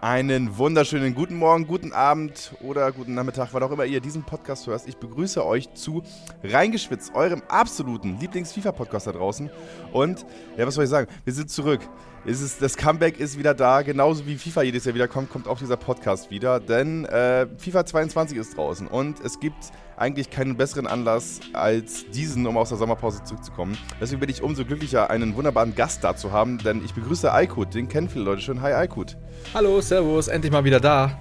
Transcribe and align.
Einen 0.00 0.56
wunderschönen 0.56 1.12
guten 1.12 1.34
Morgen, 1.34 1.66
guten 1.66 1.92
Abend 1.92 2.52
oder 2.60 2.92
guten 2.92 3.14
Nachmittag, 3.14 3.48
wann 3.50 3.64
auch 3.64 3.72
immer 3.72 3.84
ihr 3.84 4.00
diesen 4.00 4.22
Podcast 4.22 4.68
hörst. 4.68 4.86
Ich 4.86 4.96
begrüße 4.96 5.44
euch 5.44 5.74
zu 5.74 6.04
Reingeschwitzt, 6.44 7.16
eurem 7.16 7.42
absoluten 7.48 8.16
Lieblings-FIFA-Podcast 8.20 9.08
da 9.08 9.12
draußen. 9.12 9.50
Und, 9.92 10.24
ja, 10.56 10.68
was 10.68 10.76
soll 10.76 10.84
ich 10.84 10.90
sagen? 10.90 11.10
Wir 11.24 11.32
sind 11.32 11.50
zurück. 11.50 11.80
Ist, 12.24 12.62
das 12.62 12.76
Comeback 12.76 13.18
ist 13.18 13.40
wieder 13.40 13.54
da, 13.54 13.82
genauso 13.82 14.24
wie 14.24 14.36
FIFA 14.36 14.62
jedes 14.62 14.84
Jahr 14.84 14.94
wieder 14.94 15.08
kommt, 15.08 15.30
kommt 15.30 15.48
auch 15.48 15.58
dieser 15.58 15.76
Podcast 15.76 16.30
wieder. 16.30 16.60
Denn 16.60 17.04
äh, 17.06 17.48
FIFA 17.56 17.84
22 17.84 18.38
ist 18.38 18.56
draußen 18.56 18.86
und 18.86 19.18
es 19.24 19.40
gibt 19.40 19.72
eigentlich 19.98 20.30
keinen 20.30 20.56
besseren 20.56 20.86
Anlass 20.86 21.40
als 21.52 22.08
diesen, 22.10 22.46
um 22.46 22.56
aus 22.56 22.68
der 22.68 22.78
Sommerpause 22.78 23.22
zurückzukommen. 23.24 23.76
Deswegen 24.00 24.20
bin 24.20 24.30
ich 24.30 24.42
umso 24.42 24.64
glücklicher, 24.64 25.10
einen 25.10 25.34
wunderbaren 25.34 25.74
Gast 25.74 26.04
da 26.04 26.16
zu 26.16 26.32
haben, 26.32 26.58
denn 26.58 26.84
ich 26.84 26.94
begrüße 26.94 27.32
Aykut. 27.32 27.74
Den 27.74 27.88
kennen 27.88 28.08
viele 28.08 28.24
Leute 28.24 28.42
schon. 28.42 28.60
Hi 28.60 28.72
Aykut. 28.72 29.16
Hallo, 29.54 29.80
Servus, 29.80 30.28
endlich 30.28 30.52
mal 30.52 30.64
wieder 30.64 30.80
da. 30.80 31.18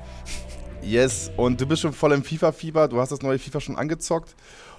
Yes, 0.82 1.32
und 1.36 1.60
du 1.60 1.66
bist 1.66 1.82
schon 1.82 1.93
voll 1.93 2.14
im 2.14 2.24
FIFA-Fieber. 2.24 2.88
Du 2.88 3.00
hast 3.00 3.11
das 3.11 3.21
neue 3.21 3.39
FIFA 3.39 3.60
schon 3.60 3.75
angezockt 3.78 4.36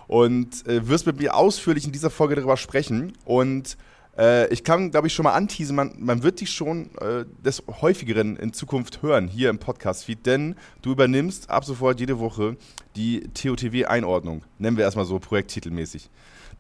und 0.06 0.66
äh, 0.66 0.88
wirst 0.88 1.06
mit 1.06 1.18
mir 1.18 1.34
ausführlich 1.34 1.84
in 1.84 1.92
dieser 1.92 2.10
Folge 2.10 2.36
darüber 2.36 2.56
sprechen. 2.56 3.12
Und 3.24 3.76
äh, 4.18 4.52
ich 4.52 4.64
kann, 4.64 4.90
glaube 4.90 5.06
ich, 5.06 5.14
schon 5.14 5.24
mal 5.24 5.32
anteasen, 5.32 5.76
man, 5.76 5.94
man 5.98 6.22
wird 6.22 6.40
dich 6.40 6.50
schon 6.50 6.90
äh, 7.00 7.24
des 7.44 7.62
häufigeren 7.80 8.36
in 8.36 8.52
Zukunft 8.52 9.02
hören 9.02 9.28
hier 9.28 9.50
im 9.50 9.58
Podcast-Feed, 9.58 10.26
denn 10.26 10.56
du 10.82 10.92
übernimmst 10.92 11.48
ab 11.48 11.64
sofort 11.64 12.00
jede 12.00 12.18
Woche 12.18 12.56
die 12.96 13.28
TOTW-Einordnung. 13.32 14.42
Nennen 14.58 14.76
wir 14.76 14.84
erstmal 14.84 15.04
so 15.04 15.18
projekttitelmäßig. 15.18 16.10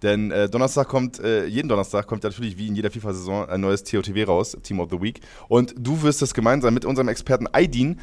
Denn 0.02 0.30
äh, 0.30 0.48
Donnerstag 0.48 0.86
kommt, 0.86 1.18
äh, 1.18 1.46
jeden 1.46 1.68
Donnerstag 1.68 2.06
kommt 2.06 2.22
natürlich 2.22 2.56
wie 2.56 2.68
in 2.68 2.76
jeder 2.76 2.90
FIFA-Saison 2.90 3.48
ein 3.48 3.60
neues 3.60 3.82
TOTW 3.82 4.24
raus, 4.24 4.56
Team 4.62 4.78
of 4.78 4.90
the 4.90 5.00
Week. 5.00 5.20
Und 5.48 5.74
du 5.76 6.02
wirst 6.02 6.22
es 6.22 6.34
gemeinsam 6.34 6.74
mit 6.74 6.84
unserem 6.84 7.08
Experten 7.08 7.48
Aidin 7.52 7.98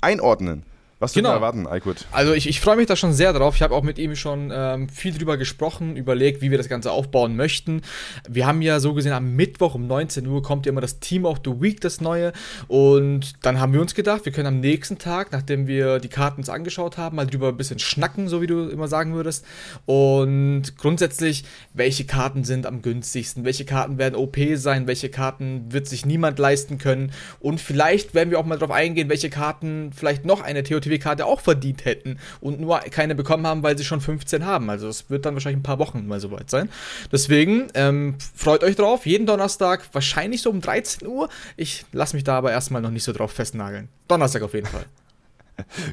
einordnen. 0.00 0.64
Was 1.00 1.14
genau. 1.14 1.30
erwarten, 1.30 1.66
Aykut? 1.66 2.04
Also 2.12 2.34
ich, 2.34 2.46
ich 2.46 2.60
freue 2.60 2.76
mich 2.76 2.86
da 2.86 2.94
schon 2.94 3.14
sehr 3.14 3.32
drauf. 3.32 3.56
Ich 3.56 3.62
habe 3.62 3.74
auch 3.74 3.82
mit 3.82 3.98
ihm 3.98 4.14
schon 4.14 4.52
ähm, 4.54 4.90
viel 4.90 5.16
drüber 5.16 5.38
gesprochen, 5.38 5.96
überlegt, 5.96 6.42
wie 6.42 6.50
wir 6.50 6.58
das 6.58 6.68
Ganze 6.68 6.92
aufbauen 6.92 7.36
möchten. 7.36 7.80
Wir 8.28 8.46
haben 8.46 8.60
ja 8.60 8.80
so 8.80 8.92
gesehen 8.92 9.14
am 9.14 9.34
Mittwoch 9.34 9.74
um 9.74 9.86
19 9.86 10.26
Uhr 10.26 10.42
kommt 10.42 10.66
ja 10.66 10.72
immer 10.72 10.82
das 10.82 11.00
Team 11.00 11.24
of 11.24 11.38
the 11.42 11.52
Week, 11.58 11.80
das 11.80 12.02
neue. 12.02 12.34
Und 12.68 13.32
dann 13.46 13.60
haben 13.60 13.72
wir 13.72 13.80
uns 13.80 13.94
gedacht, 13.94 14.26
wir 14.26 14.32
können 14.32 14.48
am 14.48 14.60
nächsten 14.60 14.98
Tag, 14.98 15.32
nachdem 15.32 15.66
wir 15.66 16.00
die 16.00 16.08
Karten 16.08 16.42
uns 16.42 16.50
angeschaut 16.50 16.98
haben, 16.98 17.16
mal 17.16 17.26
drüber 17.26 17.48
ein 17.48 17.56
bisschen 17.56 17.78
schnacken, 17.78 18.28
so 18.28 18.42
wie 18.42 18.46
du 18.46 18.68
immer 18.68 18.86
sagen 18.86 19.14
würdest. 19.14 19.46
Und 19.86 20.76
grundsätzlich, 20.76 21.44
welche 21.72 22.04
Karten 22.04 22.44
sind 22.44 22.66
am 22.66 22.82
günstigsten, 22.82 23.46
welche 23.46 23.64
Karten 23.64 23.96
werden 23.96 24.16
OP 24.16 24.36
sein, 24.56 24.86
welche 24.86 25.08
Karten 25.08 25.72
wird 25.72 25.86
sich 25.86 26.04
niemand 26.04 26.38
leisten 26.38 26.76
können. 26.76 27.12
Und 27.40 27.58
vielleicht 27.58 28.12
werden 28.12 28.30
wir 28.30 28.38
auch 28.38 28.44
mal 28.44 28.58
darauf 28.58 28.76
eingehen, 28.76 29.08
welche 29.08 29.30
Karten 29.30 29.92
vielleicht 29.96 30.26
noch 30.26 30.42
eine 30.42 30.62
TOTW 30.62 30.89
TW-Karte 30.90 31.26
auch 31.26 31.40
verdient 31.40 31.84
hätten 31.84 32.18
und 32.40 32.60
nur 32.60 32.80
keine 32.80 33.14
bekommen 33.14 33.46
haben, 33.46 33.62
weil 33.62 33.76
sie 33.78 33.84
schon 33.84 34.00
15 34.00 34.44
haben. 34.44 34.70
Also 34.70 34.88
es 34.88 35.10
wird 35.10 35.26
dann 35.26 35.34
wahrscheinlich 35.34 35.60
ein 35.60 35.62
paar 35.64 35.78
Wochen 35.78 36.06
mal 36.06 36.20
soweit 36.20 36.50
sein. 36.50 36.68
Deswegen 37.12 37.68
ähm, 37.74 38.16
freut 38.34 38.62
euch 38.64 38.76
drauf. 38.76 39.06
Jeden 39.06 39.26
Donnerstag, 39.26 39.82
wahrscheinlich 39.92 40.42
so 40.42 40.50
um 40.50 40.60
13 40.60 41.06
Uhr. 41.06 41.28
Ich 41.56 41.84
lasse 41.92 42.16
mich 42.16 42.24
da 42.24 42.36
aber 42.36 42.50
erstmal 42.50 42.82
noch 42.82 42.90
nicht 42.90 43.04
so 43.04 43.12
drauf 43.12 43.32
festnageln. 43.32 43.88
Donnerstag 44.08 44.42
auf 44.42 44.54
jeden 44.54 44.66
Fall. 44.66 44.84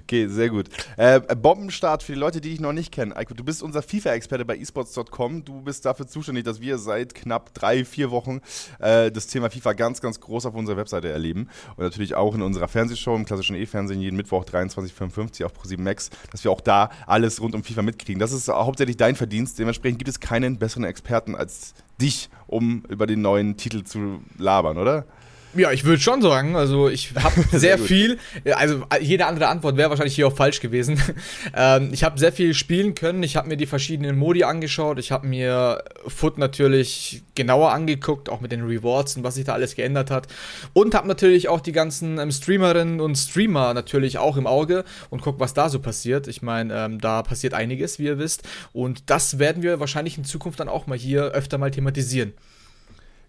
Okay, 0.04 0.28
sehr 0.28 0.50
gut. 0.50 0.68
Äh, 0.98 1.20
Bombenstart 1.36 2.04
für 2.04 2.14
die 2.14 2.20
Leute, 2.20 2.42
die 2.42 2.52
dich 2.52 2.60
noch 2.60 2.74
nicht 2.74 2.92
kennen. 2.92 3.14
Eiko, 3.14 3.34
du 3.34 3.44
bist 3.44 3.64
unser 3.64 3.82
FIFA-Experte 3.82 4.46
bei 4.46 4.58
esports.com. 4.58 5.46
Du 5.46 5.62
bist 5.62 5.86
dafür 5.86 6.08
zuständig, 6.08 6.46
dass 6.46 6.62
wir 6.62 6.78
seit 6.78 7.14
knapp 7.16 7.54
drei, 7.54 7.86
vier 7.86 8.12
Wochen 8.12 8.42
äh, 8.80 9.12
das 9.12 9.28
Thema 9.28 9.50
FIFA 9.50 9.74
ganz, 9.74 10.02
ganz 10.02 10.20
groß 10.20 10.46
auf 10.46 10.56
unserer 10.56 10.78
Webseite 10.78 11.10
erleben. 11.10 11.50
Und 11.76 11.84
natürlich 11.84 12.16
auch 12.16 12.36
in 12.36 12.42
unserer 12.42 12.68
Fernsehshow, 12.68 13.16
im 13.16 13.26
klassischen 13.26 13.56
E-Fernsehen, 13.56 14.02
jeden 14.02 14.18
Mittwoch 14.18 14.46
23.55 14.46 15.46
auf 15.46 15.54
ProSieben 15.54 15.84
Max, 15.84 16.10
dass 16.32 16.44
wir 16.44 16.52
auch 16.52 16.62
da 16.62 16.90
alles 17.06 17.42
rund 17.42 17.56
um 17.56 17.64
FIFA 17.64 17.82
mitkriegen. 17.82 18.20
Das 18.20 18.32
ist 18.32 18.48
hauptsächlich 18.48 18.98
dein 18.98 19.16
Verdienst. 19.16 19.60
Dementsprechend 19.60 20.00
gibt 20.00 20.10
es 20.10 20.20
keinen 20.20 20.58
besseren 20.58 20.84
Experten 20.84 21.36
als 21.36 21.74
dich, 22.02 22.30
um 22.48 22.84
über 22.90 23.08
den 23.08 23.22
neuen 23.22 23.58
Titel 23.58 23.84
zu 23.84 24.22
labern, 24.38 24.78
oder? 24.78 25.06
Ja, 25.56 25.72
ich 25.72 25.86
würde 25.86 26.02
schon 26.02 26.22
sagen. 26.22 26.56
Also 26.56 26.90
ich 26.90 27.14
habe 27.16 27.42
sehr, 27.52 27.60
sehr 27.60 27.80
viel. 27.80 28.20
Also 28.56 28.84
jede 29.00 29.26
andere 29.26 29.48
Antwort 29.48 29.78
wäre 29.78 29.90
wahrscheinlich 29.90 30.16
hier 30.16 30.28
auch 30.28 30.36
falsch 30.36 30.60
gewesen. 30.60 31.02
ähm, 31.56 31.90
ich 31.92 32.04
habe 32.04 32.20
sehr 32.20 32.32
viel 32.32 32.54
spielen 32.54 32.96
können. 32.96 33.24
Ich 33.24 33.36
habe 33.36 33.48
mir 33.48 33.58
die 33.58 33.66
verschiedenen 33.66 34.18
Modi 34.18 34.44
angeschaut. 34.44 35.00
Ich 35.00 35.12
habe 35.12 35.28
mir 35.28 35.84
Foot 36.08 36.38
natürlich 36.38 37.24
genauer 37.36 37.72
angeguckt, 37.72 38.30
auch 38.30 38.42
mit 38.42 38.52
den 38.52 38.64
Rewards 38.64 39.16
und 39.16 39.24
was 39.24 39.36
sich 39.36 39.46
da 39.46 39.54
alles 39.54 39.76
geändert 39.76 40.12
hat. 40.12 40.28
Und 40.74 40.94
habe 40.94 41.08
natürlich 41.08 41.48
auch 41.48 41.62
die 41.62 41.72
ganzen 41.72 42.20
ähm, 42.20 42.32
Streamerinnen 42.32 43.00
und 43.00 43.16
Streamer 43.16 43.74
natürlich 43.74 44.18
auch 44.18 44.38
im 44.38 44.48
Auge 44.48 44.84
und 45.10 45.22
guck, 45.22 45.40
was 45.40 45.54
da 45.54 45.70
so 45.70 45.80
passiert. 45.80 46.28
Ich 46.28 46.42
meine, 46.42 46.74
ähm, 46.74 47.02
da 47.02 47.24
passiert 47.24 47.54
einiges, 47.54 48.00
wie 48.00 48.06
ihr 48.06 48.20
wisst. 48.20 48.44
Und 48.74 49.10
das 49.10 49.40
werden 49.40 49.64
wir 49.64 49.80
wahrscheinlich 49.80 50.18
in 50.18 50.26
Zukunft 50.26 50.60
dann 50.60 50.70
auch 50.70 50.88
mal 50.88 50.98
hier 50.98 51.24
öfter 51.32 51.58
mal 51.58 51.72
thematisieren. 51.72 52.34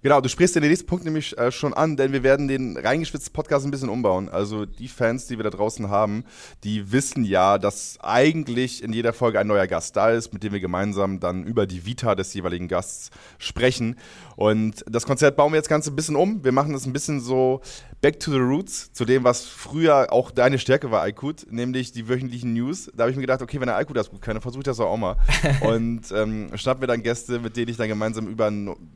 Genau, 0.00 0.20
du 0.20 0.28
sprichst 0.28 0.54
den 0.54 0.62
nächsten 0.62 0.86
Punkt 0.86 1.04
nämlich 1.04 1.36
äh, 1.36 1.50
schon 1.50 1.74
an, 1.74 1.96
denn 1.96 2.12
wir 2.12 2.22
werden 2.22 2.46
den 2.46 2.76
reingeschwitzten 2.76 3.32
Podcast 3.32 3.66
ein 3.66 3.72
bisschen 3.72 3.88
umbauen. 3.88 4.28
Also 4.28 4.64
die 4.64 4.86
Fans, 4.86 5.26
die 5.26 5.38
wir 5.38 5.42
da 5.42 5.50
draußen 5.50 5.90
haben, 5.90 6.24
die 6.62 6.92
wissen 6.92 7.24
ja, 7.24 7.58
dass 7.58 7.98
eigentlich 8.00 8.84
in 8.84 8.92
jeder 8.92 9.12
Folge 9.12 9.40
ein 9.40 9.48
neuer 9.48 9.66
Gast 9.66 9.96
da 9.96 10.10
ist, 10.10 10.32
mit 10.32 10.44
dem 10.44 10.52
wir 10.52 10.60
gemeinsam 10.60 11.18
dann 11.18 11.42
über 11.42 11.66
die 11.66 11.84
Vita 11.84 12.14
des 12.14 12.32
jeweiligen 12.32 12.68
Gasts 12.68 13.10
sprechen. 13.38 13.96
Und 14.38 14.84
das 14.88 15.04
Konzert 15.04 15.34
bauen 15.34 15.50
wir 15.50 15.56
jetzt 15.56 15.68
ganz 15.68 15.88
ein 15.88 15.96
bisschen 15.96 16.14
um. 16.14 16.44
Wir 16.44 16.52
machen 16.52 16.72
das 16.72 16.86
ein 16.86 16.92
bisschen 16.92 17.18
so 17.18 17.60
back 18.00 18.20
to 18.20 18.30
the 18.30 18.38
roots, 18.38 18.92
zu 18.92 19.04
dem, 19.04 19.24
was 19.24 19.46
früher 19.46 20.12
auch 20.12 20.30
deine 20.30 20.60
Stärke 20.60 20.92
war, 20.92 21.02
Aykut, 21.02 21.50
nämlich 21.50 21.90
die 21.90 22.08
wöchentlichen 22.08 22.52
News. 22.52 22.88
Da 22.94 23.02
habe 23.02 23.10
ich 23.10 23.16
mir 23.16 23.22
gedacht, 23.22 23.42
okay, 23.42 23.58
wenn 23.58 23.66
der 23.66 23.74
Aykut 23.74 23.96
das 23.96 24.10
gut 24.10 24.22
kann, 24.22 24.36
dann 24.36 24.42
versuche 24.42 24.60
ich 24.60 24.66
das 24.66 24.78
auch 24.78 24.96
mal. 24.96 25.16
Und 25.62 26.02
ähm, 26.12 26.50
schnappen 26.54 26.80
wir 26.80 26.86
dann 26.86 27.02
Gäste, 27.02 27.40
mit 27.40 27.56
denen 27.56 27.68
ich 27.68 27.78
dann 27.78 27.88
gemeinsam 27.88 28.28
über 28.28 28.48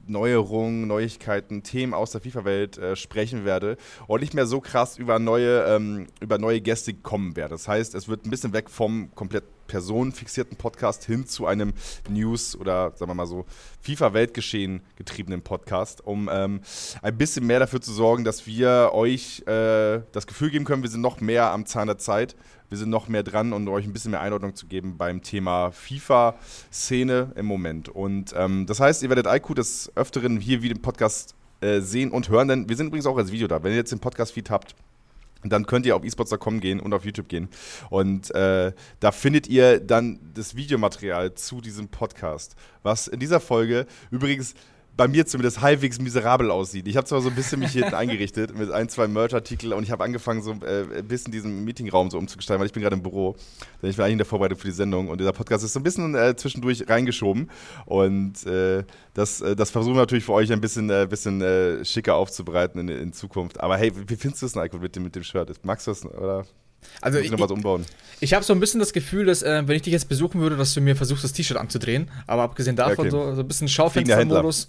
Neuerungen, 0.06 0.86
Neuigkeiten, 0.86 1.64
Themen 1.64 1.92
aus 1.92 2.12
der 2.12 2.20
FIFA-Welt 2.20 2.78
äh, 2.78 2.94
sprechen 2.94 3.44
werde 3.44 3.78
und 4.06 4.20
nicht 4.20 4.34
mehr 4.34 4.46
so 4.46 4.60
krass 4.60 4.96
über 4.96 5.18
neue, 5.18 5.64
ähm, 5.64 6.06
über 6.20 6.38
neue 6.38 6.60
Gäste 6.60 6.94
kommen 6.94 7.34
werde. 7.34 7.54
Das 7.54 7.66
heißt, 7.66 7.96
es 7.96 8.06
wird 8.06 8.24
ein 8.24 8.30
bisschen 8.30 8.52
weg 8.52 8.70
vom 8.70 9.12
komplett 9.16 9.42
personenfixierten 9.72 10.58
Podcast 10.58 11.04
hin 11.04 11.26
zu 11.26 11.46
einem 11.46 11.72
News- 12.06 12.54
oder 12.54 12.92
sagen 12.94 13.10
wir 13.10 13.14
mal 13.14 13.26
so 13.26 13.46
FIFA-Weltgeschehen 13.80 14.82
getriebenen 14.96 15.40
Podcast, 15.40 16.06
um 16.06 16.28
ähm, 16.30 16.60
ein 17.00 17.16
bisschen 17.16 17.46
mehr 17.46 17.58
dafür 17.58 17.80
zu 17.80 17.90
sorgen, 17.90 18.22
dass 18.22 18.46
wir 18.46 18.90
euch 18.92 19.40
äh, 19.46 20.02
das 20.12 20.26
Gefühl 20.26 20.50
geben 20.50 20.66
können, 20.66 20.82
wir 20.82 20.90
sind 20.90 21.00
noch 21.00 21.22
mehr 21.22 21.52
am 21.52 21.64
Zahn 21.64 21.86
der 21.86 21.96
Zeit, 21.96 22.36
wir 22.68 22.76
sind 22.76 22.90
noch 22.90 23.08
mehr 23.08 23.22
dran 23.22 23.54
und 23.54 23.66
euch 23.68 23.86
ein 23.86 23.94
bisschen 23.94 24.10
mehr 24.10 24.20
Einordnung 24.20 24.54
zu 24.54 24.66
geben 24.66 24.98
beim 24.98 25.22
Thema 25.22 25.70
FIFA-Szene 25.70 27.32
im 27.34 27.46
Moment. 27.46 27.88
Und 27.88 28.34
ähm, 28.36 28.66
das 28.66 28.78
heißt, 28.78 29.02
ihr 29.02 29.08
werdet 29.08 29.26
IQ 29.26 29.54
des 29.54 29.90
Öfteren 29.94 30.38
hier 30.38 30.60
wie 30.60 30.68
den 30.68 30.82
Podcast 30.82 31.34
äh, 31.62 31.80
sehen 31.80 32.10
und 32.10 32.28
hören, 32.28 32.48
denn 32.48 32.68
wir 32.68 32.76
sind 32.76 32.88
übrigens 32.88 33.06
auch 33.06 33.16
als 33.16 33.32
Video 33.32 33.48
da. 33.48 33.62
Wenn 33.62 33.70
ihr 33.70 33.78
jetzt 33.78 33.92
den 33.92 34.00
Podcast-Feed 34.00 34.50
habt, 34.50 34.74
dann 35.44 35.66
könnt 35.66 35.86
ihr 35.86 35.96
auf 35.96 36.04
esports.com 36.04 36.60
gehen 36.60 36.80
und 36.80 36.92
auf 36.94 37.04
YouTube 37.04 37.28
gehen. 37.28 37.48
Und 37.90 38.34
äh, 38.34 38.72
da 39.00 39.12
findet 39.12 39.48
ihr 39.48 39.80
dann 39.80 40.20
das 40.34 40.54
Videomaterial 40.54 41.34
zu 41.34 41.60
diesem 41.60 41.88
Podcast, 41.88 42.56
was 42.82 43.08
in 43.08 43.20
dieser 43.20 43.40
Folge 43.40 43.86
übrigens 44.10 44.54
bei 44.96 45.08
mir 45.08 45.26
zumindest 45.26 45.60
halbwegs 45.60 46.00
miserabel 46.00 46.50
aussieht. 46.50 46.86
Ich 46.86 46.96
habe 46.96 47.06
zwar 47.06 47.20
so 47.22 47.30
ein 47.30 47.34
bisschen 47.34 47.60
mich 47.60 47.72
hinten 47.72 47.94
eingerichtet 47.94 48.56
mit 48.56 48.70
ein, 48.70 48.88
zwei 48.88 49.08
Merch-Artikeln 49.08 49.72
und 49.72 49.82
ich 49.82 49.90
habe 49.90 50.04
angefangen, 50.04 50.42
so 50.42 50.52
äh, 50.64 50.98
ein 50.98 51.08
bisschen 51.08 51.32
diesen 51.32 51.64
Meetingraum 51.64 52.10
so 52.10 52.18
umzugestalten, 52.18 52.60
weil 52.60 52.66
ich 52.66 52.72
bin 52.72 52.82
gerade 52.82 52.96
im 52.96 53.02
Büro. 53.02 53.36
Denn 53.82 53.90
ich 53.90 53.98
war 53.98 54.04
eigentlich 54.04 54.12
in 54.12 54.18
der 54.18 54.26
Vorbereitung 54.26 54.58
für 54.58 54.68
die 54.68 54.74
Sendung 54.74 55.08
und 55.08 55.18
dieser 55.18 55.32
Podcast 55.32 55.64
ist 55.64 55.72
so 55.72 55.80
ein 55.80 55.82
bisschen 55.82 56.14
äh, 56.14 56.36
zwischendurch 56.36 56.88
reingeschoben. 56.88 57.50
Und 57.86 58.44
äh, 58.46 58.84
das, 59.14 59.40
äh, 59.40 59.56
das 59.56 59.70
versuchen 59.70 59.94
wir 59.94 60.00
natürlich 60.00 60.24
für 60.24 60.32
euch 60.32 60.52
ein 60.52 60.60
bisschen, 60.60 60.90
äh, 60.90 61.06
bisschen 61.08 61.40
äh, 61.40 61.84
schicker 61.84 62.16
aufzubereiten 62.16 62.80
in, 62.80 62.88
in, 62.88 63.12
Zukunft. 63.12 63.60
Aber 63.60 63.76
hey, 63.76 63.92
wie 63.94 64.16
findest 64.16 64.42
du 64.42 64.46
es, 64.46 64.54
Nico, 64.54 64.78
mit 64.78 64.94
dem, 64.94 65.04
mit 65.04 65.16
dem 65.16 65.22
Shirt? 65.22 65.52
Magst 65.64 65.86
du 65.86 65.90
es, 65.90 66.04
oder? 66.04 66.44
Also 67.00 67.18
ich, 67.18 67.30
was 67.38 67.50
umbauen. 67.50 67.84
ich 68.20 68.34
habe 68.34 68.44
so 68.44 68.52
ein 68.52 68.60
bisschen 68.60 68.80
das 68.80 68.92
Gefühl, 68.92 69.26
dass 69.26 69.42
äh, 69.42 69.62
wenn 69.66 69.76
ich 69.76 69.82
dich 69.82 69.92
jetzt 69.92 70.08
besuchen 70.08 70.40
würde, 70.40 70.56
dass 70.56 70.74
du 70.74 70.80
mir 70.80 70.96
versuchst, 70.96 71.24
das 71.24 71.32
T-Shirt 71.32 71.56
anzudrehen. 71.56 72.10
Aber 72.26 72.42
abgesehen 72.42 72.76
davon, 72.76 72.98
okay. 72.98 73.10
so, 73.10 73.34
so 73.34 73.40
ein 73.40 73.48
bisschen 73.48 73.68
Schaufenstermodus. 73.68 74.68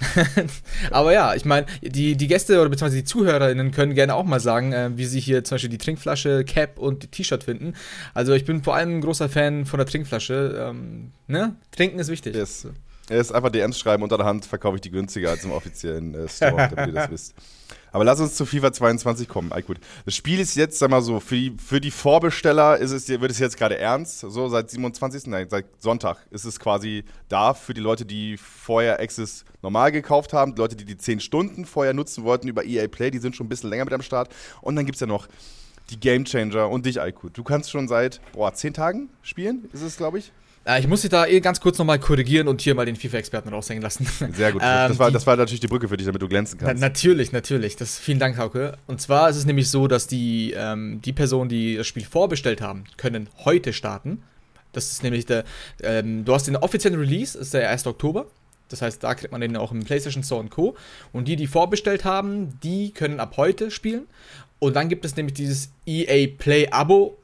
Aber 0.90 1.12
ja, 1.12 1.34
ich 1.34 1.44
meine, 1.44 1.66
die, 1.80 2.16
die 2.16 2.26
Gäste 2.26 2.60
oder 2.60 2.68
beziehungsweise 2.68 3.02
die 3.02 3.04
ZuhörerInnen 3.04 3.70
können 3.70 3.94
gerne 3.94 4.14
auch 4.14 4.24
mal 4.24 4.40
sagen, 4.40 4.72
äh, 4.72 4.90
wie 4.96 5.04
sie 5.04 5.20
hier 5.20 5.44
zum 5.44 5.56
Beispiel 5.56 5.70
die 5.70 5.78
Trinkflasche, 5.78 6.44
Cap 6.44 6.78
und 6.78 7.12
T-Shirt 7.12 7.44
finden. 7.44 7.74
Also 8.14 8.32
ich 8.32 8.44
bin 8.44 8.62
vor 8.62 8.74
allem 8.74 8.98
ein 8.98 9.00
großer 9.00 9.28
Fan 9.28 9.66
von 9.66 9.78
der 9.78 9.86
Trinkflasche. 9.86 10.70
Ähm, 10.70 11.12
ne? 11.26 11.56
Trinken 11.70 11.98
ist 11.98 12.08
wichtig. 12.08 12.34
Yes. 12.34 12.66
Er 13.08 13.20
ist 13.20 13.32
einfach 13.32 13.50
DMs 13.50 13.78
schreiben 13.78 14.02
unter 14.02 14.16
der 14.16 14.26
Hand 14.26 14.46
verkaufe 14.46 14.76
ich 14.76 14.80
die 14.80 14.90
günstiger 14.90 15.30
als 15.30 15.44
im 15.44 15.50
offiziellen 15.50 16.14
äh, 16.14 16.28
Store, 16.28 16.68
damit 16.74 16.94
ihr 16.94 17.00
das 17.00 17.10
wisst. 17.10 17.34
Aber 17.92 18.04
lass 18.04 18.20
uns 18.20 18.34
zu 18.34 18.46
FIFA 18.46 18.72
22 18.72 19.28
kommen. 19.28 19.50
Gut. 19.66 19.78
Das 20.04 20.16
Spiel 20.16 20.40
ist 20.40 20.54
jetzt, 20.56 20.78
sag 20.78 20.90
mal 20.90 21.02
so, 21.02 21.20
für 21.20 21.34
die, 21.34 21.54
für 21.58 21.80
die 21.80 21.90
Vorbesteller 21.90 22.78
ist 22.78 22.90
es, 22.90 23.08
wird 23.08 23.30
es 23.30 23.38
jetzt 23.38 23.58
gerade 23.58 23.78
ernst. 23.78 24.20
So 24.20 24.48
seit 24.48 24.70
27. 24.70 25.26
Nein, 25.26 25.48
seit 25.50 25.66
Sonntag 25.78 26.26
ist 26.30 26.44
es 26.44 26.58
quasi 26.58 27.04
da 27.28 27.52
für 27.52 27.74
die 27.74 27.82
Leute, 27.82 28.06
die 28.06 28.38
vorher 28.38 28.98
Access 28.98 29.44
normal 29.60 29.92
gekauft 29.92 30.32
haben. 30.32 30.54
Die 30.54 30.60
Leute, 30.60 30.74
die 30.74 30.86
die 30.86 30.96
10 30.96 31.20
Stunden 31.20 31.66
vorher 31.66 31.92
nutzen 31.92 32.24
wollten 32.24 32.48
über 32.48 32.64
EA 32.64 32.88
Play, 32.88 33.10
die 33.10 33.18
sind 33.18 33.36
schon 33.36 33.46
ein 33.46 33.50
bisschen 33.50 33.70
länger 33.70 33.84
mit 33.84 33.92
am 33.92 34.02
Start. 34.02 34.34
Und 34.62 34.76
dann 34.76 34.86
gibt 34.86 34.96
es 34.96 35.00
ja 35.00 35.06
noch 35.06 35.28
die 35.90 36.00
Game 36.00 36.24
Changer 36.24 36.70
und 36.70 36.86
dich, 36.86 37.00
Aykut. 37.00 37.36
Du 37.36 37.44
kannst 37.44 37.70
schon 37.70 37.88
seit, 37.88 38.20
boah, 38.32 38.54
10 38.54 38.72
Tagen 38.72 39.10
spielen, 39.20 39.68
ist 39.72 39.82
es, 39.82 39.98
glaube 39.98 40.18
ich. 40.18 40.32
Äh, 40.64 40.80
ich 40.80 40.86
muss 40.86 41.02
dich 41.02 41.10
da 41.10 41.26
eh 41.26 41.40
ganz 41.40 41.60
kurz 41.60 41.78
nochmal 41.78 41.98
korrigieren 41.98 42.48
und 42.48 42.60
hier 42.60 42.74
mal 42.74 42.86
den 42.86 42.96
FIFA-Experten 42.96 43.48
raushängen 43.48 43.82
lassen. 43.82 44.06
Sehr 44.32 44.52
gut. 44.52 44.62
Ähm, 44.64 44.88
das, 44.88 44.98
war, 44.98 45.10
das 45.10 45.26
war 45.26 45.36
natürlich 45.36 45.60
die 45.60 45.66
Brücke 45.66 45.88
für 45.88 45.96
dich, 45.96 46.06
damit 46.06 46.22
du 46.22 46.28
glänzen 46.28 46.58
kannst. 46.58 46.80
Na, 46.80 46.88
natürlich, 46.88 47.32
natürlich. 47.32 47.76
Das, 47.76 47.98
vielen 47.98 48.18
Dank, 48.18 48.38
Hauke. 48.38 48.76
Und 48.86 49.00
zwar 49.00 49.28
ist 49.28 49.36
es 49.36 49.46
nämlich 49.46 49.68
so, 49.68 49.88
dass 49.88 50.06
die, 50.06 50.54
ähm, 50.56 51.00
die 51.02 51.12
Personen, 51.12 51.48
die 51.48 51.76
das 51.76 51.86
Spiel 51.86 52.04
vorbestellt 52.04 52.60
haben, 52.60 52.84
können 52.96 53.28
heute 53.44 53.72
starten. 53.72 54.22
Das 54.72 54.90
ist 54.90 55.02
nämlich 55.02 55.26
der, 55.26 55.44
ähm, 55.82 56.24
du 56.24 56.32
hast 56.32 56.46
den 56.46 56.56
offiziellen 56.56 56.98
Release, 56.98 57.36
ist 57.36 57.54
der 57.54 57.68
1. 57.68 57.86
Oktober. 57.86 58.26
Das 58.68 58.80
heißt, 58.80 59.04
da 59.04 59.14
kriegt 59.14 59.32
man 59.32 59.40
den 59.42 59.54
auch 59.56 59.70
im 59.70 59.84
PlayStation 59.84 60.24
Store 60.24 60.40
und 60.40 60.50
Co. 60.50 60.76
Und 61.12 61.28
die, 61.28 61.36
die 61.36 61.46
vorbestellt 61.46 62.04
haben, 62.04 62.58
die 62.62 62.90
können 62.92 63.20
ab 63.20 63.34
heute 63.36 63.70
spielen. 63.70 64.06
Und 64.58 64.76
dann 64.76 64.88
gibt 64.88 65.04
es 65.04 65.16
nämlich 65.16 65.34
dieses 65.34 65.70
EA 65.86 66.28
Play 66.38 66.68
Abo 66.70 67.18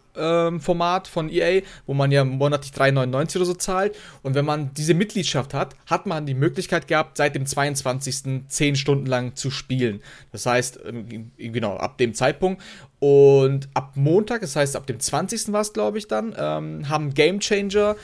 Format 0.61 1.09
von 1.09 1.31
EA, 1.31 1.62
wo 1.87 1.94
man 1.94 2.11
ja 2.11 2.25
monatlich 2.25 2.73
3,99 2.73 3.37
oder 3.37 3.44
so 3.44 3.55
zahlt. 3.55 3.97
Und 4.23 4.35
wenn 4.35 4.44
man 4.44 4.73
diese 4.75 4.94
Mitgliedschaft 4.94 5.55
hat, 5.55 5.75
hat 5.87 6.06
man 6.06 6.26
die 6.26 6.35
Möglichkeit 6.35 6.88
gehabt, 6.88 7.17
seit 7.17 7.35
dem 7.35 7.47
22. 7.47 8.49
10 8.49 8.76
Stunden 8.76 9.06
lang 9.06 9.35
zu 9.37 9.50
spielen. 9.50 10.00
Das 10.32 10.47
heißt, 10.47 10.81
ähm, 10.87 11.31
genau, 11.37 11.76
ab 11.76 11.99
dem 11.99 12.15
Zeitpunkt. 12.15 12.62
Und 13.00 13.69
ab 13.75 13.93
Montag, 13.94 14.41
das 14.41 14.56
heißt 14.56 14.76
ab 14.76 14.87
dem 14.87 14.99
20. 15.00 15.53
war 15.53 15.61
es, 15.61 15.73
glaube 15.73 15.99
ich, 15.99 16.09
dann, 16.09 16.35
ähm, 16.37 16.88
haben 16.88 17.14
Game 17.14 17.41
Changer 17.41 17.97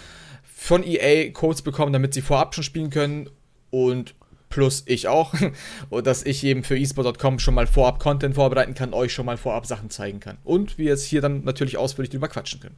von 0.43 0.85
EA 0.85 1.31
Codes 1.31 1.63
bekommen, 1.63 1.93
damit 1.93 2.15
sie 2.15 2.23
vorab 2.23 2.55
schon 2.55 2.65
spielen 2.65 2.91
können. 2.91 3.29
Und 3.71 4.15
plus 4.55 4.85
ich 4.87 5.09
auch, 5.09 5.35
dass 6.05 6.23
ich 6.23 6.45
eben 6.45 6.63
für 6.63 6.79
esport.com 6.79 7.41
schon 7.41 7.55
mal 7.55 7.67
vorab 7.67 7.99
Content 7.99 8.37
vorbereiten 8.37 8.75
kann, 8.75 8.95
euch 8.95 9.13
schon 9.13 9.27
mal 9.27 9.37
vorab 9.37 9.67
Sachen 9.67 9.91
zeigen 9.91 10.21
kann. 10.21 10.39
Und 10.45 10.79
wir 10.79 10.87
jetzt 10.87 11.05
hier 11.05 11.21
dann 11.21 11.43
natürlich 11.43 11.77
ausführlich 11.77 12.11
drüber 12.11 12.29
quatschen 12.29 12.61
können. 12.61 12.77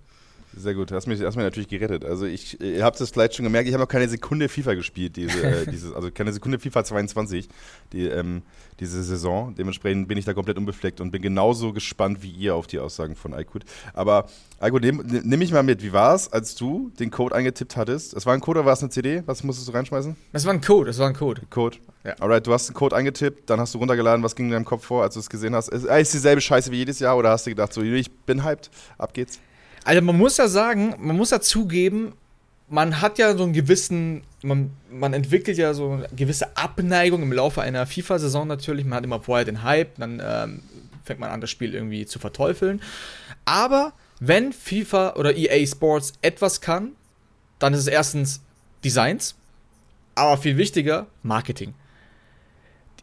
Sehr 0.59 0.75
gut, 0.75 0.91
hast 0.91 1.07
mich, 1.07 1.21
hast 1.21 1.37
mich 1.37 1.45
natürlich 1.45 1.69
gerettet. 1.69 2.03
Also 2.07 2.25
ich, 2.25 2.59
ihr 2.63 2.83
habt 2.83 2.99
es 2.99 3.11
vielleicht 3.11 3.35
schon 3.35 3.45
gemerkt, 3.45 3.69
ich 3.69 3.75
habe 3.75 3.85
noch 3.85 3.89
keine 3.89 4.09
Sekunde 4.09 4.49
FIFA 4.49 4.73
gespielt, 4.73 5.17
diese, 5.17 5.43
äh, 5.43 5.67
dieses, 5.71 5.93
also 5.93 6.11
keine 6.11 6.33
Sekunde 6.33 6.59
FIFA 6.59 6.83
22, 6.83 7.49
die, 7.93 8.07
ähm, 8.07 8.41
diese 8.81 9.03
Saison. 9.03 9.55
Dementsprechend 9.55 10.09
bin 10.09 10.17
ich 10.17 10.25
da 10.25 10.33
komplett 10.33 10.57
unbefleckt 10.57 11.03
und 11.03 11.11
bin 11.11 11.21
genauso 11.21 11.75
gespannt 11.75 12.23
wie 12.23 12.31
ihr 12.31 12.55
auf 12.55 12.67
die 12.67 12.79
Aussagen 12.79 13.17
von 13.17 13.35
Aykut. 13.35 13.65
Aber 13.93 14.29
Aykut, 14.59 14.83
nimm, 14.83 15.03
nimm 15.07 15.39
mich 15.39 15.53
mal 15.53 15.63
mit, 15.63 15.83
wie 15.83 15.93
war 15.93 16.15
es, 16.15 16.33
als 16.33 16.55
du 16.55 16.91
den 16.99 17.11
Code 17.11 17.35
eingetippt 17.35 17.77
hattest? 17.77 18.15
Es 18.15 18.25
war 18.25 18.33
ein 18.33 18.41
Code 18.41 18.61
oder 18.61 18.67
war 18.67 18.73
es 18.73 18.81
eine 18.81 18.89
CD? 18.89 19.23
Was 19.27 19.45
musstest 19.45 19.69
du 19.69 19.73
reinschmeißen? 19.73 20.17
Es 20.33 20.47
war 20.47 20.55
ein 20.55 20.63
Code, 20.63 20.89
es 20.89 20.99
war 20.99 21.09
ein 21.09 21.15
Code. 21.15 21.43
Code. 21.51 21.77
Ja. 22.03 22.15
Alright, 22.19 22.47
du 22.47 22.55
hast 22.55 22.69
den 22.69 22.75
Code 22.75 22.97
eingetippt, 22.97 23.51
dann 23.51 23.61
hast 23.61 23.75
du 23.75 23.79
runtergeladen, 23.79 24.23
was 24.23 24.35
ging 24.35 24.47
in 24.47 24.53
deinem 24.53 24.65
Kopf 24.65 24.87
vor, 24.87 25.03
als 25.03 25.15
du 25.15 25.21
es 25.21 25.29
gesehen 25.29 25.55
hast? 25.55 25.69
Ist, 25.69 25.85
ist 25.85 26.15
dieselbe 26.15 26.41
Scheiße 26.41 26.71
wie 26.71 26.77
jedes 26.77 26.99
Jahr 26.99 27.17
oder 27.19 27.31
hast 27.31 27.45
du 27.47 27.51
gedacht, 27.51 27.75
so, 27.75 27.83
ich 27.83 28.11
bin 28.11 28.43
hyped, 28.43 28.71
ab 28.97 29.13
geht's? 29.13 29.39
Also 29.87 30.03
man 30.03 30.19
muss 30.19 30.37
ja 30.37 30.49
sagen, 30.49 30.97
man 30.99 31.17
muss 31.17 31.31
ja 31.31 31.41
zugeben, 31.41 32.15
man 32.69 33.01
hat 33.01 33.19
ja 33.19 33.37
so 33.37 33.45
einen 33.45 33.53
gewissen, 33.53 34.25
man, 34.43 34.73
man 34.91 35.15
entwickelt 35.15 35.59
ja 35.59 35.75
so 35.75 35.93
eine 35.93 36.09
gewisse 36.09 36.57
Abneigung 36.57 37.23
im 37.23 37.33
Laufe 37.33 37.63
einer 37.63 37.87
FIFA-Saison 37.87 38.49
natürlich. 38.49 38.85
Man 38.85 38.97
hat 38.97 39.05
immer 39.05 39.21
vorher 39.21 39.45
den 39.45 39.63
Hype, 39.63 39.97
dann 39.99 40.21
ähm, 40.21 40.63
fängt 41.05 41.21
man 41.21 41.31
an, 41.31 41.41
das 41.41 41.51
Spiel 41.51 41.73
irgendwie 41.73 42.05
zu 42.05 42.19
verteufeln. 42.19 42.83
Aber 43.45 43.93
wenn 44.19 44.53
FIFA 44.53 45.15
oder 45.15 45.37
EA 45.37 45.65
Sports 45.65 46.15
etwas 46.21 46.61
kann, 46.61 46.97
dann 47.61 47.73
ist 47.73 47.79
es 47.81 47.87
erstens 47.87 48.41
Designs, 48.83 49.37
aber 50.17 50.37
viel 50.37 50.57
wichtiger, 50.57 51.07
Marketing. 51.23 51.75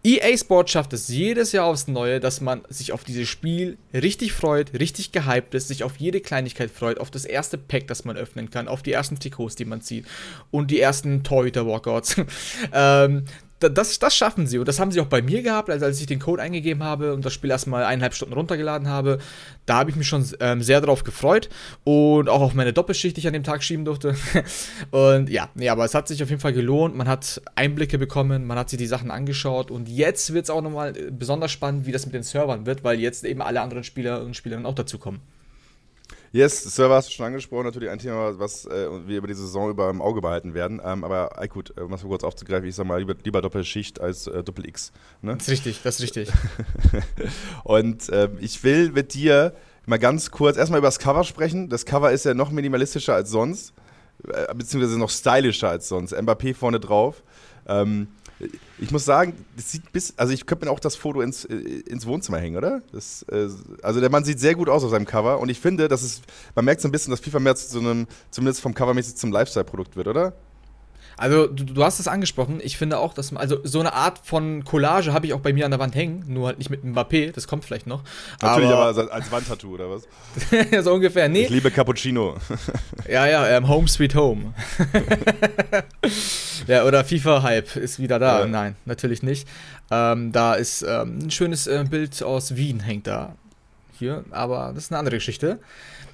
EA 0.06 0.38
Sport 0.38 0.70
schafft 0.70 0.92
es 0.92 1.08
jedes 1.08 1.54
Jahr 1.54 1.66
aufs 1.66 1.88
Neue, 1.88 2.20
dass 2.20 2.42
man 2.42 2.64
sich 2.68 2.92
auf 2.92 3.06
dieses 3.06 3.30
Spiel 3.30 3.78
richtig 3.94 4.34
freut, 4.34 4.74
richtig 4.78 5.14
gehypt 5.14 5.54
ist, 5.56 5.70
sich 5.70 5.86
auf 5.86 5.96
jede 5.96 6.20
Kleinigkeit 6.20 6.72
freut, 6.72 7.00
auf 7.00 7.10
das 7.10 7.24
erste 7.24 7.58
Pack, 7.58 7.88
das 7.88 8.04
man 8.04 8.18
öffnen 8.18 8.50
kann, 8.50 8.68
auf 8.68 8.84
die 8.84 8.92
ersten 8.92 9.18
Trikots, 9.18 9.56
die 9.56 9.64
man 9.64 9.80
zieht 9.80 10.06
und 10.52 10.72
die 10.72 10.82
ersten 10.82 11.24
Torhüter-Walkouts. 11.24 12.18
ähm, 12.74 13.24
das, 13.70 14.00
das 14.00 14.16
schaffen 14.16 14.48
sie. 14.48 14.58
Und 14.60 14.68
das 14.68 14.80
haben 14.80 14.92
sie 14.92 15.02
auch 15.02 15.08
bei 15.08 15.22
mir 15.22 15.42
gehabt, 15.42 15.70
also 15.70 15.86
als 15.86 16.00
ich 16.00 16.06
den 16.06 16.20
Code 16.20 16.42
eingegeben 16.42 16.84
habe 16.84 17.14
und 17.14 17.26
das 17.26 17.34
Spiel 17.34 17.50
erstmal 17.50 17.84
eineinhalb 17.84 18.14
Stunden 18.14 18.34
runtergeladen 18.34 18.88
habe. 18.88 19.20
Da 19.66 19.76
habe 19.76 19.90
ich 19.90 19.96
mich 19.96 20.08
schon 20.08 20.26
ähm, 20.40 20.62
sehr 20.62 20.82
darauf 20.82 21.04
gefreut 21.04 21.50
und 21.84 22.30
auch 22.30 22.42
auf 22.42 22.54
meine 22.54 22.74
Doppelschicht, 22.74 23.16
die 23.16 23.22
ich 23.22 23.28
an 23.28 23.34
dem 23.34 23.44
Tag 23.44 23.64
schieben 23.64 23.86
durfte. 23.86 24.16
und 24.92 25.30
ja, 25.30 25.50
nee, 25.56 25.70
aber 25.70 25.86
es 25.86 25.94
hat 25.94 26.08
sich 26.08 26.22
auf 26.24 26.30
jeden 26.30 26.42
Fall 26.42 26.54
gelohnt. 26.54 26.96
Man 26.96 27.08
hat 27.08 27.42
Einblicke 27.56 27.98
bekommen, 27.98 28.46
man 28.46 28.58
hat 28.58 28.70
sich 28.70 28.78
die 28.78 28.88
Sachen 28.88 29.12
angeschaut 29.12 29.72
und 29.72 29.90
jetzt 29.90 30.34
wird 30.34 30.46
es 30.46 30.50
auch 30.50 30.62
nochmal 30.62 30.96
äh, 30.98 31.12
besonders 31.12 31.52
spannend, 31.52 31.86
wie 31.86 31.92
das 31.92 32.06
mit 32.06 32.14
den 32.14 32.24
Servern 32.24 32.66
wird, 32.66 32.84
weil 32.84 33.00
jetzt 33.00 33.24
eben 33.26 33.42
alle 33.42 33.62
anderen 33.62 33.84
Spieler 33.84 34.22
und 34.22 34.36
Spielerinnen 34.36 34.66
auch 34.66 34.76
dazu 34.76 34.98
kommen. 34.98 35.22
Yes, 36.34 36.64
Server 36.64 36.96
hast 36.96 37.10
du 37.10 37.14
schon 37.14 37.28
angesprochen, 37.28 37.66
natürlich 37.66 37.92
ein 37.92 38.00
Thema, 38.00 38.40
was 38.40 38.66
äh, 38.66 38.90
wir 39.06 39.20
über 39.20 39.28
die 39.28 39.36
Saison 39.36 39.70
über 39.70 39.92
im 39.92 40.02
Auge 40.02 40.20
behalten 40.20 40.56
werden. 40.56 40.82
Ähm, 40.84 41.04
aber 41.04 41.40
äh, 41.40 41.48
gut, 41.48 41.80
um 41.80 41.92
das 41.92 42.02
mal 42.02 42.10
kurz 42.10 42.24
aufzugreifen, 42.24 42.68
ich 42.68 42.74
sag 42.74 42.88
mal, 42.88 42.98
lieber, 42.98 43.14
lieber 43.24 43.40
Doppelschicht 43.40 44.02
als 44.02 44.26
äh, 44.26 44.44
Doppel-X. 44.44 44.92
Ne? 45.22 45.36
Das 45.36 45.44
ist 45.44 45.52
richtig, 45.52 45.82
das 45.84 46.00
ist 46.00 46.02
richtig. 46.02 46.32
Und 47.64 48.10
äh, 48.10 48.30
ich 48.40 48.64
will 48.64 48.90
mit 48.90 49.14
dir 49.14 49.54
mal 49.86 50.00
ganz 50.00 50.32
kurz 50.32 50.58
erstmal 50.58 50.80
über 50.80 50.88
das 50.88 50.98
Cover 50.98 51.24
sprechen. 51.24 51.70
Das 51.70 51.86
Cover 51.86 52.12
ist 52.12 52.26
ja 52.26 52.34
noch 52.34 52.50
minimalistischer 52.50 53.14
als 53.14 53.30
sonst, 53.30 53.76
äh, 54.28 54.56
beziehungsweise 54.56 54.98
noch 54.98 55.12
stylischer 55.12 55.70
als 55.70 55.88
sonst. 55.88 56.16
Mbappé 56.16 56.56
vorne 56.56 56.80
drauf. 56.80 57.22
Ähm, 57.68 58.08
ich 58.80 58.92
muss 58.92 59.06
sagen, 59.06 59.34
das 59.56 59.72
sieht 59.72 59.92
bis, 59.92 60.14
also 60.18 60.34
ich 60.34 60.46
könnte 60.46 60.66
mir 60.66 60.72
auch 60.72 60.80
das 60.80 60.96
Foto 60.96 61.22
ins, 61.22 61.46
äh, 61.46 61.56
ins 61.56 62.06
Wohnzimmer 62.06 62.40
hängen, 62.40 62.58
oder? 62.58 62.82
Das, 62.92 63.24
äh, 63.32 63.50
also 63.82 64.00
der 64.00 64.10
Mann 64.10 64.24
sieht 64.24 64.40
sehr 64.40 64.56
gut 64.56 64.70
aus 64.70 64.84
auf 64.84 64.92
seinem 64.92 65.06
Cover 65.06 65.40
und 65.40 65.50
ich 65.50 65.60
finde, 65.60 65.88
dass 65.88 66.02
es, 66.02 66.22
man 66.56 66.66
merkt 66.66 66.82
so 66.82 66.88
ein 66.88 66.92
bisschen, 66.92 67.12
dass 67.12 67.20
FIFA 67.20 67.40
mehr 67.40 67.56
zu 67.56 67.80
einem, 67.80 68.08
zumindest 68.32 68.62
vom 68.62 68.74
Covermäßig 68.74 69.16
zum 69.16 69.32
Lifestyle-Produkt 69.32 69.96
wird, 69.96 70.08
oder? 70.08 70.34
Also, 71.18 71.48
du, 71.48 71.64
du 71.64 71.84
hast 71.84 72.00
es 72.00 72.08
angesprochen. 72.08 72.60
Ich 72.64 72.78
finde 72.78 73.00
auch, 73.00 73.14
dass 73.14 73.32
man, 73.32 73.42
also 73.42 73.58
so 73.64 73.80
eine 73.80 73.94
Art 73.94 74.20
von 74.24 74.64
Collage 74.64 75.14
habe 75.14 75.26
ich 75.26 75.34
auch 75.34 75.40
bei 75.40 75.54
mir 75.54 75.66
an 75.66 75.72
der 75.72 75.80
Wand 75.80 75.96
hängen, 75.96 76.24
nur 76.28 76.48
halt 76.48 76.58
nicht 76.58 76.70
mit 76.70 76.84
Mbappé, 76.84 77.32
das 77.32 77.48
kommt 77.48 77.66
vielleicht 77.66 77.88
noch. 77.88 78.04
Natürlich 78.42 78.70
aber, 78.70 78.88
aber 78.88 79.14
als 79.14 79.32
Wandtattoo 79.32 79.74
oder 79.74 79.90
was? 79.90 80.04
so 80.84 80.94
ungefähr, 80.94 81.30
nee. 81.30 81.44
Ich 81.44 81.50
liebe 81.50 81.72
Cappuccino. 81.72 82.38
ja, 83.08 83.28
ja, 83.28 83.48
ähm, 83.50 83.68
Home 83.68 83.88
Sweet 83.88 84.16
Home. 84.16 84.54
ja, 86.68 86.86
oder 86.86 87.04
FIFA-Hype 87.04 87.76
ist 87.76 88.00
wieder 88.00 88.20
da. 88.20 88.42
Ja. 88.42 88.46
Nein, 88.48 88.76
natürlich 88.86 89.24
nicht. 89.24 89.48
Ähm, 89.92 90.32
da 90.32 90.56
ist 90.56 90.82
ähm, 90.82 91.20
ein 91.20 91.32
schönes 91.32 91.68
äh, 91.68 91.86
Bild 91.90 92.22
aus 92.24 92.56
Wien, 92.56 92.80
hängt 92.80 93.08
da. 93.08 93.36
Hier, 94.00 94.24
aber 94.32 94.72
das 94.74 94.86
ist 94.86 94.92
eine 94.92 95.00
andere 95.00 95.18
Geschichte. 95.18 95.60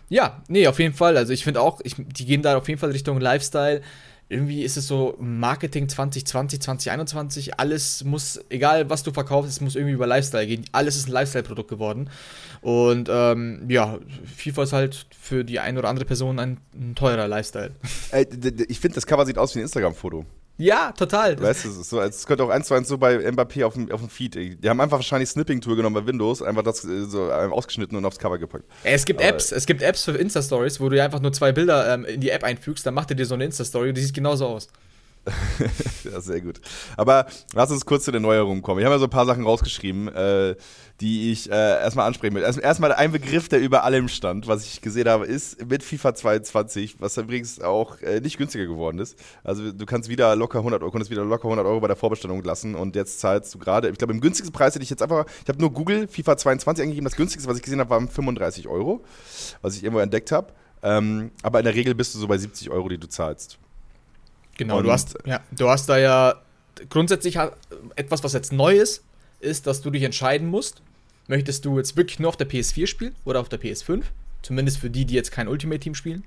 Ja, 0.09 0.41
nee, 0.47 0.67
auf 0.67 0.79
jeden 0.79 0.95
Fall. 0.95 1.17
Also 1.17 1.33
ich 1.33 1.43
finde 1.43 1.61
auch, 1.61 1.79
ich, 1.83 1.95
die 1.97 2.25
gehen 2.25 2.41
da 2.41 2.57
auf 2.57 2.67
jeden 2.67 2.79
Fall 2.79 2.91
Richtung 2.91 3.21
Lifestyle 3.21 3.81
irgendwie 4.29 4.63
ist 4.63 4.77
es 4.77 4.87
so 4.87 5.15
Marketing 5.19 5.89
2020, 5.89 6.61
2021, 6.61 7.59
alles 7.59 8.03
muss, 8.03 8.39
egal 8.49 8.87
was 8.89 9.01
du 9.01 9.11
verkaufst, 9.11 9.51
es 9.51 9.59
muss 9.59 9.75
irgendwie 9.75 9.95
über 9.95 10.05
Lifestyle 10.05 10.45
gehen. 10.45 10.65
Alles 10.71 10.95
ist 10.95 11.07
ein 11.07 11.11
Lifestyle-Produkt 11.11 11.69
geworden. 11.69 12.11
Und 12.61 13.09
ähm, 13.11 13.65
ja, 13.67 13.97
FIFA 14.37 14.63
ist 14.63 14.73
halt 14.73 15.07
für 15.19 15.43
die 15.43 15.59
eine 15.59 15.79
oder 15.79 15.89
andere 15.89 16.05
Person 16.05 16.37
ein, 16.37 16.59
ein 16.75 16.93
teurer 16.93 17.27
Lifestyle. 17.27 17.71
ich 18.67 18.79
finde, 18.79 18.95
das 18.95 19.07
Cover 19.07 19.25
sieht 19.25 19.39
aus 19.39 19.55
wie 19.55 19.59
ein 19.59 19.63
Instagram-Foto. 19.63 20.25
Ja, 20.59 20.91
total. 20.91 21.41
Weißt 21.41 21.63
du, 21.63 21.69
es, 21.69 21.89
so, 21.89 22.01
es 22.01 22.27
könnte 22.27 22.43
auch 22.43 22.49
eins 22.49 22.67
zu 22.67 22.73
eins 22.73 22.89
so 22.89 22.97
bei 22.97 23.15
Mbappé 23.15 23.63
auf 23.63 23.75
dem, 23.75 23.89
auf 23.93 24.01
dem 24.01 24.09
Feed. 24.09 24.35
Die 24.35 24.69
haben 24.69 24.81
einfach 24.81 24.97
wahrscheinlich 24.97 25.29
Snipping-Tool 25.29 25.77
genommen 25.77 25.95
bei 25.95 26.05
Windows, 26.05 26.41
einfach 26.41 26.63
das 26.63 26.83
äh, 26.83 27.05
so 27.05 27.31
ausgeschnitten 27.31 27.97
und 27.97 28.03
aufs 28.03 28.19
Cover 28.19 28.37
gepackt. 28.37 28.65
Es 28.83 29.05
gibt 29.05 29.21
Aber 29.21 29.29
Apps, 29.29 29.53
es 29.53 29.65
gibt 29.65 29.81
Apps 29.81 30.03
für 30.03 30.11
Insta-Stories, 30.11 30.81
wo 30.81 30.89
du 30.89 31.01
einfach 31.01 31.21
nur 31.21 31.31
zwei 31.31 31.53
Bilder 31.53 31.93
ähm, 31.93 32.03
in 32.03 32.19
die 32.19 32.29
App 32.29 32.43
einfügst, 32.43 32.85
dann 32.85 32.93
macht 32.93 33.09
er 33.09 33.15
dir 33.15 33.25
so 33.25 33.35
eine 33.35 33.45
Insta-Story, 33.45 33.93
die 33.93 34.01
sieht 34.01 34.13
genauso 34.13 34.47
aus. 34.47 34.67
ja, 36.03 36.21
sehr 36.21 36.41
gut. 36.41 36.61
Aber 36.97 37.27
lass 37.53 37.71
uns 37.71 37.85
kurz 37.85 38.05
zu 38.05 38.11
den 38.11 38.21
Neuerungen 38.21 38.61
kommen. 38.61 38.79
Ich 38.79 38.85
habe 38.85 38.95
ja 38.95 38.99
so 38.99 39.05
ein 39.05 39.11
paar 39.11 39.25
Sachen 39.25 39.43
rausgeschrieben, 39.43 40.07
äh, 40.07 40.55
die 41.01 41.31
ich 41.31 41.49
äh, 41.49 41.53
erstmal 41.53 42.07
ansprechen 42.07 42.35
will. 42.35 42.43
Erstmal 42.43 42.91
ein 42.93 43.11
Begriff, 43.11 43.47
der 43.47 43.59
über 43.59 43.83
allem 43.83 44.07
stand, 44.07 44.47
was 44.47 44.65
ich 44.65 44.81
gesehen 44.81 45.07
habe, 45.07 45.25
ist 45.25 45.69
mit 45.69 45.83
FIFA 45.83 46.15
22, 46.15 46.99
was 46.99 47.17
übrigens 47.17 47.61
auch 47.61 48.01
äh, 48.01 48.19
nicht 48.19 48.37
günstiger 48.37 48.65
geworden 48.65 48.99
ist. 48.99 49.17
Also 49.43 49.71
du 49.71 49.85
kannst 49.85 50.09
wieder 50.09 50.35
locker 50.35 50.59
100 50.59 50.81
Euro, 50.81 50.91
konntest 50.91 51.11
wieder 51.11 51.23
locker 51.23 51.45
100 51.45 51.65
Euro 51.65 51.79
bei 51.79 51.87
der 51.87 51.95
Vorbestellung 51.95 52.43
lassen 52.43 52.75
und 52.75 52.95
jetzt 52.95 53.19
zahlst 53.19 53.53
du 53.53 53.59
gerade, 53.59 53.89
ich 53.89 53.97
glaube 53.97 54.13
im 54.13 54.21
günstigsten 54.21 54.53
Preis 54.53 54.75
hätte 54.75 54.83
ich 54.83 54.89
jetzt 54.89 55.01
einfach, 55.01 55.25
ich 55.43 55.49
habe 55.49 55.59
nur 55.59 55.71
Google 55.71 56.07
FIFA 56.07 56.37
22 56.37 56.83
eingegeben, 56.83 57.05
das 57.05 57.15
günstigste, 57.15 57.49
was 57.49 57.57
ich 57.57 57.63
gesehen 57.63 57.79
habe, 57.79 57.89
waren 57.89 58.07
35 58.07 58.67
Euro, 58.67 59.01
was 59.61 59.75
ich 59.75 59.83
irgendwo 59.83 60.01
entdeckt 60.01 60.31
habe. 60.31 60.53
Ähm, 60.81 61.31
aber 61.43 61.59
in 61.59 61.65
der 61.65 61.75
Regel 61.75 61.93
bist 61.93 62.15
du 62.15 62.19
so 62.19 62.27
bei 62.27 62.37
70 62.37 62.69
Euro, 62.69 62.87
die 62.89 62.97
du 62.97 63.07
zahlst. 63.07 63.59
Genau, 64.59 64.81
du 64.81 64.91
hast, 64.91 65.15
ja, 65.25 65.39
du 65.51 65.69
hast 65.69 65.87
da 65.87 65.97
ja 65.97 66.35
grundsätzlich 66.89 67.37
etwas, 67.95 68.25
was 68.25 68.33
jetzt 68.33 68.51
neu 68.51 68.75
ist, 68.75 69.05
ist, 69.39 69.67
dass 69.67 69.81
du 69.81 69.89
dich 69.89 70.03
entscheiden 70.03 70.49
musst, 70.49 70.81
möchtest 71.27 71.63
du 71.63 71.77
jetzt 71.77 71.95
wirklich 71.95 72.19
nur 72.19 72.27
auf 72.27 72.35
der 72.35 72.49
PS4 72.49 72.85
spielen 72.85 73.15
oder 73.23 73.39
auf 73.39 73.47
der 73.47 73.61
PS5? 73.61 74.03
Zumindest 74.41 74.79
für 74.79 74.89
die, 74.89 75.05
die 75.05 75.13
jetzt 75.13 75.31
kein 75.31 75.47
Ultimate 75.47 75.79
Team 75.79 75.95
spielen. 75.95 76.25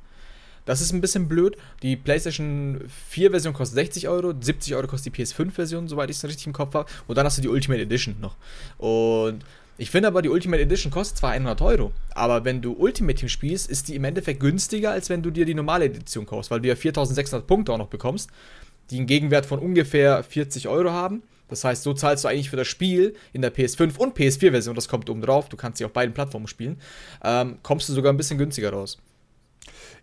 Das 0.65 0.81
ist 0.81 0.93
ein 0.93 1.03
bisschen 1.03 1.29
blöd. 1.29 1.59
Die 1.83 1.95
PlayStation 1.95 2.89
4-Version 3.13 3.53
kostet 3.53 3.75
60 3.75 4.09
Euro, 4.09 4.33
70 4.41 4.77
Euro 4.77 4.87
kostet 4.87 5.15
die 5.15 5.23
PS5-Version, 5.23 5.89
soweit 5.89 6.09
ich 6.09 6.17
es 6.17 6.25
richtig 6.25 6.47
im 6.47 6.55
Kopf 6.55 6.73
habe. 6.73 6.91
Und 7.07 7.19
dann 7.19 7.27
hast 7.27 7.37
du 7.37 7.43
die 7.43 7.49
Ultimate 7.49 7.83
Edition 7.83 8.17
noch. 8.19 8.37
Und 8.79 9.45
ich 9.83 9.91
finde 9.91 10.07
aber, 10.07 10.23
die 10.23 10.29
Ultimate 10.29 10.63
Edition 10.63 10.93
kostet 10.93 11.19
zwar 11.19 11.33
100 11.33 11.61
Euro, 11.61 11.91
aber 12.15 12.45
wenn 12.45 12.63
du 12.63 12.73
Ultimate 12.75 13.19
Team 13.19 13.29
spielst, 13.29 13.69
ist 13.69 13.89
die 13.89 13.97
im 13.97 14.05
Endeffekt 14.05 14.39
günstiger, 14.39 14.93
als 14.93 15.11
wenn 15.11 15.23
du 15.23 15.33
dir 15.33 15.45
die 15.45 15.57
normale 15.57 15.87
Edition 15.87 16.25
kaufst, 16.25 16.53
weil 16.53 16.61
du 16.61 16.69
ja 16.69 16.77
4600 16.77 17.49
Punkte 17.49 17.73
auch 17.73 17.79
noch 17.79 17.89
bekommst, 17.89 18.31
die 18.91 18.99
einen 18.99 19.09
Gegenwert 19.09 19.45
von 19.45 19.59
ungefähr 19.59 20.23
40 20.23 20.69
Euro 20.69 20.93
haben. 20.93 21.25
Das 21.49 21.65
heißt, 21.65 21.83
so 21.83 21.95
zahlst 21.95 22.23
du 22.23 22.29
eigentlich 22.29 22.49
für 22.49 22.57
das 22.57 22.69
Spiel 22.69 23.17
in 23.33 23.43
der 23.43 23.53
PS5 23.53 23.97
und 23.97 24.17
PS4-Version, 24.17 24.77
das 24.77 24.87
kommt 24.87 25.11
oben 25.11 25.21
drauf, 25.21 25.49
du 25.49 25.57
kannst 25.57 25.79
sie 25.79 25.85
auf 25.85 25.93
beiden 25.93 26.15
Plattformen 26.15 26.47
spielen, 26.47 26.81
ähm, 27.25 27.59
kommst 27.65 27.89
du 27.89 27.93
sogar 27.93 28.13
ein 28.13 28.17
bisschen 28.17 28.39
günstiger 28.39 28.71
raus. 28.71 28.99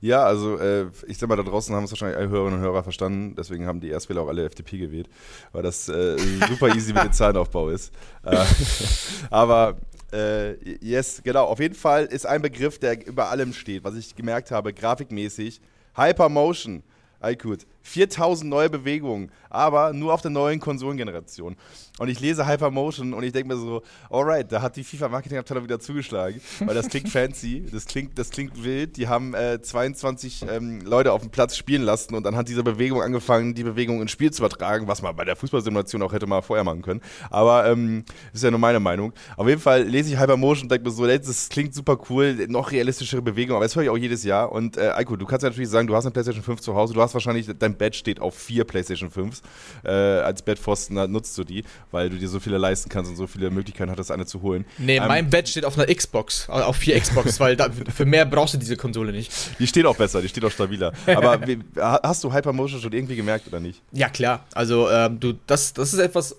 Ja, 0.01 0.23
also 0.23 0.57
äh, 0.57 0.87
ich 1.07 1.17
sag 1.17 1.27
mal, 1.27 1.35
da 1.35 1.43
draußen 1.43 1.75
haben 1.75 1.83
es 1.83 1.91
wahrscheinlich 1.91 2.17
alle 2.17 2.29
Hörerinnen 2.29 2.59
und 2.59 2.65
Hörer 2.65 2.83
verstanden, 2.83 3.35
deswegen 3.35 3.65
haben 3.65 3.81
die 3.81 3.89
Erstwähler 3.89 4.21
auch 4.21 4.29
alle 4.29 4.45
FDP 4.45 4.77
gewählt, 4.77 5.09
weil 5.51 5.63
das 5.63 5.89
äh, 5.89 6.17
super 6.47 6.73
easy 6.73 6.93
mit 6.93 7.03
dem 7.03 7.11
Zahlenaufbau 7.11 7.69
ist. 7.69 7.93
Äh, 8.23 8.45
aber 9.29 9.75
äh, 10.13 10.53
yes, 10.83 11.21
genau, 11.23 11.45
auf 11.45 11.59
jeden 11.59 11.75
Fall 11.75 12.05
ist 12.05 12.25
ein 12.25 12.41
Begriff, 12.41 12.79
der 12.79 13.05
über 13.05 13.29
allem 13.29 13.53
steht, 13.53 13.83
was 13.83 13.95
ich 13.95 14.15
gemerkt 14.15 14.51
habe, 14.51 14.73
grafikmäßig, 14.73 15.59
Hypermotion. 15.95 16.83
iQOO. 17.21 17.57
4000 17.83 18.49
neue 18.49 18.69
Bewegungen, 18.69 19.31
aber 19.49 19.93
nur 19.93 20.13
auf 20.13 20.21
der 20.21 20.31
neuen 20.31 20.59
Konsolengeneration. 20.59 21.55
Und 21.99 22.07
ich 22.07 22.19
lese 22.19 22.47
Hypermotion 22.47 23.13
und 23.13 23.23
ich 23.23 23.33
denke 23.33 23.49
mir 23.49 23.59
so, 23.59 23.81
alright, 24.09 24.49
da 24.49 24.61
hat 24.61 24.77
die 24.77 24.83
FIFA-Marketing-Abteilung 24.85 25.65
wieder 25.65 25.79
zugeschlagen, 25.79 26.39
weil 26.59 26.73
das 26.73 26.87
klingt 26.87 27.09
fancy, 27.09 27.65
das 27.71 27.85
klingt, 27.85 28.17
das 28.17 28.29
klingt 28.29 28.63
wild. 28.63 28.95
Die 28.95 29.07
haben 29.07 29.33
äh, 29.33 29.61
22 29.61 30.45
ähm, 30.49 30.81
Leute 30.81 31.11
auf 31.11 31.21
dem 31.21 31.29
Platz 31.29 31.57
spielen 31.57 31.81
lassen 31.81 32.15
und 32.15 32.25
anhand 32.25 32.47
dieser 32.47 32.63
Bewegung 32.63 33.01
angefangen, 33.01 33.53
die 33.53 33.63
Bewegung 33.63 34.01
ins 34.01 34.11
Spiel 34.11 34.31
zu 34.31 34.41
übertragen, 34.41 34.87
was 34.87 35.01
man 35.01 35.15
bei 35.15 35.25
der 35.25 35.35
Fußballsimulation 35.35 36.01
auch 36.01 36.13
hätte 36.13 36.25
mal 36.25 36.41
vorher 36.41 36.63
machen 36.63 36.81
können. 36.81 37.01
Aber 37.29 37.67
ähm, 37.67 38.05
ist 38.33 38.43
ja 38.43 38.51
nur 38.51 38.59
meine 38.59 38.79
Meinung. 38.79 39.11
Auf 39.35 39.47
jeden 39.47 39.59
Fall 39.59 39.83
lese 39.83 40.13
ich 40.13 40.19
Hypermotion 40.19 40.63
und 40.63 40.71
denke 40.71 40.85
mir 40.85 40.91
so, 40.91 41.05
das 41.05 41.49
klingt 41.49 41.73
super 41.73 41.97
cool, 42.09 42.47
noch 42.47 42.71
realistischere 42.71 43.21
Bewegung, 43.21 43.57
aber 43.57 43.65
das 43.65 43.75
höre 43.75 43.83
ich 43.83 43.89
auch 43.89 43.97
jedes 43.97 44.23
Jahr. 44.23 44.51
Und 44.53 44.77
äh, 44.77 44.91
Aiko, 44.91 45.17
du 45.17 45.25
kannst 45.25 45.43
ja 45.43 45.49
natürlich 45.49 45.69
sagen, 45.69 45.87
du 45.87 45.95
hast 45.95 46.05
eine 46.05 46.11
PlayStation 46.11 46.43
5 46.43 46.61
zu 46.61 46.75
Hause, 46.75 46.93
du 46.93 47.01
hast 47.01 47.13
wahrscheinlich 47.13 47.49
dein 47.59 47.68
Bett 47.75 47.95
steht 47.95 48.19
auf 48.19 48.35
vier 48.35 48.63
PlayStation 48.63 49.09
5s. 49.09 49.41
Äh, 49.83 49.89
als 49.89 50.41
Bettpfosten 50.41 50.95
nutzt 51.11 51.37
du 51.37 51.43
die, 51.43 51.63
weil 51.91 52.09
du 52.09 52.17
dir 52.17 52.27
so 52.27 52.39
viele 52.39 52.57
leisten 52.57 52.89
kannst 52.89 53.11
und 53.11 53.17
so 53.17 53.27
viele 53.27 53.49
Möglichkeiten 53.49 53.91
hattest, 53.91 54.11
eine 54.11 54.25
zu 54.25 54.41
holen. 54.41 54.65
Nee, 54.77 54.97
ähm, 54.97 55.07
mein 55.07 55.29
Bett 55.29 55.49
steht 55.49 55.65
auf 55.65 55.77
einer 55.77 55.93
Xbox, 55.93 56.49
also 56.49 56.65
auf 56.65 56.77
vier 56.77 56.99
Xbox, 56.99 57.39
weil 57.39 57.55
da, 57.55 57.69
für 57.69 58.05
mehr 58.05 58.25
brauchst 58.25 58.53
du 58.53 58.57
diese 58.57 58.77
Konsole 58.77 59.11
nicht. 59.11 59.31
Die 59.59 59.67
steht 59.67 59.85
auch 59.85 59.95
besser, 59.95 60.21
die 60.21 60.29
steht 60.29 60.45
auch 60.45 60.51
stabiler. 60.51 60.93
Aber 61.05 61.39
wie, 61.47 61.59
hast 61.75 62.23
du 62.23 62.33
Hypermotion 62.33 62.81
schon 62.81 62.93
irgendwie 62.93 63.15
gemerkt 63.15 63.47
oder 63.47 63.59
nicht? 63.59 63.81
Ja, 63.91 64.09
klar. 64.09 64.45
Also, 64.53 64.89
ähm, 64.89 65.19
du, 65.19 65.33
das, 65.47 65.73
das 65.73 65.93
ist 65.93 65.99
etwas. 65.99 66.35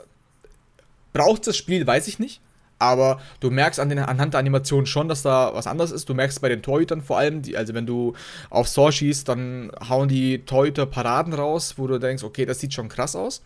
Braucht 1.12 1.46
das 1.46 1.56
Spiel, 1.56 1.86
weiß 1.86 2.06
ich 2.06 2.20
nicht 2.20 2.40
aber 2.80 3.20
du 3.40 3.50
merkst 3.50 3.78
an 3.78 3.90
den, 3.90 3.98
anhand 3.98 4.32
der 4.34 4.40
Animation 4.40 4.86
schon, 4.86 5.06
dass 5.06 5.22
da 5.22 5.54
was 5.54 5.66
anderes 5.66 5.92
ist. 5.92 6.08
Du 6.08 6.14
merkst 6.14 6.40
bei 6.40 6.48
den 6.48 6.62
Torhütern 6.62 7.02
vor 7.02 7.18
allem, 7.18 7.42
die, 7.42 7.56
also 7.56 7.74
wenn 7.74 7.86
du 7.86 8.14
auf 8.48 8.68
Saw 8.68 8.90
schießt, 8.90 9.28
dann 9.28 9.70
hauen 9.88 10.08
die 10.08 10.44
Torhüter 10.44 10.86
Paraden 10.86 11.34
raus, 11.34 11.74
wo 11.76 11.86
du 11.86 11.98
denkst, 11.98 12.24
okay, 12.24 12.46
das 12.46 12.58
sieht 12.58 12.72
schon 12.72 12.88
krass 12.88 13.14
aus. 13.14 13.42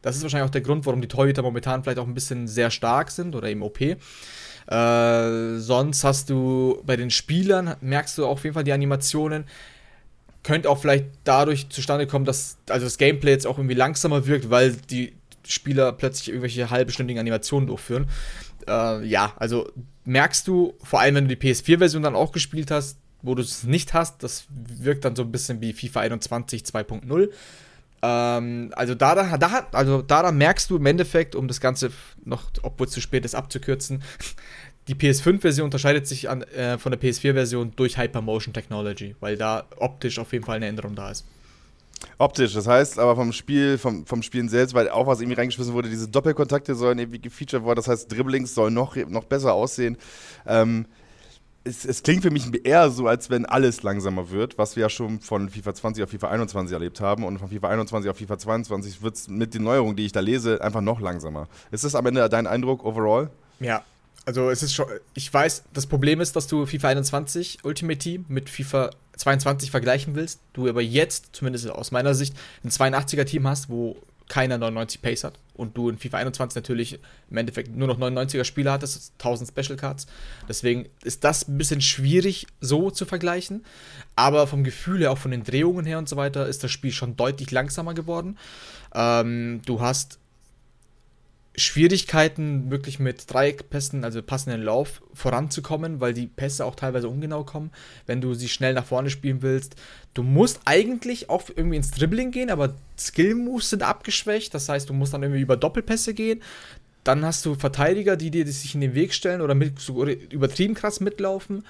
Das 0.00 0.16
ist 0.16 0.22
wahrscheinlich 0.22 0.48
auch 0.48 0.52
der 0.52 0.62
Grund, 0.62 0.86
warum 0.86 1.02
die 1.02 1.08
Torhüter 1.08 1.42
momentan 1.42 1.82
vielleicht 1.82 1.98
auch 1.98 2.06
ein 2.06 2.14
bisschen 2.14 2.48
sehr 2.48 2.70
stark 2.70 3.10
sind 3.10 3.36
oder 3.36 3.50
im 3.50 3.62
OP. 3.62 3.80
Äh, 3.82 3.96
sonst 5.58 6.02
hast 6.02 6.30
du 6.30 6.82
bei 6.86 6.96
den 6.96 7.10
Spielern, 7.10 7.76
merkst 7.82 8.16
du 8.16 8.26
auf 8.26 8.44
jeden 8.44 8.54
Fall 8.54 8.64
die 8.64 8.72
Animationen, 8.72 9.44
könnte 10.42 10.70
auch 10.70 10.78
vielleicht 10.78 11.04
dadurch 11.24 11.68
zustande 11.68 12.06
kommen, 12.06 12.24
dass 12.24 12.56
also 12.70 12.86
das 12.86 12.96
Gameplay 12.96 13.32
jetzt 13.32 13.46
auch 13.46 13.58
irgendwie 13.58 13.74
langsamer 13.74 14.26
wirkt, 14.26 14.48
weil 14.48 14.72
die 14.72 15.12
Spieler 15.46 15.92
plötzlich 15.92 16.28
irgendwelche 16.28 16.70
halbstündigen 16.70 17.20
Animationen 17.20 17.66
durchführen 17.66 18.06
äh, 18.68 19.04
ja, 19.04 19.32
also 19.36 19.70
merkst 20.04 20.46
du, 20.48 20.74
vor 20.82 21.00
allem 21.00 21.14
wenn 21.16 21.28
du 21.28 21.36
die 21.36 21.52
PS4-Version 21.52 22.02
dann 22.02 22.14
auch 22.14 22.32
gespielt 22.32 22.70
hast, 22.70 22.98
wo 23.22 23.34
du 23.34 23.42
es 23.42 23.64
nicht 23.64 23.94
hast, 23.94 24.22
das 24.22 24.46
wirkt 24.48 25.04
dann 25.04 25.14
so 25.14 25.22
ein 25.22 25.32
bisschen 25.32 25.60
wie 25.60 25.72
FIFA 25.72 26.00
21 26.00 26.62
2.0. 26.62 27.28
Ähm, 28.02 28.72
also 28.74 28.94
da, 28.94 29.14
da, 29.14 29.66
also 29.72 30.02
daran 30.02 30.38
merkst 30.38 30.70
du 30.70 30.76
im 30.76 30.86
Endeffekt, 30.86 31.34
um 31.34 31.48
das 31.48 31.60
Ganze 31.60 31.90
noch, 32.24 32.50
obwohl 32.62 32.86
es 32.86 32.92
zu 32.92 33.00
spät 33.00 33.24
ist, 33.24 33.34
abzukürzen, 33.34 34.02
die 34.88 34.94
PS5-Version 34.94 35.66
unterscheidet 35.66 36.06
sich 36.06 36.28
an, 36.28 36.42
äh, 36.42 36.78
von 36.78 36.92
der 36.92 37.00
PS4-Version 37.00 37.72
durch 37.76 37.98
Hypermotion 37.98 38.54
Technology, 38.54 39.14
weil 39.20 39.36
da 39.36 39.66
optisch 39.76 40.18
auf 40.18 40.32
jeden 40.32 40.44
Fall 40.44 40.56
eine 40.56 40.66
Änderung 40.66 40.94
da 40.94 41.10
ist. 41.10 41.24
Optisch, 42.18 42.54
das 42.54 42.66
heißt 42.66 42.98
aber 42.98 43.16
vom 43.16 43.32
Spiel, 43.32 43.78
vom, 43.78 44.06
vom 44.06 44.22
Spielen 44.22 44.48
selbst, 44.48 44.74
weil 44.74 44.88
auch 44.88 45.06
was 45.06 45.20
irgendwie 45.20 45.38
reingeschmissen 45.38 45.74
wurde, 45.74 45.88
diese 45.88 46.08
Doppelkontakte 46.08 46.74
sollen 46.74 46.98
irgendwie 46.98 47.20
gefeatured 47.20 47.62
worden, 47.62 47.76
das 47.76 47.88
heißt 47.88 48.10
Dribblings 48.10 48.54
sollen 48.54 48.74
noch, 48.74 48.96
noch 48.96 49.24
besser 49.24 49.52
aussehen. 49.52 49.96
Ähm, 50.46 50.86
es, 51.62 51.84
es, 51.84 52.02
klingt 52.02 52.22
für 52.22 52.30
mich 52.30 52.46
eher 52.64 52.90
so, 52.90 53.06
als 53.06 53.28
wenn 53.28 53.44
alles 53.44 53.82
langsamer 53.82 54.30
wird, 54.30 54.56
was 54.56 54.76
wir 54.76 54.82
ja 54.82 54.88
schon 54.88 55.20
von 55.20 55.50
FIFA 55.50 55.74
20 55.74 56.04
auf 56.04 56.10
FIFA 56.10 56.28
21 56.28 56.72
erlebt 56.72 57.00
haben. 57.00 57.22
Und 57.22 57.38
von 57.38 57.50
FIFA 57.50 57.68
21 57.68 58.10
auf 58.10 58.16
FIFA 58.16 58.38
22 58.38 59.02
wird 59.02 59.14
es 59.14 59.28
mit 59.28 59.52
den 59.52 59.64
Neuerungen, 59.64 59.94
die 59.94 60.06
ich 60.06 60.12
da 60.12 60.20
lese, 60.20 60.62
einfach 60.62 60.80
noch 60.80 61.00
langsamer. 61.00 61.48
Ist 61.70 61.84
das 61.84 61.94
am 61.94 62.06
Ende 62.06 62.26
dein 62.30 62.46
Eindruck 62.46 62.82
overall? 62.84 63.28
Ja, 63.60 63.84
also 64.30 64.48
es 64.48 64.62
ist 64.62 64.74
schon, 64.74 64.86
ich 65.14 65.32
weiß, 65.32 65.64
das 65.72 65.88
Problem 65.88 66.20
ist, 66.20 66.36
dass 66.36 66.46
du 66.46 66.64
FIFA 66.64 66.90
21 66.90 67.64
Ultimate 67.64 67.98
Team 67.98 68.26
mit 68.28 68.48
FIFA 68.48 68.90
22 69.16 69.72
vergleichen 69.72 70.14
willst, 70.14 70.40
du 70.52 70.68
aber 70.68 70.82
jetzt, 70.82 71.30
zumindest 71.32 71.68
aus 71.68 71.90
meiner 71.90 72.14
Sicht, 72.14 72.36
ein 72.62 72.70
82er 72.70 73.24
Team 73.24 73.48
hast, 73.48 73.68
wo 73.68 73.96
keiner 74.28 74.56
99 74.56 75.02
Pace 75.02 75.24
hat 75.24 75.40
und 75.54 75.76
du 75.76 75.88
in 75.88 75.98
FIFA 75.98 76.18
21 76.18 76.54
natürlich 76.54 77.00
im 77.28 77.36
Endeffekt 77.36 77.74
nur 77.74 77.88
noch 77.88 77.98
99er 77.98 78.44
Spieler 78.44 78.70
hattest, 78.70 79.14
1000 79.18 79.50
Special 79.50 79.76
Cards. 79.76 80.06
Deswegen 80.48 80.88
ist 81.02 81.24
das 81.24 81.48
ein 81.48 81.58
bisschen 81.58 81.80
schwierig 81.80 82.46
so 82.60 82.92
zu 82.92 83.06
vergleichen, 83.06 83.64
aber 84.14 84.46
vom 84.46 84.62
Gefühl 84.62 85.00
her, 85.00 85.10
auch 85.10 85.18
von 85.18 85.32
den 85.32 85.42
Drehungen 85.42 85.84
her 85.86 85.98
und 85.98 86.08
so 86.08 86.14
weiter, 86.14 86.46
ist 86.46 86.62
das 86.62 86.70
Spiel 86.70 86.92
schon 86.92 87.16
deutlich 87.16 87.50
langsamer 87.50 87.94
geworden. 87.94 88.38
Ähm, 88.94 89.60
du 89.66 89.80
hast 89.80 90.19
Schwierigkeiten, 91.60 92.70
wirklich 92.70 92.98
mit 92.98 93.32
Dreieckpässen, 93.32 94.04
also 94.04 94.22
passenden 94.22 94.62
Lauf, 94.62 95.02
voranzukommen, 95.14 96.00
weil 96.00 96.14
die 96.14 96.26
Pässe 96.26 96.64
auch 96.64 96.74
teilweise 96.74 97.08
ungenau 97.08 97.44
kommen, 97.44 97.70
wenn 98.06 98.20
du 98.20 98.34
sie 98.34 98.48
schnell 98.48 98.74
nach 98.74 98.84
vorne 98.84 99.10
spielen 99.10 99.42
willst. 99.42 99.76
Du 100.14 100.22
musst 100.22 100.60
eigentlich 100.64 101.30
auch 101.30 101.48
irgendwie 101.54 101.76
ins 101.76 101.90
Dribbling 101.90 102.30
gehen, 102.30 102.50
aber 102.50 102.74
Skill-Moves 102.98 103.70
sind 103.70 103.82
abgeschwächt, 103.82 104.54
das 104.54 104.68
heißt, 104.68 104.88
du 104.88 104.94
musst 104.94 105.14
dann 105.14 105.22
irgendwie 105.22 105.42
über 105.42 105.56
Doppelpässe 105.56 106.14
gehen. 106.14 106.42
Dann 107.04 107.24
hast 107.24 107.46
du 107.46 107.54
Verteidiger, 107.54 108.16
die 108.16 108.30
dir 108.30 108.46
sich 108.46 108.74
in 108.74 108.80
den 108.80 108.94
Weg 108.94 109.14
stellen 109.14 109.40
oder 109.40 109.54
mit, 109.54 109.78
so 109.78 110.04
übertrieben 110.04 110.74
krass 110.74 111.00
mitlaufen. 111.00 111.64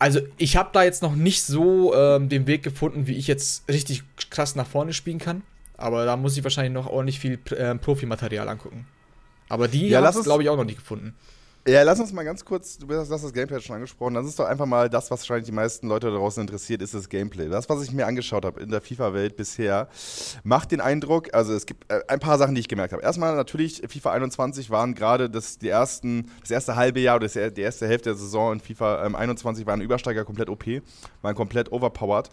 Also 0.00 0.20
ich 0.38 0.56
habe 0.56 0.70
da 0.72 0.82
jetzt 0.82 1.02
noch 1.02 1.14
nicht 1.14 1.42
so 1.42 1.94
ähm, 1.94 2.28
den 2.28 2.46
Weg 2.46 2.62
gefunden, 2.62 3.06
wie 3.06 3.16
ich 3.16 3.26
jetzt 3.26 3.68
richtig 3.68 4.02
krass 4.30 4.56
nach 4.56 4.66
vorne 4.66 4.94
spielen 4.94 5.18
kann. 5.18 5.42
Aber 5.80 6.04
da 6.04 6.16
muss 6.16 6.36
ich 6.36 6.44
wahrscheinlich 6.44 6.72
noch 6.72 6.86
ordentlich 6.86 7.18
viel 7.18 7.38
äh, 7.50 7.74
Profimaterial 7.74 8.48
angucken. 8.48 8.86
Aber 9.48 9.66
die 9.66 9.88
ja, 9.88 10.02
hast 10.02 10.16
du, 10.16 10.22
glaube 10.22 10.42
ich, 10.42 10.48
auch 10.48 10.56
noch 10.56 10.64
nicht 10.64 10.78
gefunden. 10.78 11.14
Ja, 11.68 11.82
lass 11.82 12.00
uns 12.00 12.10
mal 12.14 12.24
ganz 12.24 12.42
kurz, 12.42 12.78
du 12.78 12.88
hast 12.88 13.10
das 13.10 13.32
Gameplay 13.34 13.60
schon 13.60 13.76
angesprochen, 13.76 14.14
das 14.14 14.24
ist 14.24 14.38
doch 14.38 14.46
einfach 14.46 14.64
mal 14.64 14.88
das, 14.88 15.10
was 15.10 15.20
wahrscheinlich 15.20 15.44
die 15.44 15.52
meisten 15.52 15.88
Leute 15.88 16.06
da 16.06 16.16
draußen 16.16 16.40
interessiert, 16.40 16.80
ist 16.80 16.94
das 16.94 17.10
Gameplay. 17.10 17.50
Das, 17.50 17.68
was 17.68 17.82
ich 17.82 17.92
mir 17.92 18.06
angeschaut 18.06 18.46
habe 18.46 18.62
in 18.62 18.70
der 18.70 18.80
FIFA-Welt 18.80 19.36
bisher, 19.36 19.88
macht 20.42 20.72
den 20.72 20.80
Eindruck, 20.80 21.34
also 21.34 21.52
es 21.52 21.66
gibt 21.66 21.92
äh, 21.92 22.00
ein 22.08 22.18
paar 22.18 22.38
Sachen, 22.38 22.54
die 22.54 22.62
ich 22.62 22.68
gemerkt 22.68 22.94
habe. 22.94 23.02
Erstmal 23.02 23.36
natürlich, 23.36 23.82
FIFA 23.86 24.12
21 24.12 24.70
waren 24.70 24.94
gerade 24.94 25.28
das, 25.28 25.58
die 25.58 25.68
ersten, 25.68 26.30
das 26.40 26.50
erste 26.50 26.76
halbe 26.76 27.00
Jahr 27.00 27.16
oder 27.16 27.28
die 27.28 27.60
erste 27.60 27.86
Hälfte 27.86 28.08
der 28.08 28.16
Saison 28.16 28.54
in 28.54 28.60
FIFA 28.60 29.04
ähm, 29.04 29.14
21 29.14 29.66
waren 29.66 29.82
Übersteiger 29.82 30.24
komplett 30.24 30.48
OP, 30.48 30.64
waren 31.20 31.34
komplett 31.34 31.70
overpowered. 31.72 32.30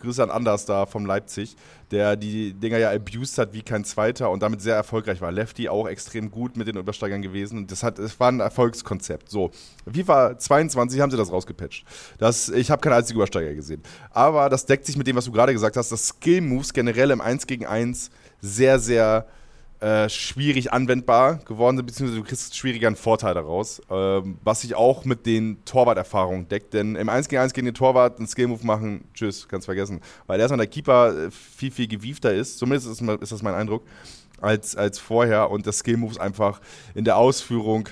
Grüße 0.00 0.22
an 0.22 0.30
Anders 0.30 0.64
da 0.64 0.86
vom 0.86 1.04
Leipzig, 1.04 1.54
der 1.90 2.16
die 2.16 2.52
Dinger 2.52 2.78
ja 2.78 2.90
abused 2.90 3.38
hat 3.38 3.52
wie 3.52 3.62
kein 3.62 3.84
Zweiter 3.84 4.30
und 4.30 4.42
damit 4.42 4.60
sehr 4.60 4.74
erfolgreich 4.74 5.20
war. 5.20 5.32
Lefty 5.32 5.68
auch 5.68 5.88
extrem 5.88 6.30
gut 6.30 6.56
mit 6.56 6.68
den 6.68 6.76
Übersteigern 6.76 7.22
gewesen. 7.22 7.66
Das, 7.66 7.82
hat, 7.82 7.98
das 7.98 8.18
war 8.20 8.30
ein 8.30 8.40
Erfolgskonzept. 8.40 9.28
So, 9.28 9.50
FIFA 9.92 10.38
22 10.38 11.00
haben 11.00 11.10
sie 11.10 11.16
das 11.16 11.32
rausgepatcht. 11.32 11.84
Das, 12.18 12.48
ich 12.48 12.70
habe 12.70 12.80
keinen 12.80 12.94
einzigen 12.94 13.18
Übersteiger 13.18 13.54
gesehen. 13.54 13.82
Aber 14.10 14.48
das 14.48 14.66
deckt 14.66 14.86
sich 14.86 14.96
mit 14.96 15.06
dem, 15.06 15.16
was 15.16 15.24
du 15.24 15.32
gerade 15.32 15.52
gesagt 15.52 15.76
hast, 15.76 15.90
dass 15.90 16.08
Skill-Moves 16.08 16.72
generell 16.72 17.10
im 17.10 17.20
1 17.20 17.46
gegen 17.46 17.66
1 17.66 18.10
sehr, 18.40 18.78
sehr 18.78 19.26
äh, 19.80 20.08
schwierig 20.08 20.72
anwendbar 20.72 21.36
geworden 21.46 21.78
sind, 21.78 21.86
beziehungsweise 21.86 22.20
du 22.20 22.26
kriegst 22.26 22.56
schwieriger 22.56 22.86
einen 22.86 22.96
Vorteil 22.96 23.34
daraus, 23.34 23.80
ähm, 23.90 24.38
was 24.44 24.60
sich 24.60 24.74
auch 24.74 25.04
mit 25.04 25.26
den 25.26 25.64
Torwart-Erfahrungen 25.64 26.48
deckt. 26.48 26.74
Denn 26.74 26.96
im 26.96 27.08
1 27.08 27.28
gegen 27.28 27.42
1 27.42 27.52
gegen 27.54 27.64
den 27.64 27.74
Torwart 27.74 28.18
einen 28.18 28.26
Skill-Move 28.26 28.66
machen, 28.66 29.04
tschüss, 29.14 29.48
kannst 29.48 29.64
vergessen. 29.66 30.00
Weil 30.26 30.38
erstmal 30.38 30.58
der 30.58 30.66
Keeper 30.66 31.26
äh, 31.26 31.30
viel, 31.30 31.70
viel 31.70 31.88
gewiefter 31.88 32.32
ist, 32.32 32.58
zumindest 32.58 32.88
ist, 32.88 33.00
ist 33.00 33.32
das 33.32 33.42
mein 33.42 33.54
Eindruck. 33.54 33.82
als, 34.40 34.76
als 34.76 34.98
vorher 34.98 35.50
und 35.50 35.66
das 35.66 35.78
Skill 35.78 35.98
Moves 35.98 36.18
einfach 36.18 36.60
in 36.94 37.04
der 37.04 37.16
Ausführung 37.16 37.88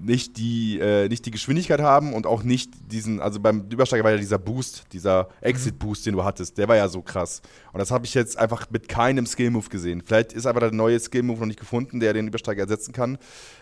nicht 0.00 0.36
die, 0.36 0.78
äh, 0.78 1.08
nicht 1.08 1.26
die 1.26 1.30
Geschwindigkeit 1.30 1.80
haben 1.80 2.12
und 2.12 2.26
auch 2.26 2.42
nicht 2.42 2.70
diesen, 2.90 3.20
also 3.20 3.40
beim 3.40 3.66
Übersteiger 3.68 4.04
war 4.04 4.12
ja 4.12 4.16
dieser 4.16 4.38
Boost, 4.38 4.84
dieser 4.92 5.28
Exit-Boost, 5.40 6.06
den 6.06 6.14
du 6.14 6.24
hattest, 6.24 6.58
der 6.58 6.68
war 6.68 6.76
ja 6.76 6.88
so 6.88 7.02
krass. 7.02 7.42
Und 7.72 7.78
das 7.78 7.90
habe 7.90 8.06
ich 8.06 8.14
jetzt 8.14 8.38
einfach 8.38 8.70
mit 8.70 8.88
keinem 8.88 9.26
Skill-Move 9.26 9.68
gesehen. 9.68 10.02
Vielleicht 10.04 10.32
ist 10.32 10.46
einfach 10.46 10.60
der 10.60 10.72
neue 10.72 10.98
Skill-Move 10.98 11.40
noch 11.40 11.46
nicht 11.46 11.60
gefunden, 11.60 12.00
der 12.00 12.12
den 12.12 12.28
Übersteiger 12.28 12.62
ersetzen 12.62 12.92
kann. 12.92 13.18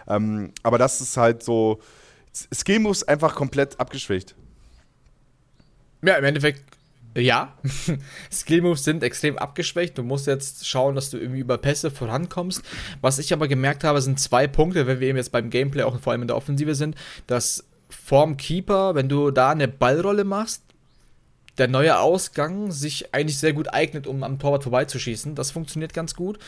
Ähm, 0.07 0.53
aber 0.63 0.79
das 0.79 1.01
ist 1.01 1.17
halt 1.17 1.43
so, 1.43 1.81
Skill-Moves 2.53 3.05
einfach 3.05 3.35
komplett 3.35 3.81
abgeschwächt. 3.81 4.35
Ja, 6.03 6.17
im 6.17 6.25
Endeffekt 6.25 6.76
ja, 7.23 7.55
Skill-Moves 8.33 8.85
sind 8.85 9.03
extrem 9.03 9.39
abgeschwächt. 9.39 9.97
Du 9.99 10.03
musst 10.03 10.27
jetzt 10.27 10.67
schauen, 10.69 10.95
dass 10.95 11.11
du 11.11 11.19
irgendwie 11.19 11.41
über 11.41 11.59
Pässe 11.59 11.91
vorankommst. 11.91 12.63
Was 13.01 13.19
ich 13.19 13.33
aber 13.33 13.49
gemerkt 13.49 13.85
habe, 13.85 14.01
sind 14.03 14.21
zwei 14.21 14.47
Punkte, 14.47 14.87
wenn 14.87 15.01
wir 15.01 15.09
eben 15.09 15.17
jetzt 15.17 15.33
beim 15.33 15.51
Gameplay 15.51 15.83
auch 15.83 15.99
vor 16.01 16.13
allem 16.13 16.23
in 16.23 16.29
der 16.29 16.37
Offensive 16.37 16.75
sind, 16.75 16.97
dass 17.27 17.65
vorm 17.89 18.37
Keeper, 18.37 18.95
wenn 18.95 19.09
du 19.09 19.31
da 19.31 19.51
eine 19.51 19.69
Ballrolle 19.69 20.25
machst, 20.25 20.63
der 21.59 21.69
neue 21.69 21.99
Ausgang 21.99 22.71
sich 22.71 23.15
eigentlich 23.15 23.39
sehr 23.39 23.55
gut 23.55 23.73
eignet, 23.73 24.07
um 24.07 24.23
am 24.23 24.39
Torwart 24.39 24.65
vorbeizuschießen. 24.65 25.35
Das 25.35 25.51
funktioniert 25.51 25.95
ganz 25.95 26.15
gut. 26.15 26.39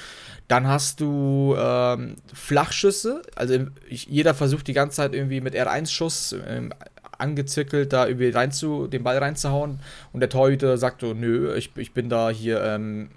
Dann 0.49 0.67
hast 0.67 1.01
du 1.01 1.57
ähm, 1.59 2.17
Flachschüsse. 2.33 3.23
Also 3.35 3.67
jeder 3.89 4.35
versucht 4.35 4.67
die 4.67 4.75
ganze 4.75 4.97
Zeit 4.97 5.15
irgendwie 5.15 5.41
mit 5.41 5.55
R1-Schuss 5.55 6.37
ähm, 6.47 6.75
angezirkelt, 7.19 7.93
da 7.93 8.07
irgendwie 8.07 8.31
rein 8.31 8.53
zu, 8.53 8.87
den 8.87 9.03
Ball 9.03 9.19
reinzuhauen. 9.19 9.81
Und 10.13 10.21
der 10.21 10.29
Torhüter 10.29 10.79
sagt 10.79 11.01
so, 11.01 11.15
nö, 11.15 11.55
ich, 11.57 11.71
ich 11.77 11.93
bin 11.93 12.09
da 12.09 12.31
hier, 12.31 12.63
ähm, 12.63 13.11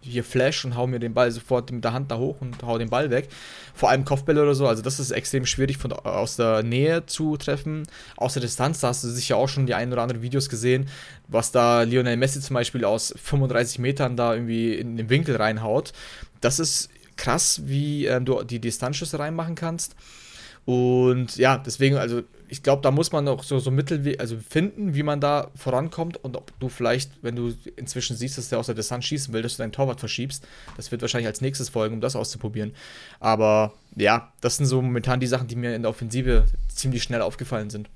hier 0.00 0.22
Flash 0.22 0.64
und 0.64 0.76
hau 0.76 0.86
mir 0.86 0.98
den 0.98 1.14
Ball 1.14 1.30
sofort 1.30 1.70
mit 1.72 1.82
der 1.82 1.92
Hand 1.92 2.10
da 2.10 2.18
hoch 2.18 2.40
und 2.40 2.62
hau 2.62 2.78
den 2.78 2.90
Ball 2.90 3.10
weg. 3.10 3.28
Vor 3.74 3.90
allem 3.90 4.04
Kopfbälle 4.04 4.42
oder 4.42 4.54
so, 4.54 4.66
also 4.66 4.82
das 4.82 5.00
ist 5.00 5.10
extrem 5.10 5.46
schwierig 5.46 5.78
von, 5.78 5.92
aus 5.92 6.36
der 6.36 6.62
Nähe 6.62 7.06
zu 7.06 7.36
treffen. 7.36 7.84
Aus 8.16 8.34
der 8.34 8.42
Distanz, 8.42 8.80
da 8.80 8.88
hast 8.88 9.02
du 9.02 9.08
sicher 9.08 9.36
auch 9.36 9.48
schon 9.48 9.66
die 9.66 9.74
ein 9.74 9.92
oder 9.92 10.02
anderen 10.02 10.22
Videos 10.22 10.48
gesehen, 10.48 10.88
was 11.28 11.52
da 11.52 11.82
Lionel 11.82 12.16
Messi 12.16 12.40
zum 12.40 12.54
Beispiel 12.54 12.84
aus 12.84 13.14
35 13.16 13.78
Metern 13.78 14.16
da 14.16 14.34
irgendwie 14.34 14.74
in 14.74 14.96
den 14.96 15.08
Winkel 15.08 15.36
reinhaut. 15.36 15.92
Das 16.40 16.58
ist 16.58 16.90
krass, 17.16 17.62
wie 17.64 18.06
ähm, 18.06 18.24
du 18.24 18.42
die 18.42 18.60
Distanzschüsse 18.60 19.18
reinmachen 19.18 19.54
kannst. 19.54 19.96
Und 20.66 21.36
ja, 21.36 21.58
deswegen, 21.58 21.96
also 21.96 22.22
ich 22.54 22.62
glaube, 22.62 22.82
da 22.82 22.92
muss 22.92 23.10
man 23.10 23.26
auch 23.26 23.42
so, 23.42 23.58
so 23.58 23.72
Mittel 23.72 24.16
also 24.20 24.36
finden, 24.36 24.94
wie 24.94 25.02
man 25.02 25.20
da 25.20 25.50
vorankommt 25.56 26.22
und 26.22 26.36
ob 26.36 26.52
du 26.60 26.68
vielleicht, 26.68 27.10
wenn 27.20 27.34
du 27.34 27.52
inzwischen 27.74 28.16
siehst, 28.16 28.38
dass 28.38 28.48
der 28.48 28.60
aus 28.60 28.66
der 28.66 28.76
Distanz 28.76 29.06
schießen 29.06 29.34
will, 29.34 29.42
dass 29.42 29.56
du 29.56 29.64
deinen 29.64 29.72
Torwart 29.72 29.98
verschiebst. 29.98 30.46
Das 30.76 30.92
wird 30.92 31.02
wahrscheinlich 31.02 31.26
als 31.26 31.40
nächstes 31.40 31.68
folgen, 31.68 31.96
um 31.96 32.00
das 32.00 32.14
auszuprobieren. 32.14 32.72
Aber 33.18 33.72
ja, 33.96 34.32
das 34.40 34.56
sind 34.56 34.66
so 34.66 34.80
momentan 34.80 35.18
die 35.18 35.26
Sachen, 35.26 35.48
die 35.48 35.56
mir 35.56 35.74
in 35.74 35.82
der 35.82 35.90
Offensive 35.90 36.44
ziemlich 36.68 37.02
schnell 37.02 37.22
aufgefallen 37.22 37.70
sind. 37.70 37.90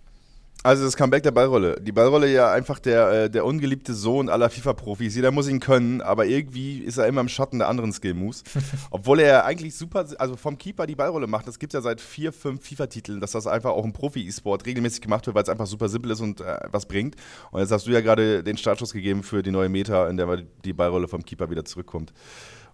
Also 0.69 0.85
das 0.85 0.99
Comeback 0.99 1.23
der 1.23 1.31
Ballrolle. 1.31 1.81
Die 1.81 1.93
Ballrolle 1.93 2.31
ja 2.31 2.53
einfach 2.53 2.79
der, 2.79 3.11
äh, 3.11 3.31
der 3.31 3.47
ungeliebte 3.47 3.95
Sohn 3.95 4.29
aller 4.29 4.51
FIFA-Profis. 4.51 5.17
Jeder 5.17 5.31
muss 5.31 5.49
ihn 5.49 5.61
können, 5.61 6.03
aber 6.03 6.27
irgendwie 6.27 6.81
ist 6.81 6.99
er 6.99 7.07
immer 7.07 7.23
im 7.23 7.29
Schatten 7.31 7.59
der 7.59 7.69
anderen 7.69 7.91
Skill-Moves. 7.91 8.45
Obwohl 8.91 9.21
er 9.21 9.47
eigentlich 9.47 9.75
super, 9.75 10.05
also 10.19 10.37
vom 10.37 10.59
Keeper 10.59 10.87
die 10.87 10.95
Ballrolle 10.95 11.27
macht. 11.27 11.49
Das 11.49 11.59
gibt 11.59 11.73
es 11.73 11.79
ja 11.79 11.81
seit 11.81 12.03
vier, 12.03 12.35
fünf 12.35 12.69
FIFA-Titeln, 12.69 13.19
dass 13.19 13.33
das 13.33 13.47
einfach 13.47 13.71
auch 13.71 13.83
im 13.83 13.95
Profi-E-Sport 13.95 14.67
regelmäßig 14.67 15.01
gemacht 15.01 15.25
wird, 15.25 15.35
weil 15.35 15.43
es 15.43 15.49
einfach 15.49 15.67
super 15.67 15.89
simpel 15.89 16.11
ist 16.11 16.21
und 16.21 16.43
äh, 16.43 16.59
was 16.71 16.85
bringt. 16.85 17.17
Und 17.51 17.61
jetzt 17.61 17.73
hast 17.73 17.87
du 17.87 17.91
ja 17.91 18.03
gerade 18.03 18.45
den 18.45 18.59
Startschuss 18.59 18.93
gegeben 18.93 19.23
für 19.23 19.43
die 19.43 19.51
neue 19.51 19.71
Meta, 19.71 20.07
in 20.07 20.19
der 20.19 20.43
die 20.67 20.75
Ballrolle 20.75 21.09
vom 21.09 21.25
Keeper 21.25 21.49
wieder 21.49 21.65
zurückkommt 21.65 22.13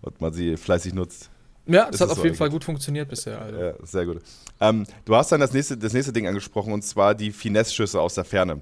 und 0.03 0.21
man 0.21 0.33
sie 0.33 0.57
fleißig 0.57 0.95
nutzt. 0.95 1.31
Ja, 1.67 1.89
es 1.91 2.01
hat 2.01 2.11
auf 2.11 2.19
so 2.19 2.25
jeden 2.25 2.37
Fall 2.37 2.51
gut 2.51 2.65
funktioniert 2.65 3.09
bisher. 3.09 3.41
Also. 3.41 3.59
Ja, 3.59 3.73
sehr 3.83 4.07
gut. 4.07 4.21
Ähm, 4.61 4.85
du 5.05 5.17
hast 5.17 5.33
dann 5.33 5.41
das 5.41 5.53
nächste, 5.53 5.77
das 5.77 5.93
nächste 5.93 6.13
Ding 6.13 6.27
angesprochen 6.27 6.73
und 6.73 6.83
zwar 6.83 7.15
die 7.15 7.33
Finesse-Schüsse 7.33 8.01
aus 8.01 8.15
der 8.15 8.25
Ferne. 8.25 8.61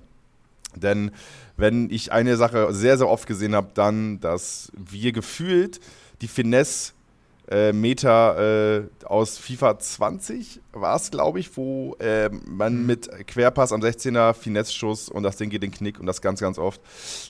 Denn 0.75 1.11
wenn 1.57 1.91
ich 1.91 2.13
eine 2.13 2.37
Sache 2.37 2.73
sehr, 2.73 2.97
sehr 2.97 3.09
oft 3.09 3.27
gesehen 3.27 3.55
habe, 3.55 3.69
dann, 3.75 4.21
dass 4.21 4.73
wir 4.75 5.13
gefühlt 5.13 5.81
die 6.23 6.29
Finesse 6.29 6.93
äh, 7.51 7.73
Meter 7.73 8.79
äh, 8.79 9.05
aus 9.05 9.37
FIFA 9.37 9.79
20 9.79 10.61
war 10.73 10.97
es, 10.97 11.11
glaube 11.11 11.41
ich, 11.41 11.57
wo 11.57 11.95
äh, 11.99 12.31
man 12.47 12.81
mhm. 12.81 12.87
mit 12.87 13.27
Querpass 13.27 13.73
am 13.73 13.81
16er, 13.81 14.33
Finesse-Schuss 14.33 15.09
und 15.09 15.25
das 15.25 15.37
Ding 15.37 15.51
geht 15.51 15.63
den 15.63 15.73
Knick 15.73 16.01
und 16.01 16.07
das 16.07 16.23
ganz, 16.23 16.41
ganz 16.41 16.59
oft, 16.59 16.81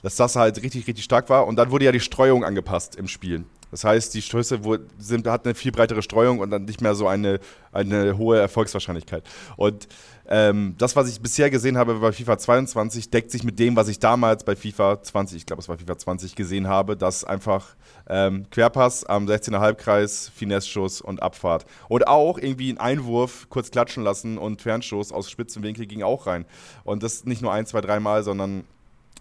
dass 0.03 0.15
das 0.15 0.35
halt 0.35 0.61
richtig, 0.61 0.87
richtig 0.87 1.03
stark 1.03 1.29
war. 1.29 1.47
Und 1.47 1.57
dann 1.57 1.71
wurde 1.71 1.85
ja 1.85 1.91
die 1.91 1.99
Streuung 1.99 2.45
angepasst 2.45 2.95
im 2.95 3.07
Spiel. 3.07 3.43
Das 3.73 3.83
heißt, 3.83 4.13
die 4.13 4.21
Stöße 4.21 4.59
sind, 4.99 5.25
hat 5.25 5.45
eine 5.45 5.55
viel 5.55 5.71
breitere 5.71 6.03
Streuung 6.03 6.37
und 6.37 6.51
dann 6.51 6.65
nicht 6.65 6.79
mehr 6.79 6.93
so 6.93 7.07
eine, 7.07 7.39
eine 7.71 8.19
hohe 8.19 8.37
Erfolgswahrscheinlichkeit. 8.39 9.23
Und 9.57 9.87
ähm, 10.27 10.75
das, 10.77 10.95
was 10.95 11.09
ich 11.09 11.19
bisher 11.19 11.49
gesehen 11.49 11.75
habe 11.75 11.95
bei 11.95 12.11
FIFA 12.11 12.37
22, 12.37 13.09
deckt 13.09 13.31
sich 13.31 13.43
mit 13.43 13.57
dem, 13.57 13.75
was 13.75 13.87
ich 13.87 13.97
damals 13.97 14.43
bei 14.43 14.55
FIFA 14.55 15.01
20, 15.01 15.37
ich 15.37 15.45
glaube, 15.47 15.63
es 15.63 15.69
war 15.69 15.79
FIFA 15.79 15.97
20, 15.97 16.35
gesehen 16.35 16.67
habe, 16.67 16.95
dass 16.95 17.23
einfach 17.23 17.75
ähm, 18.07 18.45
Querpass 18.51 19.05
am 19.05 19.25
16er 19.25 19.59
Halbkreis, 19.59 20.29
Finesse-Schuss 20.35 21.01
und 21.01 21.23
Abfahrt. 21.23 21.65
Und 21.89 22.07
auch 22.07 22.37
irgendwie 22.37 22.69
einen 22.69 22.77
Einwurf 22.77 23.47
kurz 23.49 23.71
klatschen 23.71 24.03
lassen 24.03 24.37
und 24.37 24.61
Fernschuss 24.61 25.11
aus 25.11 25.31
spitzen 25.31 25.63
Winkel 25.63 25.87
ging 25.87 26.03
auch 26.03 26.27
rein. 26.27 26.45
Und 26.83 27.01
das 27.01 27.25
nicht 27.25 27.41
nur 27.41 27.51
ein, 27.51 27.65
zwei, 27.65 27.81
dreimal, 27.81 28.21
sondern 28.21 28.65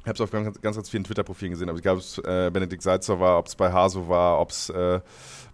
ich 0.02 0.08
habe 0.08 0.14
es 0.14 0.20
auf 0.20 0.32
ganz, 0.32 0.60
ganz, 0.60 0.76
ganz 0.76 0.90
vielen 0.90 1.04
Twitter-Profilen 1.04 1.52
gesehen, 1.52 1.70
ob 1.70 1.78
es 1.78 2.18
äh, 2.18 2.50
Benedikt 2.52 2.82
Salzer 2.82 3.20
war, 3.20 3.38
ob 3.38 3.46
es 3.46 3.54
bei 3.54 3.72
Haso 3.72 4.08
war, 4.08 4.40
ob 4.40 4.50
es 4.50 4.68
äh, 4.68 5.00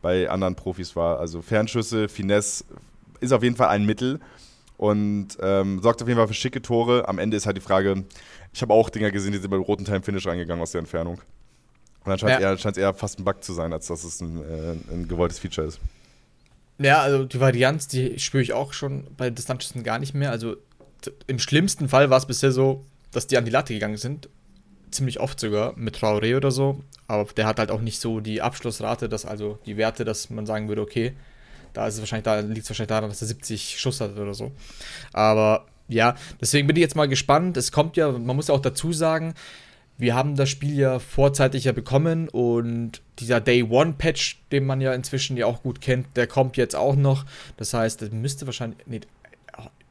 bei 0.00 0.28
anderen 0.30 0.54
Profis 0.54 0.96
war. 0.96 1.20
Also 1.20 1.42
Fernschüsse, 1.42 2.08
Finesse 2.08 2.64
ist 3.20 3.32
auf 3.32 3.42
jeden 3.42 3.56
Fall 3.56 3.68
ein 3.68 3.84
Mittel 3.84 4.20
und 4.78 5.36
ähm, 5.42 5.82
sorgt 5.82 6.00
auf 6.00 6.08
jeden 6.08 6.18
Fall 6.18 6.28
für 6.28 6.34
schicke 6.34 6.62
Tore. 6.62 7.06
Am 7.08 7.18
Ende 7.18 7.36
ist 7.36 7.44
halt 7.44 7.58
die 7.58 7.62
Frage, 7.62 8.04
ich 8.54 8.62
habe 8.62 8.72
auch 8.72 8.88
Dinger 8.88 9.10
gesehen, 9.10 9.32
die 9.32 9.38
sind 9.38 9.50
beim 9.50 9.60
roten 9.60 9.84
Time-Finish 9.84 10.26
reingegangen 10.26 10.62
aus 10.62 10.72
der 10.72 10.78
Entfernung. 10.78 11.16
Und 12.04 12.10
dann 12.10 12.18
scheint 12.18 12.36
es 12.36 12.40
ja. 12.40 12.70
eher, 12.70 12.76
eher, 12.88 12.94
fast 12.94 13.18
ein 13.18 13.24
Bug 13.24 13.44
zu 13.44 13.52
sein, 13.52 13.74
als 13.74 13.88
dass 13.88 14.02
es 14.02 14.22
ein, 14.22 14.38
äh, 14.38 14.94
ein 14.94 15.08
gewolltes 15.08 15.38
Feature 15.38 15.66
ist. 15.66 15.78
Ja, 16.78 17.02
also 17.02 17.24
die 17.24 17.40
Varianz, 17.40 17.86
die 17.88 18.18
spüre 18.18 18.42
ich 18.42 18.54
auch 18.54 18.72
schon 18.72 19.08
bei 19.16 19.28
Distanzschüssen 19.28 19.82
gar 19.82 19.98
nicht 19.98 20.14
mehr. 20.14 20.30
Also 20.30 20.56
im 21.26 21.38
schlimmsten 21.38 21.90
Fall 21.90 22.08
war 22.08 22.16
es 22.16 22.24
bisher 22.24 22.52
so, 22.52 22.86
dass 23.10 23.26
die 23.26 23.36
an 23.36 23.44
die 23.44 23.50
Latte 23.50 23.74
gegangen 23.74 23.98
sind 23.98 24.28
ziemlich 24.90 25.20
oft 25.20 25.38
sogar 25.40 25.74
mit 25.76 25.96
Traoré 25.96 26.36
oder 26.36 26.50
so. 26.50 26.82
Aber 27.06 27.24
der 27.32 27.46
hat 27.46 27.58
halt 27.58 27.70
auch 27.70 27.80
nicht 27.80 28.00
so 28.00 28.20
die 28.20 28.42
Abschlussrate, 28.42 29.08
dass 29.08 29.24
also 29.24 29.58
die 29.66 29.76
Werte, 29.76 30.04
dass 30.04 30.30
man 30.30 30.46
sagen 30.46 30.68
würde, 30.68 30.82
okay, 30.82 31.14
da 31.72 31.86
ist 31.86 31.94
es 31.94 32.00
wahrscheinlich, 32.00 32.24
da 32.24 32.40
liegt 32.40 32.64
es 32.64 32.70
wahrscheinlich 32.70 32.88
daran, 32.88 33.10
dass 33.10 33.22
er 33.22 33.28
70 33.28 33.78
Schuss 33.78 34.00
hat 34.00 34.16
oder 34.16 34.34
so. 34.34 34.52
Aber 35.12 35.66
ja, 35.88 36.16
deswegen 36.40 36.66
bin 36.66 36.76
ich 36.76 36.82
jetzt 36.82 36.96
mal 36.96 37.08
gespannt. 37.08 37.56
Es 37.56 37.72
kommt 37.72 37.96
ja, 37.96 38.10
man 38.10 38.36
muss 38.36 38.48
ja 38.48 38.54
auch 38.54 38.60
dazu 38.60 38.92
sagen, 38.92 39.34
wir 39.96 40.14
haben 40.14 40.36
das 40.36 40.48
Spiel 40.48 40.78
ja 40.78 41.00
vorzeitig 41.00 41.64
ja 41.64 41.72
bekommen 41.72 42.28
und 42.28 43.02
dieser 43.18 43.40
Day 43.40 43.64
One 43.64 43.94
Patch, 43.98 44.40
den 44.52 44.64
man 44.64 44.80
ja 44.80 44.94
inzwischen 44.94 45.36
ja 45.36 45.46
auch 45.46 45.62
gut 45.62 45.80
kennt, 45.80 46.16
der 46.16 46.28
kommt 46.28 46.56
jetzt 46.56 46.76
auch 46.76 46.94
noch. 46.94 47.26
Das 47.56 47.74
heißt, 47.74 48.00
das 48.00 48.12
müsste 48.12 48.46
wahrscheinlich, 48.46 48.78
nee, 48.86 49.00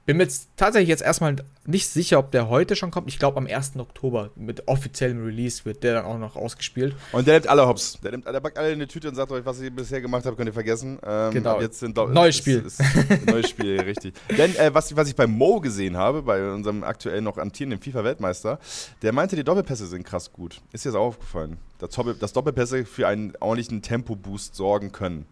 bin 0.08 0.16
mir 0.16 0.24
jetzt 0.24 0.48
tatsächlich 0.56 0.88
jetzt 0.88 1.04
erstmal 1.04 1.36
nicht 1.66 1.90
sicher, 1.90 2.18
ob 2.18 2.32
der 2.32 2.48
heute 2.48 2.78
schon 2.78 2.92
kommt. 2.92 3.10
Ich 3.10 3.20
glaube, 3.20 3.36
am 3.38 3.46
1. 3.46 3.74
Oktober 3.76 4.32
mit 4.38 4.66
offiziellem 4.70 5.24
Release 5.24 5.66
wird 5.66 5.84
der 5.84 5.96
dann 5.96 6.06
auch 6.06 6.18
noch 6.18 6.38
ausgespielt. 6.38 6.96
Und 7.12 7.28
der 7.28 7.34
nimmt 7.34 7.48
alle 7.48 7.68
Hops. 7.68 8.00
Der, 8.02 8.12
nimmt, 8.12 8.26
der 8.26 8.40
packt 8.40 8.58
alle 8.58 8.70
in 8.70 8.76
eine 8.76 8.88
Tüte 8.88 9.10
und 9.10 9.16
sagt 9.16 9.34
euch, 9.34 9.46
was 9.46 9.60
ich 9.60 9.70
bisher 9.70 10.00
gemacht 10.00 10.26
habe, 10.26 10.38
könnt 10.38 10.48
ihr 10.48 10.54
vergessen. 10.54 10.98
Ähm, 11.06 11.34
genau. 11.34 11.60
Jetzt 11.60 11.80
sind 11.80 11.98
neues 11.98 12.38
Spiel. 12.38 12.64
Ist, 12.66 12.80
ist 12.80 13.26
neues 13.26 13.50
Spiel, 13.50 13.82
richtig. 13.86 14.14
Denn 14.38 14.56
äh, 14.56 14.74
was, 14.74 14.96
was 14.96 15.10
ich 15.10 15.16
bei 15.16 15.28
Mo 15.28 15.60
gesehen 15.60 15.98
habe, 15.98 16.22
bei 16.22 16.54
unserem 16.54 16.86
aktuell 16.86 17.20
noch 17.20 17.38
amtierenden 17.38 17.82
FIFA-Weltmeister, 17.82 18.60
der 19.02 19.12
meinte, 19.12 19.36
die 19.36 19.44
Doppelpässe 19.44 19.88
sind 19.88 20.06
krass 20.06 20.32
gut. 20.32 20.62
Ist 20.72 20.86
dir 20.86 20.90
das 20.90 20.96
auch 20.96 21.08
aufgefallen? 21.08 21.58
Dass 21.80 22.32
Doppelpässe 22.32 22.86
für 22.86 23.10
einen 23.10 23.34
ordentlichen 23.42 23.82
Tempo-Boost 23.82 24.56
sorgen 24.56 24.94
können. 24.94 25.26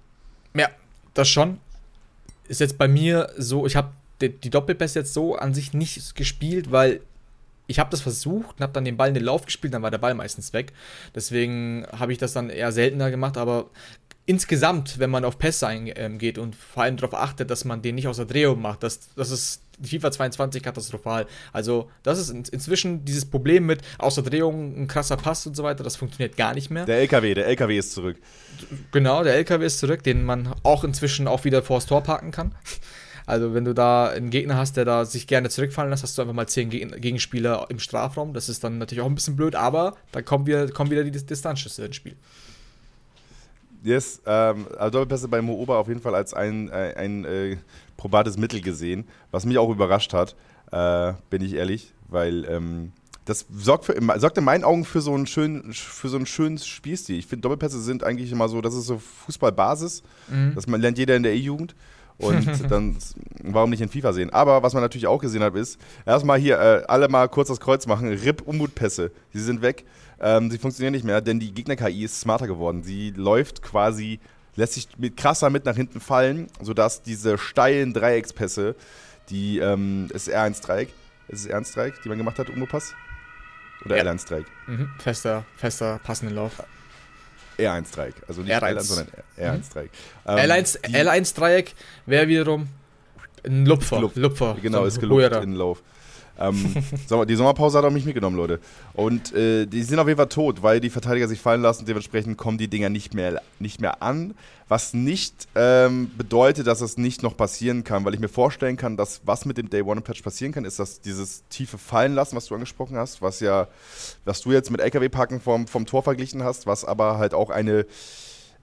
Ja, 0.53 0.67
das 1.13 1.29
schon. 1.29 1.59
Ist 2.49 2.59
jetzt 2.59 2.77
bei 2.77 2.89
mir 2.89 3.29
so, 3.37 3.65
ich 3.65 3.77
habe 3.77 3.91
die, 4.21 4.29
die 4.29 4.49
Doppelpässe 4.49 4.99
jetzt 4.99 5.13
so 5.13 5.35
an 5.35 5.53
sich 5.53 5.73
nicht 5.73 6.15
gespielt, 6.15 6.71
weil 6.71 7.01
ich 7.67 7.79
habe 7.79 7.89
das 7.89 8.01
versucht 8.01 8.57
und 8.57 8.61
habe 8.61 8.73
dann 8.73 8.85
den 8.85 8.97
Ball 8.97 9.07
in 9.07 9.15
den 9.15 9.23
Lauf 9.23 9.45
gespielt, 9.45 9.73
dann 9.73 9.81
war 9.81 9.91
der 9.91 9.97
Ball 9.97 10.13
meistens 10.13 10.53
weg. 10.53 10.71
Deswegen 11.15 11.85
habe 11.91 12.11
ich 12.11 12.17
das 12.17 12.33
dann 12.33 12.49
eher 12.49 12.71
seltener 12.71 13.09
gemacht, 13.09 13.37
aber 13.37 13.69
insgesamt, 14.25 14.99
wenn 14.99 15.09
man 15.09 15.25
auf 15.25 15.37
Pässe 15.37 15.67
eingeht 15.67 16.37
ähm, 16.37 16.43
und 16.43 16.55
vor 16.55 16.83
allem 16.83 16.97
darauf 16.97 17.13
achtet, 17.13 17.49
dass 17.49 17.65
man 17.65 17.81
den 17.81 17.95
nicht 17.95 18.07
aus 18.07 18.17
der 18.17 18.25
Drehung 18.25 18.61
macht, 18.61 18.83
das, 18.83 19.13
das 19.15 19.31
ist 19.31 19.61
FIFA 19.83 20.11
22 20.11 20.63
katastrophal. 20.63 21.27
Also, 21.51 21.89
das 22.03 22.19
ist 22.19 22.29
in, 22.29 22.43
inzwischen 22.51 23.05
dieses 23.05 23.25
Problem 23.25 23.65
mit 23.65 23.81
aus 23.97 24.15
der 24.15 24.23
Drehung 24.23 24.83
ein 24.83 24.87
krasser 24.87 25.17
Pass 25.17 25.45
und 25.45 25.55
so 25.55 25.63
weiter, 25.63 25.83
das 25.83 25.95
funktioniert 25.95 26.37
gar 26.37 26.53
nicht 26.53 26.69
mehr. 26.69 26.85
Der 26.85 26.97
LKW, 26.99 27.33
der 27.33 27.47
LKW 27.47 27.77
ist 27.77 27.91
zurück. 27.91 28.17
Genau, 28.91 29.23
der 29.23 29.35
LKW 29.35 29.65
ist 29.65 29.79
zurück, 29.79 30.01
den 30.03 30.23
man 30.23 30.55
auch 30.63 30.83
inzwischen 30.83 31.27
auch 31.27 31.43
wieder 31.43 31.61
vors 31.61 31.85
Tor 31.85 32.01
parken 32.01 32.31
kann. 32.31 32.55
Also 33.25 33.53
wenn 33.53 33.65
du 33.65 33.73
da 33.73 34.09
einen 34.09 34.29
Gegner 34.29 34.57
hast, 34.57 34.77
der 34.77 34.85
da 34.85 35.05
sich 35.05 35.25
gerne 35.27 35.49
zurückfallen 35.49 35.89
lässt, 35.89 36.03
hast 36.03 36.17
du 36.17 36.21
einfach 36.21 36.35
mal 36.35 36.47
zehn 36.47 36.69
Gegenspieler 36.69 37.65
im 37.69 37.79
Strafraum. 37.79 38.33
Das 38.33 38.49
ist 38.49 38.63
dann 38.63 38.77
natürlich 38.77 39.01
auch 39.01 39.07
ein 39.09 39.15
bisschen 39.15 39.35
blöd, 39.35 39.55
aber 39.55 39.95
da 40.11 40.21
kommen, 40.21 40.45
wir, 40.45 40.69
kommen 40.71 40.91
wieder 40.91 41.03
die 41.03 41.11
Distanzschüsse 41.11 41.85
ins 41.85 41.95
Spiel. 41.95 42.15
Yes, 43.83 44.21
ähm, 44.25 44.67
also 44.77 44.91
Doppelpässe 44.91 45.27
bei 45.27 45.41
Mooba 45.41 45.77
auf 45.77 45.87
jeden 45.87 46.01
Fall 46.01 46.15
als 46.15 46.33
ein, 46.33 46.71
ein, 46.71 46.91
äh, 46.91 46.93
ein 46.97 47.25
äh, 47.25 47.57
probates 47.97 48.37
Mittel 48.37 48.61
gesehen, 48.61 49.05
was 49.31 49.45
mich 49.45 49.57
auch 49.57 49.69
überrascht 49.69 50.13
hat, 50.13 50.35
äh, 50.71 51.13
bin 51.29 51.43
ich 51.43 51.53
ehrlich, 51.53 51.93
weil 52.07 52.45
ähm, 52.45 52.91
das 53.25 53.45
sorgt, 53.55 53.85
für, 53.85 53.95
sorgt 54.19 54.37
in 54.37 54.43
meinen 54.43 54.63
Augen 54.63 54.85
für 54.85 55.01
so 55.01 55.13
einen 55.13 55.25
schönen, 55.25 55.73
für 55.73 56.09
so 56.09 56.17
einen 56.17 56.27
schönen 56.27 56.57
Spielstil. 56.59 57.17
Ich 57.17 57.25
finde, 57.25 57.41
Doppelpässe 57.41 57.81
sind 57.81 58.03
eigentlich 58.03 58.31
immer 58.31 58.49
so, 58.49 58.61
das 58.61 58.75
ist 58.75 58.85
so 58.85 58.99
Fußballbasis. 58.99 60.03
Mhm. 60.29 60.53
Das 60.53 60.67
man 60.67 60.79
lernt 60.79 60.97
jeder 60.97 61.15
in 61.15 61.23
der 61.23 61.33
E-Jugend. 61.33 61.75
Und 62.17 62.47
dann, 62.71 62.95
warum 63.43 63.69
nicht 63.69 63.81
in 63.81 63.89
FIFA 63.89 64.13
sehen? 64.13 64.29
Aber 64.29 64.63
was 64.63 64.73
man 64.73 64.81
natürlich 64.81 65.07
auch 65.07 65.19
gesehen 65.19 65.43
hat, 65.43 65.55
ist, 65.55 65.79
erstmal 66.05 66.39
hier 66.39 66.59
äh, 66.59 66.83
alle 66.87 67.07
mal 67.09 67.27
kurz 67.27 67.49
das 67.49 67.59
Kreuz 67.59 67.87
machen. 67.87 68.07
RIP 68.09 68.41
Unmutpässe. 68.41 69.11
Die 69.33 69.39
sind 69.39 69.61
weg. 69.61 69.85
Ähm, 70.19 70.49
sie 70.49 70.57
funktionieren 70.57 70.93
nicht 70.93 71.05
mehr, 71.05 71.21
denn 71.21 71.39
die 71.39 71.53
Gegner-KI 71.53 72.05
ist 72.05 72.21
smarter 72.21 72.47
geworden. 72.47 72.83
Sie 72.83 73.11
läuft 73.11 73.61
quasi, 73.61 74.19
lässt 74.55 74.73
sich 74.73 74.87
mit 74.97 75.17
krasser 75.17 75.49
mit 75.49 75.65
nach 75.65 75.75
hinten 75.75 75.99
fallen, 75.99 76.47
sodass 76.61 77.01
diese 77.01 77.37
steilen 77.37 77.93
Dreieckspässe, 77.93 78.75
die 79.29 79.59
ähm, 79.59 80.07
ist 80.13 80.29
R1-Dreieck, 80.29 80.89
ist 81.27 81.45
es 81.45 81.51
R1-Dreieck, 81.51 82.01
die 82.03 82.09
man 82.09 82.17
gemacht 82.17 82.39
hat, 82.39 82.49
Unmutpass? 82.49 82.93
Oder 83.83 83.97
ja. 83.97 84.03
L1-Dreieck? 84.03 84.45
Mhm. 84.67 84.89
Fester, 84.99 85.45
fester, 85.57 85.99
passenden 86.03 86.35
Lauf. 86.35 86.63
R1-Dreieck. 87.57 88.15
Also 88.27 88.41
nicht 88.41 88.53
R1, 88.53 88.75
L1 88.75 88.81
sondern 88.81 89.07
R1-Dreieck. 89.37 89.91
Mhm. 90.25 90.37
Ähm, 90.37 90.51
L1, 90.51 90.83
L1-Dreieck 90.83 91.73
wäre 92.05 92.27
wiederum 92.27 92.67
ein 93.45 93.65
Lupfer. 93.65 93.99
Lupfer. 93.99 94.19
Lupfer. 94.19 94.57
Genau, 94.61 94.79
so 94.79 94.85
ist 94.85 94.99
gelupft 94.99 95.43
in 95.43 95.53
Lauf. 95.53 95.81
Ähm, 96.39 96.75
die 97.27 97.35
Sommerpause 97.35 97.77
hat 97.77 97.85
auch 97.85 97.91
mich 97.91 98.05
mitgenommen, 98.05 98.37
Leute. 98.37 98.59
Und 98.93 99.33
äh, 99.33 99.65
die 99.65 99.83
sind 99.83 99.99
auf 99.99 100.07
jeden 100.07 100.17
Fall 100.17 100.29
tot, 100.29 100.61
weil 100.63 100.79
die 100.79 100.89
Verteidiger 100.89 101.27
sich 101.27 101.39
fallen 101.39 101.61
lassen. 101.61 101.85
Dementsprechend 101.85 102.37
kommen 102.37 102.57
die 102.57 102.67
Dinger 102.67 102.89
nicht 102.89 103.13
mehr, 103.13 103.41
nicht 103.59 103.81
mehr 103.81 104.01
an. 104.01 104.33
Was 104.67 104.93
nicht 104.93 105.47
ähm, 105.53 106.09
bedeutet, 106.17 106.65
dass 106.65 106.81
es 106.81 106.97
nicht 106.97 107.21
noch 107.21 107.37
passieren 107.37 107.83
kann, 107.83 108.03
weil 108.03 108.15
ich 108.15 108.19
mir 108.19 108.29
vorstellen 108.29 108.77
kann, 108.77 108.97
dass 108.97 109.21
was 109.23 109.45
mit 109.45 109.57
dem 109.57 109.69
Day 109.69 109.83
One 109.83 110.01
Patch 110.01 110.23
passieren 110.23 110.53
kann, 110.53 110.65
ist, 110.65 110.79
dass 110.79 111.01
dieses 111.01 111.43
tiefe 111.49 111.77
Fallen 111.77 112.15
lassen, 112.15 112.35
was 112.35 112.47
du 112.47 112.55
angesprochen 112.55 112.97
hast, 112.97 113.21
was 113.21 113.41
ja, 113.41 113.67
was 114.25 114.41
du 114.41 114.51
jetzt 114.51 114.71
mit 114.71 114.81
LKW-Parken 114.81 115.39
vom, 115.39 115.67
vom 115.67 115.85
Tor 115.85 116.01
verglichen 116.01 116.43
hast, 116.43 116.65
was 116.65 116.83
aber 116.83 117.19
halt 117.19 117.35
auch 117.35 117.51
eine 117.51 117.85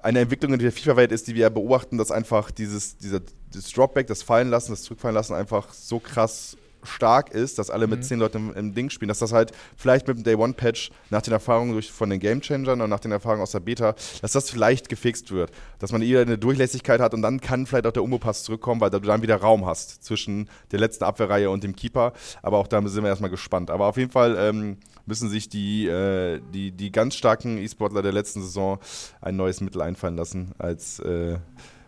eine 0.02 0.18
Entwicklung 0.18 0.52
in 0.52 0.58
der 0.58 0.72
FIFA-Welt 0.72 1.12
ist, 1.12 1.28
die 1.28 1.34
wir 1.34 1.48
beobachten, 1.48 1.96
dass 1.96 2.10
einfach 2.10 2.50
dieses, 2.50 2.98
dieser, 2.98 3.20
das 3.52 3.70
Dropback, 3.70 4.08
das 4.08 4.22
Fallenlassen, 4.22 4.72
das 4.72 4.82
Zurückfallenlassen 4.82 5.36
einfach 5.36 5.72
so 5.72 6.00
krass 6.00 6.56
stark 6.82 7.30
ist, 7.30 7.58
dass 7.58 7.70
alle 7.70 7.86
mit 7.86 8.00
mhm. 8.00 8.02
zehn 8.04 8.18
Leuten 8.18 8.50
im, 8.50 8.54
im, 8.54 8.74
Ding 8.74 8.90
spielen, 8.90 9.08
dass 9.08 9.18
das 9.18 9.32
halt 9.32 9.52
vielleicht 9.76 10.08
mit 10.08 10.16
dem 10.16 10.24
Day 10.24 10.34
One 10.34 10.52
Patch 10.52 10.90
nach 11.10 11.22
den 11.22 11.32
Erfahrungen 11.32 11.72
durch, 11.72 11.90
von 11.90 12.10
den 12.10 12.20
Game 12.20 12.40
Changern 12.40 12.80
und 12.80 12.90
nach 12.90 13.00
den 13.00 13.12
Erfahrungen 13.12 13.42
aus 13.42 13.52
der 13.52 13.60
Beta, 13.60 13.94
dass 14.20 14.32
das 14.32 14.50
vielleicht 14.50 14.88
gefixt 14.88 15.30
wird, 15.30 15.50
dass 15.78 15.92
man 15.92 16.02
eher 16.02 16.20
eine 16.20 16.38
Durchlässigkeit 16.38 17.00
hat 17.00 17.14
und 17.14 17.22
dann 17.22 17.40
kann 17.40 17.66
vielleicht 17.66 17.86
auch 17.86 17.92
der 17.92 18.02
Umbo-Pass 18.02 18.44
zurückkommen, 18.44 18.80
weil 18.80 18.90
du 18.90 19.00
dann 19.00 19.22
wieder 19.22 19.36
Raum 19.36 19.66
hast 19.66 20.04
zwischen 20.04 20.48
der 20.70 20.80
letzten 20.80 21.04
Abwehrreihe 21.04 21.50
und 21.50 21.64
dem 21.64 21.76
Keeper. 21.76 22.12
Aber 22.42 22.58
auch 22.58 22.66
da 22.66 22.86
sind 22.88 23.02
wir 23.02 23.10
erstmal 23.10 23.30
gespannt. 23.30 23.70
Aber 23.70 23.86
auf 23.86 23.96
jeden 23.96 24.10
Fall 24.10 24.36
ähm, 24.38 24.78
müssen 25.06 25.28
sich 25.28 25.48
die, 25.48 25.86
äh, 25.86 26.40
die, 26.52 26.72
die 26.72 26.92
ganz 26.92 27.14
starken 27.14 27.58
E-Sportler 27.58 28.02
der 28.02 28.12
letzten 28.12 28.42
Saison 28.42 28.78
ein 29.20 29.36
neues 29.36 29.60
Mittel 29.60 29.82
einfallen 29.82 30.16
lassen 30.16 30.52
als, 30.58 30.98
äh, 31.00 31.38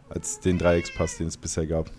als 0.09 0.40
den 0.40 0.59
Dreieckspass, 0.59 1.18
den 1.18 1.28
es 1.28 1.37
bisher 1.37 1.66
gab. 1.66 1.90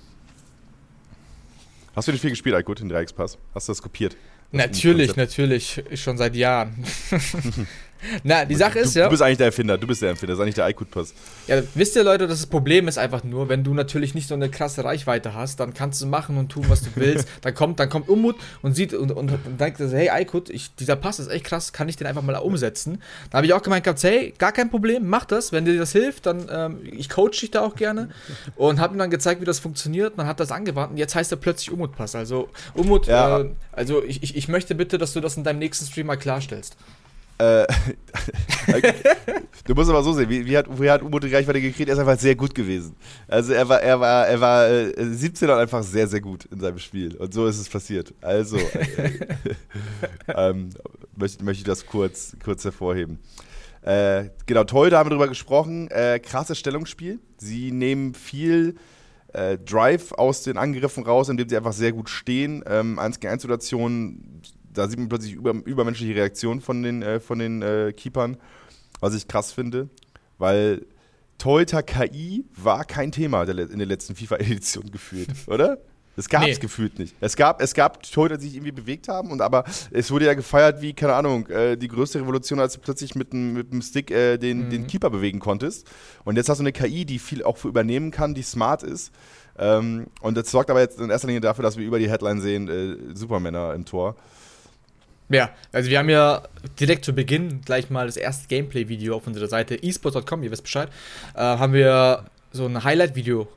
Hast 1.96 2.08
du 2.08 2.12
nicht 2.12 2.22
viel 2.22 2.32
gespielt, 2.32 2.56
Aykut, 2.56 2.82
in 2.82 2.90
Dreieckspass? 2.90 3.38
Hast 3.54 3.68
du 3.68 3.72
das 3.72 3.82
kopiert? 3.82 4.18
Natürlich, 4.52 5.16
natürlich, 5.16 5.82
schon 5.96 6.18
seit 6.18 6.36
Jahren. 6.36 6.84
Na, 8.24 8.46
die 8.46 8.56
Sache 8.56 8.80
ist 8.80 8.96
du, 8.96 9.00
ja. 9.00 9.06
Du 9.06 9.12
bist 9.12 9.22
eigentlich 9.22 9.38
der 9.38 9.48
Erfinder, 9.48 9.78
du 9.78 9.88
bist 9.88 10.02
der 10.02 10.10
Erfinder, 10.10 10.34
das 10.34 10.40
ist 10.40 10.44
eigentlich 10.44 10.56
der 10.56 10.70
iQuid-Pass. 10.70 11.14
Ja, 11.48 11.62
wisst 11.74 11.96
ihr, 11.96 12.04
Leute, 12.04 12.28
das 12.28 12.46
Problem 12.46 12.88
ist 12.88 12.98
einfach 12.98 13.24
nur, 13.24 13.50
wenn 13.50 13.64
du 13.64 13.74
natürlich 13.74 14.14
nicht 14.14 14.28
so 14.28 14.36
eine 14.36 14.50
krasse 14.50 14.84
Reichweite 14.84 15.34
hast, 15.34 15.60
dann 15.60 15.74
kannst 15.74 16.02
du 16.02 16.06
machen 16.06 16.38
und 16.38 16.50
tun, 16.50 16.66
was 16.68 16.82
du 16.82 16.90
willst. 16.96 17.28
dann 17.42 17.54
kommt, 17.54 17.80
dann 17.80 17.90
kommt 17.90 18.10
Umut 18.10 18.36
und 18.62 18.76
sieht 18.76 18.94
und, 18.94 19.12
und, 19.12 19.32
und 19.32 19.60
denkt, 19.60 19.80
hey, 19.80 20.10
iQuid, 20.22 20.80
dieser 20.80 20.96
Pass 20.96 21.20
ist 21.20 21.28
echt 21.28 21.46
krass, 21.46 21.74
kann 21.74 21.90
ich 21.90 21.96
den 21.96 22.08
einfach 22.08 22.22
mal 22.22 22.36
umsetzen? 22.36 23.02
Da 23.32 23.38
habe 23.38 23.48
ich 23.48 23.54
auch 23.54 23.62
gemeint 23.62 23.84
gehabt, 23.84 24.04
hey, 24.04 24.34
gar 24.38 24.52
kein 24.52 24.70
Problem, 24.70 25.08
mach 25.08 25.26
das, 25.26 25.52
wenn 25.52 25.66
dir 25.66 25.78
das 25.78 25.92
hilft, 25.92 26.26
dann 26.26 26.48
ähm, 26.52 26.80
ich 26.84 27.10
coach 27.10 27.40
dich 27.40 27.52
da 27.52 27.62
auch 27.62 27.76
gerne 27.76 28.10
und 28.56 28.80
habe 28.80 28.96
ihm 28.96 29.00
dann 29.00 29.10
gezeigt, 29.10 29.42
wie 29.42 29.46
das 29.46 29.60
funktioniert. 29.60 30.18
Man 30.18 30.28
hat 30.28 30.40
das 30.40 30.52
angewandt 30.52 30.92
und 30.92 30.98
jetzt 30.98 31.16
heißt 31.16 31.32
er 31.32 31.38
plötzlich 31.38 31.72
Umut-Pass. 31.72 32.16
Also 32.16 32.50
Umut, 32.74 33.08
ja. 33.08 33.40
äh, 33.40 33.50
also 33.72 34.04
ich, 34.04 34.24
ich, 34.24 34.36
ich 34.36 34.48
möchte 34.48 34.76
bitte, 34.76 34.98
dass 34.98 35.14
du 35.14 35.22
das 35.22 35.38
in 35.38 35.44
deinem 35.44 35.60
nächsten 35.60 35.86
Stream 35.86 36.08
mal 36.08 36.18
klarstellst. 36.18 36.78
Äh, 37.38 37.66
du 39.66 39.74
musst 39.74 39.90
aber 39.90 40.04
so 40.04 40.14
sehen, 40.14 40.30
wie, 40.30 40.46
wie 40.46 40.58
hat, 40.58 40.68
wie 40.80 40.90
hat 40.90 41.02
Umut 41.02 41.24
die 41.24 41.34
Reichweite 41.34 41.60
gekriegt? 41.60 41.90
Er 41.90 41.94
ist 41.94 42.00
einfach 42.00 42.18
sehr 42.18 42.36
gut 42.36 42.56
gewesen. 42.56 42.96
Also 43.28 43.54
er 43.54 43.68
war, 43.68 43.82
er 43.82 44.00
war, 44.00 44.28
er 44.28 44.40
war 44.40 44.70
äh, 44.70 44.94
17 44.98 45.50
und 45.50 45.58
einfach 45.58 45.84
sehr, 45.84 46.08
sehr 46.08 46.22
gut 46.22 46.46
in 46.46 46.60
seinem 46.60 46.80
Spiel. 46.80 47.16
Und 47.16 47.34
so 47.34 47.46
ist 47.46 47.60
es 47.60 47.68
passiert. 47.68 48.14
Also 48.22 48.58
äh, 48.58 49.12
ähm, 50.34 50.70
möchte, 51.16 51.44
möchte 51.44 51.62
ich 51.62 51.66
das 51.66 51.86
kurz, 51.86 52.38
kurz 52.44 52.64
hervorheben. 52.64 53.20
Äh, 53.82 54.30
genau, 54.46 54.64
toll, 54.64 54.90
da 54.90 55.00
haben 55.00 55.08
wir 55.08 55.12
drüber 55.12 55.28
gesprochen. 55.28 55.90
Äh, 55.92 56.20
krasses 56.20 56.58
Stellungsspiel. 56.58 57.20
Sie 57.38 57.72
nehmen 57.72 58.14
viel 58.14 58.76
äh, 59.34 59.58
Drive 59.58 60.14
aus 60.14 60.44
den 60.44 60.58
Angriffen 60.58 61.04
raus, 61.04 61.28
indem 61.28 61.50
sie 61.50 61.58
einfach 61.58 61.74
sehr 61.74 61.92
gut 61.92 62.10
stehen. 62.10 62.64
Ähm, 62.66 62.98
1 62.98 63.20
gegen 63.20 63.34
1 63.34 63.42
Situationen 63.42 64.42
da 64.78 64.88
sieht 64.88 65.00
man 65.00 65.10
plötzlich 65.10 65.34
über, 65.34 65.54
übermenschliche 65.66 66.16
Reaktionen 66.16 66.62
von 66.62 66.84
den, 66.84 67.02
äh, 67.02 67.20
von 67.20 67.40
den 67.40 67.62
äh, 67.62 67.94
Keepern, 67.96 68.38
was 69.00 69.16
ich 69.16 69.28
krass 69.28 69.52
finde, 69.52 69.90
weil 70.38 70.86
Toyota 71.38 71.82
KI 71.82 72.46
war 72.56 72.86
kein 72.86 73.12
Thema 73.12 73.44
in 73.44 73.78
der 73.78 73.88
letzten 73.88 74.16
FIFA-Edition 74.16 74.92
gefühlt, 74.92 75.30
oder? 75.48 75.78
Das 76.16 76.30
gab 76.30 76.44
es 76.44 76.48
nee. 76.48 76.62
gefühlt 76.62 76.98
nicht. 76.98 77.14
Es 77.20 77.36
gab, 77.36 77.62
es 77.62 77.74
gab 77.74 78.02
Torhüter, 78.04 78.38
die 78.38 78.46
sich 78.46 78.56
irgendwie 78.56 78.72
bewegt 78.72 79.10
haben, 79.10 79.32
und 79.32 79.42
aber 79.42 79.66
es 79.92 80.12
wurde 80.12 80.26
ja 80.26 80.34
gefeiert 80.34 80.82
wie, 80.82 80.94
keine 80.94 81.14
Ahnung, 81.14 81.48
äh, 81.48 81.76
die 81.76 81.90
größte 81.90 82.22
Revolution, 82.22 82.60
als 82.60 82.74
du 82.74 82.80
plötzlich 82.80 83.16
mit 83.16 83.34
einem 83.34 83.82
Stick 83.82 84.12
äh, 84.12 84.38
den, 84.38 84.66
mhm. 84.66 84.70
den 84.70 84.88
Keeper 84.88 85.10
bewegen 85.10 85.40
konntest. 85.40 85.88
Und 86.24 86.38
jetzt 86.38 86.48
hast 86.48 86.60
du 86.60 86.64
eine 86.64 86.72
KI, 86.72 87.06
die 87.06 87.20
viel 87.20 87.44
auch 87.44 87.64
übernehmen 87.66 88.12
kann, 88.12 88.34
die 88.34 88.44
smart 88.44 88.82
ist. 88.82 89.12
Ähm, 89.58 90.08
und 90.22 90.38
das 90.38 90.52
sorgt 90.52 90.70
aber 90.70 90.80
jetzt 90.80 91.00
in 91.00 91.10
erster 91.10 91.28
Linie 91.28 91.42
dafür, 91.42 91.64
dass 91.64 91.78
wir 91.78 91.86
über 91.86 92.00
die 92.00 92.10
Headline 92.10 92.40
sehen, 92.40 92.70
äh, 92.70 93.16
Supermänner 93.16 93.74
im 93.74 93.86
Tor. 93.86 94.16
Ja, 95.30 95.50
also 95.72 95.90
wir 95.90 96.00
haben 96.00 96.10
ja 96.10 96.44
direkt 96.80 97.04
zu 97.04 97.14
Beginn 97.14 97.62
gleich 97.62 97.90
mal 97.90 98.06
das 98.06 98.18
erste 98.18 98.48
Gameplay-Video 98.48 99.16
auf 99.16 99.26
unserer 99.26 99.48
Seite 99.48 99.82
esports.com, 99.82 100.44
ihr 100.44 100.52
wisst 100.52 100.64
Bescheid, 100.64 100.90
äh, 101.34 101.40
haben 101.40 101.74
wir 101.74 102.26
so 102.52 102.66
ein 102.66 102.84
Highlight-Video 102.84 103.48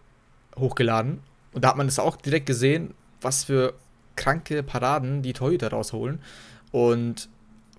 hochgeladen 0.59 1.21
und 1.53 1.65
da 1.65 1.69
hat 1.69 1.77
man 1.77 1.87
das 1.87 1.99
auch 1.99 2.17
direkt 2.17 2.47
gesehen, 2.47 2.95
was 3.21 3.45
für 3.45 3.75
kranke 4.17 4.63
Paraden 4.63 5.23
die 5.23 5.33
Torhüter 5.33 5.71
rausholen 5.71 6.21
und 6.73 7.29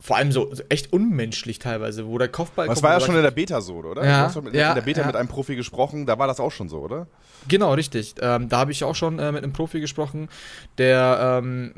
vor 0.02 0.16
allem 0.16 0.32
so, 0.32 0.54
so, 0.54 0.64
echt 0.70 0.94
unmenschlich 0.94 1.60
teilweise, 1.60 2.08
wo 2.08 2.18
der 2.18 2.30
Kopfball. 2.30 2.68
Das 2.68 2.82
war 2.82 2.94
ja 2.94 3.00
schon 3.02 3.16
in 3.16 3.24
der 3.24 3.32
Beta 3.32 3.60
so, 3.60 3.76
oder? 3.76 4.06
Ja, 4.06 4.20
du 4.20 4.26
hast 4.28 4.42
mit, 4.42 4.54
ja, 4.54 4.70
in 4.70 4.76
der 4.76 4.82
Beta 4.82 5.02
ja. 5.02 5.08
mit 5.08 5.16
einem 5.16 5.28
Profi 5.28 5.58
gesprochen, 5.58 6.06
da 6.06 6.18
war 6.18 6.28
das 6.28 6.40
auch 6.40 6.52
schon 6.52 6.70
so, 6.70 6.80
oder? 6.80 7.08
Genau, 7.50 7.74
richtig. 7.74 8.16
Ähm, 8.22 8.48
da 8.48 8.60
habe 8.60 8.72
ich 8.72 8.84
auch 8.86 8.96
schon 8.96 9.20
äh, 9.20 9.32
mit 9.32 9.44
einem 9.44 9.52
Profi 9.52 9.82
gesprochen, 9.82 10.30
der 10.78 11.42
ähm, 11.44 11.74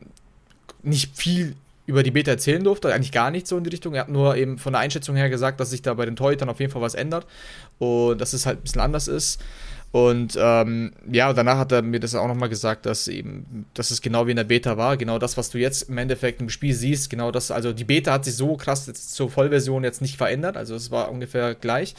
nicht 0.84 1.18
viel 1.18 1.56
über 1.86 2.04
die 2.04 2.12
Beta 2.12 2.32
erzählen 2.32 2.64
durfte, 2.64 2.94
eigentlich 2.94 3.12
gar 3.12 3.32
nicht 3.32 3.48
so 3.48 3.58
in 3.58 3.64
die 3.64 3.70
Richtung. 3.70 3.94
Er 3.94 4.02
hat 4.02 4.10
nur 4.10 4.36
eben 4.36 4.58
von 4.58 4.74
der 4.74 4.82
Einschätzung 4.82 5.16
her 5.16 5.30
gesagt, 5.30 5.60
dass 5.60 5.72
sich 5.72 5.82
da 5.82 5.94
bei 5.94 6.06
den 6.06 6.16
Torhütern 6.16 6.50
auf 6.50 6.60
jeden 6.60 6.72
Fall 6.72 6.82
was 6.82 6.94
ändert 6.94 7.26
und 7.80 8.20
dass 8.22 8.34
es 8.34 8.46
halt 8.46 8.60
ein 8.60 8.64
bisschen 8.64 8.82
anders 8.82 9.08
ist. 9.08 9.42
Und 9.92 10.38
ähm, 10.40 10.94
ja, 11.12 11.34
danach 11.34 11.58
hat 11.58 11.74
er 11.74 11.82
mir 11.82 12.00
das 12.00 12.16
auch 12.16 12.28
nochmal 12.28 12.48
gesagt, 12.48 12.86
dass 12.86 13.10
eben, 13.10 13.66
dass 13.74 13.92
es 13.92 14.02
genau 14.02 14.26
wie 14.26 14.32
in 14.32 14.38
der 14.38 14.46
Beta 14.46 14.78
war, 14.78 14.96
genau 14.96 15.20
das, 15.20 15.36
was 15.36 15.50
du 15.50 15.58
jetzt 15.58 15.90
im 15.90 15.98
Endeffekt 15.98 16.40
im 16.40 16.50
Spiel 16.50 16.74
siehst, 16.74 17.10
genau 17.10 17.30
das, 17.30 17.52
also 17.52 17.74
die 17.74 17.84
Beta 17.84 18.14
hat 18.14 18.24
sich 18.24 18.36
so 18.36 18.56
krass 18.56 18.88
jetzt 18.88 19.14
zur 19.14 19.30
Vollversion 19.30 19.84
jetzt 19.84 20.02
nicht 20.02 20.16
verändert, 20.16 20.56
also 20.56 20.76
es 20.76 20.92
war 20.92 21.12
ungefähr 21.12 21.56
gleich. 21.56 21.96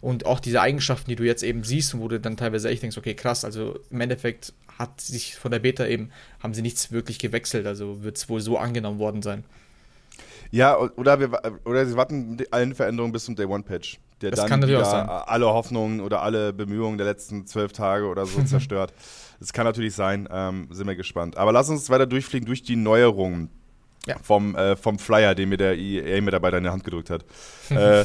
Und 0.00 0.24
auch 0.24 0.40
diese 0.40 0.62
Eigenschaften, 0.62 1.10
die 1.10 1.16
du 1.16 1.24
jetzt 1.24 1.42
eben 1.42 1.64
siehst 1.64 1.92
und 1.92 2.00
wo 2.00 2.08
du 2.08 2.18
dann 2.18 2.38
teilweise 2.38 2.70
echt 2.70 2.82
denkst, 2.82 2.96
okay, 2.96 3.14
krass, 3.14 3.44
also 3.44 3.78
im 3.90 4.00
Endeffekt 4.00 4.54
hat 4.78 5.02
sich 5.02 5.36
von 5.36 5.50
der 5.50 5.58
Beta 5.58 5.86
eben, 5.86 6.10
haben 6.42 6.54
sie 6.54 6.62
nichts 6.62 6.92
wirklich 6.92 7.18
gewechselt, 7.18 7.66
also 7.66 8.02
wird 8.02 8.16
es 8.16 8.30
wohl 8.30 8.40
so 8.40 8.56
angenommen 8.56 8.98
worden 8.98 9.20
sein. 9.20 9.44
Ja, 10.50 10.78
oder, 10.78 11.20
wir, 11.20 11.30
oder 11.64 11.84
sie 11.84 11.96
warten 11.96 12.36
mit 12.36 12.52
allen 12.52 12.74
Veränderungen 12.74 13.12
bis 13.12 13.24
zum 13.24 13.34
Day 13.34 13.46
One 13.46 13.64
Patch, 13.64 13.98
der 14.24 14.30
das 14.32 14.40
dann 14.90 15.08
alle 15.08 15.46
Hoffnungen 15.46 16.00
oder 16.00 16.22
alle 16.22 16.52
Bemühungen 16.52 16.98
der 16.98 17.06
letzten 17.06 17.46
zwölf 17.46 17.72
Tage 17.72 18.06
oder 18.06 18.26
so 18.26 18.42
zerstört. 18.44 18.92
Das 19.40 19.52
kann 19.52 19.64
natürlich 19.64 19.94
sein, 19.94 20.28
ähm, 20.30 20.68
sind 20.70 20.86
wir 20.86 20.96
gespannt. 20.96 21.36
Aber 21.36 21.52
lass 21.52 21.68
uns 21.68 21.90
weiter 21.90 22.06
durchfliegen 22.06 22.46
durch 22.46 22.62
die 22.62 22.76
Neuerungen. 22.76 23.50
Ja. 24.06 24.16
Vom, 24.22 24.54
äh, 24.54 24.76
vom 24.76 24.98
Flyer, 24.98 25.34
den 25.34 25.48
mir 25.48 25.56
der 25.56 25.78
EA-Mitarbeiter 25.78 26.58
in 26.58 26.64
die 26.64 26.68
Hand 26.68 26.84
gedrückt 26.84 27.08
hat. 27.08 27.24
äh, 27.70 28.04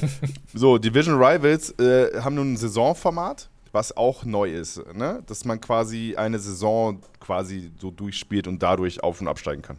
so, 0.54 0.78
Division 0.78 1.22
Rivals 1.22 1.78
äh, 1.78 2.22
haben 2.22 2.36
nun 2.36 2.54
ein 2.54 2.58
Saisonformat 2.58 3.50
was 3.72 3.96
auch 3.96 4.26
neu 4.26 4.52
ist, 4.52 4.82
ne? 4.94 5.22
dass 5.28 5.46
man 5.46 5.62
quasi 5.62 6.16
eine 6.16 6.40
Saison 6.40 7.02
quasi 7.20 7.72
so 7.78 7.92
durchspielt 7.92 8.48
und 8.48 8.62
dadurch 8.64 9.04
auf- 9.04 9.22
und 9.22 9.28
absteigen 9.28 9.62
kann. 9.62 9.78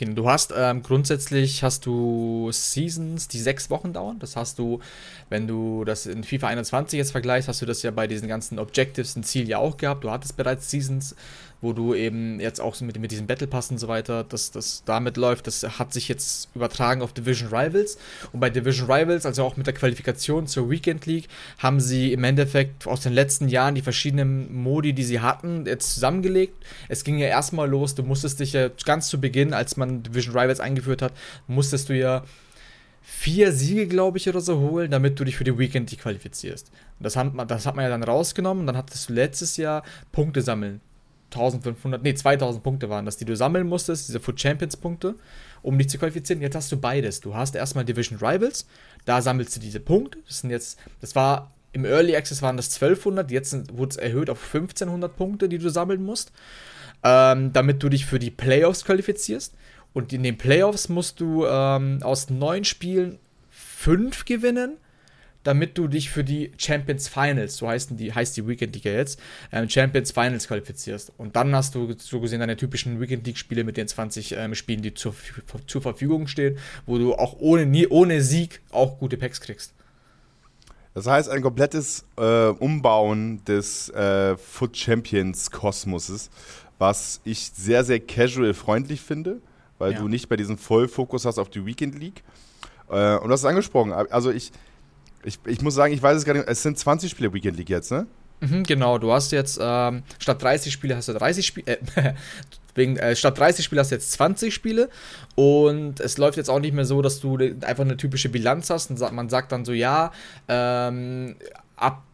Genau, 0.00 0.14
du 0.14 0.30
hast 0.30 0.54
ähm, 0.56 0.82
grundsätzlich 0.82 1.62
hast 1.62 1.84
du 1.84 2.48
Seasons, 2.52 3.28
die 3.28 3.38
sechs 3.38 3.68
Wochen 3.68 3.92
dauern. 3.92 4.18
Das 4.18 4.34
hast 4.34 4.58
du, 4.58 4.80
wenn 5.28 5.46
du 5.46 5.84
das 5.84 6.06
in 6.06 6.24
FIFA 6.24 6.46
21 6.46 6.96
jetzt 6.96 7.10
vergleichst, 7.10 7.50
hast 7.50 7.60
du 7.60 7.66
das 7.66 7.82
ja 7.82 7.90
bei 7.90 8.06
diesen 8.06 8.26
ganzen 8.26 8.58
Objectives 8.58 9.14
ein 9.16 9.24
Ziel 9.24 9.46
ja 9.46 9.58
auch 9.58 9.76
gehabt. 9.76 10.02
Du 10.02 10.10
hattest 10.10 10.38
bereits 10.38 10.70
Seasons, 10.70 11.16
wo 11.60 11.72
du 11.72 11.94
eben 11.94 12.40
jetzt 12.40 12.60
auch 12.60 12.74
so 12.74 12.84
mit, 12.84 12.98
mit 12.98 13.10
diesem 13.10 13.26
Battle 13.26 13.46
Pass 13.46 13.70
und 13.70 13.78
so 13.78 13.88
weiter, 13.88 14.24
dass 14.24 14.50
das 14.50 14.82
damit 14.84 15.16
läuft. 15.16 15.46
Das 15.46 15.62
hat 15.78 15.92
sich 15.92 16.08
jetzt 16.08 16.48
übertragen 16.54 17.02
auf 17.02 17.12
Division 17.12 17.48
Rivals. 17.48 17.98
Und 18.32 18.40
bei 18.40 18.50
Division 18.50 18.90
Rivals, 18.90 19.26
also 19.26 19.44
auch 19.44 19.56
mit 19.56 19.66
der 19.66 19.74
Qualifikation 19.74 20.46
zur 20.46 20.70
Weekend 20.70 21.06
League, 21.06 21.28
haben 21.58 21.80
sie 21.80 22.12
im 22.12 22.24
Endeffekt 22.24 22.86
aus 22.86 23.00
den 23.00 23.12
letzten 23.12 23.48
Jahren 23.48 23.74
die 23.74 23.82
verschiedenen 23.82 24.54
Modi, 24.54 24.92
die 24.92 25.04
sie 25.04 25.20
hatten, 25.20 25.66
jetzt 25.66 25.94
zusammengelegt. 25.94 26.54
Es 26.88 27.04
ging 27.04 27.18
ja 27.18 27.26
erstmal 27.26 27.68
los, 27.68 27.94
du 27.94 28.02
musstest 28.02 28.40
dich 28.40 28.52
ja 28.52 28.70
ganz 28.84 29.08
zu 29.08 29.20
Beginn, 29.20 29.52
als 29.52 29.76
man 29.76 30.02
Division 30.02 30.36
Rivals 30.36 30.60
eingeführt 30.60 31.02
hat, 31.02 31.12
musstest 31.46 31.88
du 31.88 31.96
ja 31.96 32.24
vier 33.02 33.52
Siege, 33.52 33.86
glaube 33.86 34.18
ich, 34.18 34.28
oder 34.28 34.40
so 34.40 34.60
holen, 34.60 34.90
damit 34.90 35.18
du 35.18 35.24
dich 35.24 35.36
für 35.36 35.44
die 35.44 35.58
Weekend 35.58 35.90
qualifizierst. 35.98 36.68
Und 36.68 37.04
das 37.04 37.16
hat, 37.16 37.34
man, 37.34 37.48
das 37.48 37.66
hat 37.66 37.74
man 37.74 37.84
ja 37.84 37.90
dann 37.90 38.04
rausgenommen 38.04 38.62
und 38.62 38.66
dann 38.66 38.76
hattest 38.76 39.08
du 39.08 39.12
letztes 39.12 39.56
Jahr 39.56 39.82
Punkte 40.12 40.42
sammeln. 40.42 40.80
1500, 41.32 42.02
nee, 42.02 42.14
2000 42.14 42.62
Punkte 42.62 42.90
waren 42.90 43.06
das, 43.06 43.16
die 43.16 43.24
du 43.24 43.36
sammeln 43.36 43.66
musstest, 43.66 44.08
diese 44.08 44.20
Foot 44.20 44.40
Champions 44.40 44.76
Punkte, 44.76 45.14
um 45.62 45.78
dich 45.78 45.88
zu 45.88 45.98
qualifizieren. 45.98 46.42
Jetzt 46.42 46.56
hast 46.56 46.72
du 46.72 46.76
beides. 46.76 47.20
Du 47.20 47.34
hast 47.34 47.54
erstmal 47.54 47.84
Division 47.84 48.18
Rivals, 48.18 48.66
da 49.04 49.22
sammelst 49.22 49.56
du 49.56 49.60
diese 49.60 49.80
Punkte. 49.80 50.18
Das 50.26 50.40
sind 50.40 50.50
jetzt, 50.50 50.78
das 51.00 51.14
war 51.14 51.52
im 51.72 51.84
Early 51.84 52.16
Access 52.16 52.42
waren 52.42 52.56
das 52.56 52.74
1200, 52.74 53.30
jetzt 53.30 53.76
wurde 53.76 53.90
es 53.90 53.96
erhöht 53.96 54.28
auf 54.28 54.42
1500 54.42 55.16
Punkte, 55.16 55.48
die 55.48 55.58
du 55.58 55.70
sammeln 55.70 56.02
musst, 56.02 56.32
ähm, 57.04 57.52
damit 57.52 57.82
du 57.82 57.88
dich 57.88 58.06
für 58.06 58.18
die 58.18 58.30
Playoffs 58.30 58.84
qualifizierst. 58.84 59.54
Und 59.92 60.12
in 60.12 60.22
den 60.22 60.38
Playoffs 60.38 60.88
musst 60.88 61.20
du 61.20 61.46
ähm, 61.46 62.00
aus 62.02 62.30
neun 62.30 62.64
Spielen 62.64 63.18
fünf 63.50 64.24
gewinnen, 64.24 64.76
damit 65.42 65.78
du 65.78 65.88
dich 65.88 66.10
für 66.10 66.24
die 66.24 66.52
Champions 66.58 67.08
Finals, 67.08 67.56
so 67.56 67.68
heißt 67.68 67.92
die, 67.92 68.12
heißt 68.12 68.36
die 68.36 68.46
Weekend 68.46 68.74
League 68.74 68.84
jetzt, 68.84 69.20
ähm, 69.52 69.68
Champions 69.68 70.12
Finals 70.12 70.46
qualifizierst. 70.46 71.12
Und 71.16 71.36
dann 71.36 71.54
hast 71.54 71.74
du 71.74 71.92
so 71.98 72.20
gesehen 72.20 72.40
deine 72.40 72.56
typischen 72.56 73.00
Weekend 73.00 73.26
League 73.26 73.38
Spiele 73.38 73.64
mit 73.64 73.76
den 73.76 73.88
20 73.88 74.32
ähm, 74.32 74.54
Spielen, 74.54 74.82
die 74.82 74.94
zur, 74.94 75.14
zur 75.66 75.82
Verfügung 75.82 76.26
stehen, 76.26 76.58
wo 76.86 76.98
du 76.98 77.14
auch 77.14 77.36
ohne, 77.38 77.66
nie, 77.66 77.86
ohne 77.86 78.22
Sieg 78.22 78.60
auch 78.70 78.98
gute 78.98 79.16
Packs 79.16 79.40
kriegst. 79.40 79.74
Das 80.94 81.06
heißt, 81.06 81.28
ein 81.28 81.40
komplettes 81.40 82.04
äh, 82.18 82.48
Umbauen 82.48 83.44
des 83.44 83.88
äh, 83.90 84.36
Foot 84.36 84.76
Champions 84.76 85.50
Kosmoses, 85.50 86.30
was 86.78 87.20
ich 87.24 87.50
sehr, 87.50 87.84
sehr 87.84 88.00
casual 88.00 88.54
freundlich 88.54 89.00
finde 89.00 89.40
weil 89.80 89.94
ja. 89.94 89.98
du 89.98 90.08
nicht 90.08 90.28
bei 90.28 90.36
diesem 90.36 90.58
Vollfokus 90.58 91.24
hast 91.24 91.38
auf 91.38 91.48
die 91.48 91.64
Weekend 91.66 91.98
League. 91.98 92.22
Äh, 92.88 93.16
und 93.16 93.28
du 93.28 93.32
hast 93.32 93.40
es 93.40 93.46
angesprochen. 93.46 93.92
Also 93.92 94.30
ich, 94.30 94.52
ich, 95.24 95.38
ich 95.46 95.60
muss 95.62 95.74
sagen, 95.74 95.92
ich 95.92 96.02
weiß 96.02 96.16
es 96.16 96.24
gar 96.24 96.34
nicht. 96.34 96.48
Es 96.48 96.62
sind 96.62 96.78
20 96.78 97.10
Spiele 97.10 97.32
Weekend 97.32 97.56
League 97.56 97.70
jetzt, 97.70 97.90
ne? 97.90 98.06
Mhm, 98.40 98.62
genau, 98.62 98.98
du 98.98 99.12
hast 99.12 99.32
jetzt 99.32 99.58
ähm, 99.60 100.02
statt 100.18 100.42
30 100.42 100.72
Spiele 100.72 100.96
hast 100.96 101.08
du 101.08 101.12
30 101.12 101.46
Spiele. 101.46 101.78
Äh, 101.94 102.14
wegen, 102.74 102.96
äh, 102.96 103.14
statt 103.16 103.38
30 103.38 103.64
Spiele 103.64 103.80
hast 103.80 103.90
du 103.90 103.96
jetzt 103.96 104.12
20 104.12 104.54
Spiele 104.54 104.88
und 105.34 106.00
es 106.00 106.18
läuft 106.18 106.36
jetzt 106.36 106.48
auch 106.48 106.60
nicht 106.60 106.72
mehr 106.72 106.84
so, 106.84 107.02
dass 107.02 107.20
du 107.20 107.36
einfach 107.36 107.84
eine 107.84 107.96
typische 107.96 108.28
Bilanz 108.28 108.70
hast 108.70 108.90
und 108.90 109.12
man 109.12 109.28
sagt 109.28 109.52
dann 109.52 109.64
so, 109.64 109.72
ja, 109.72 110.12
ähm, 110.48 111.36
ab 111.76 112.04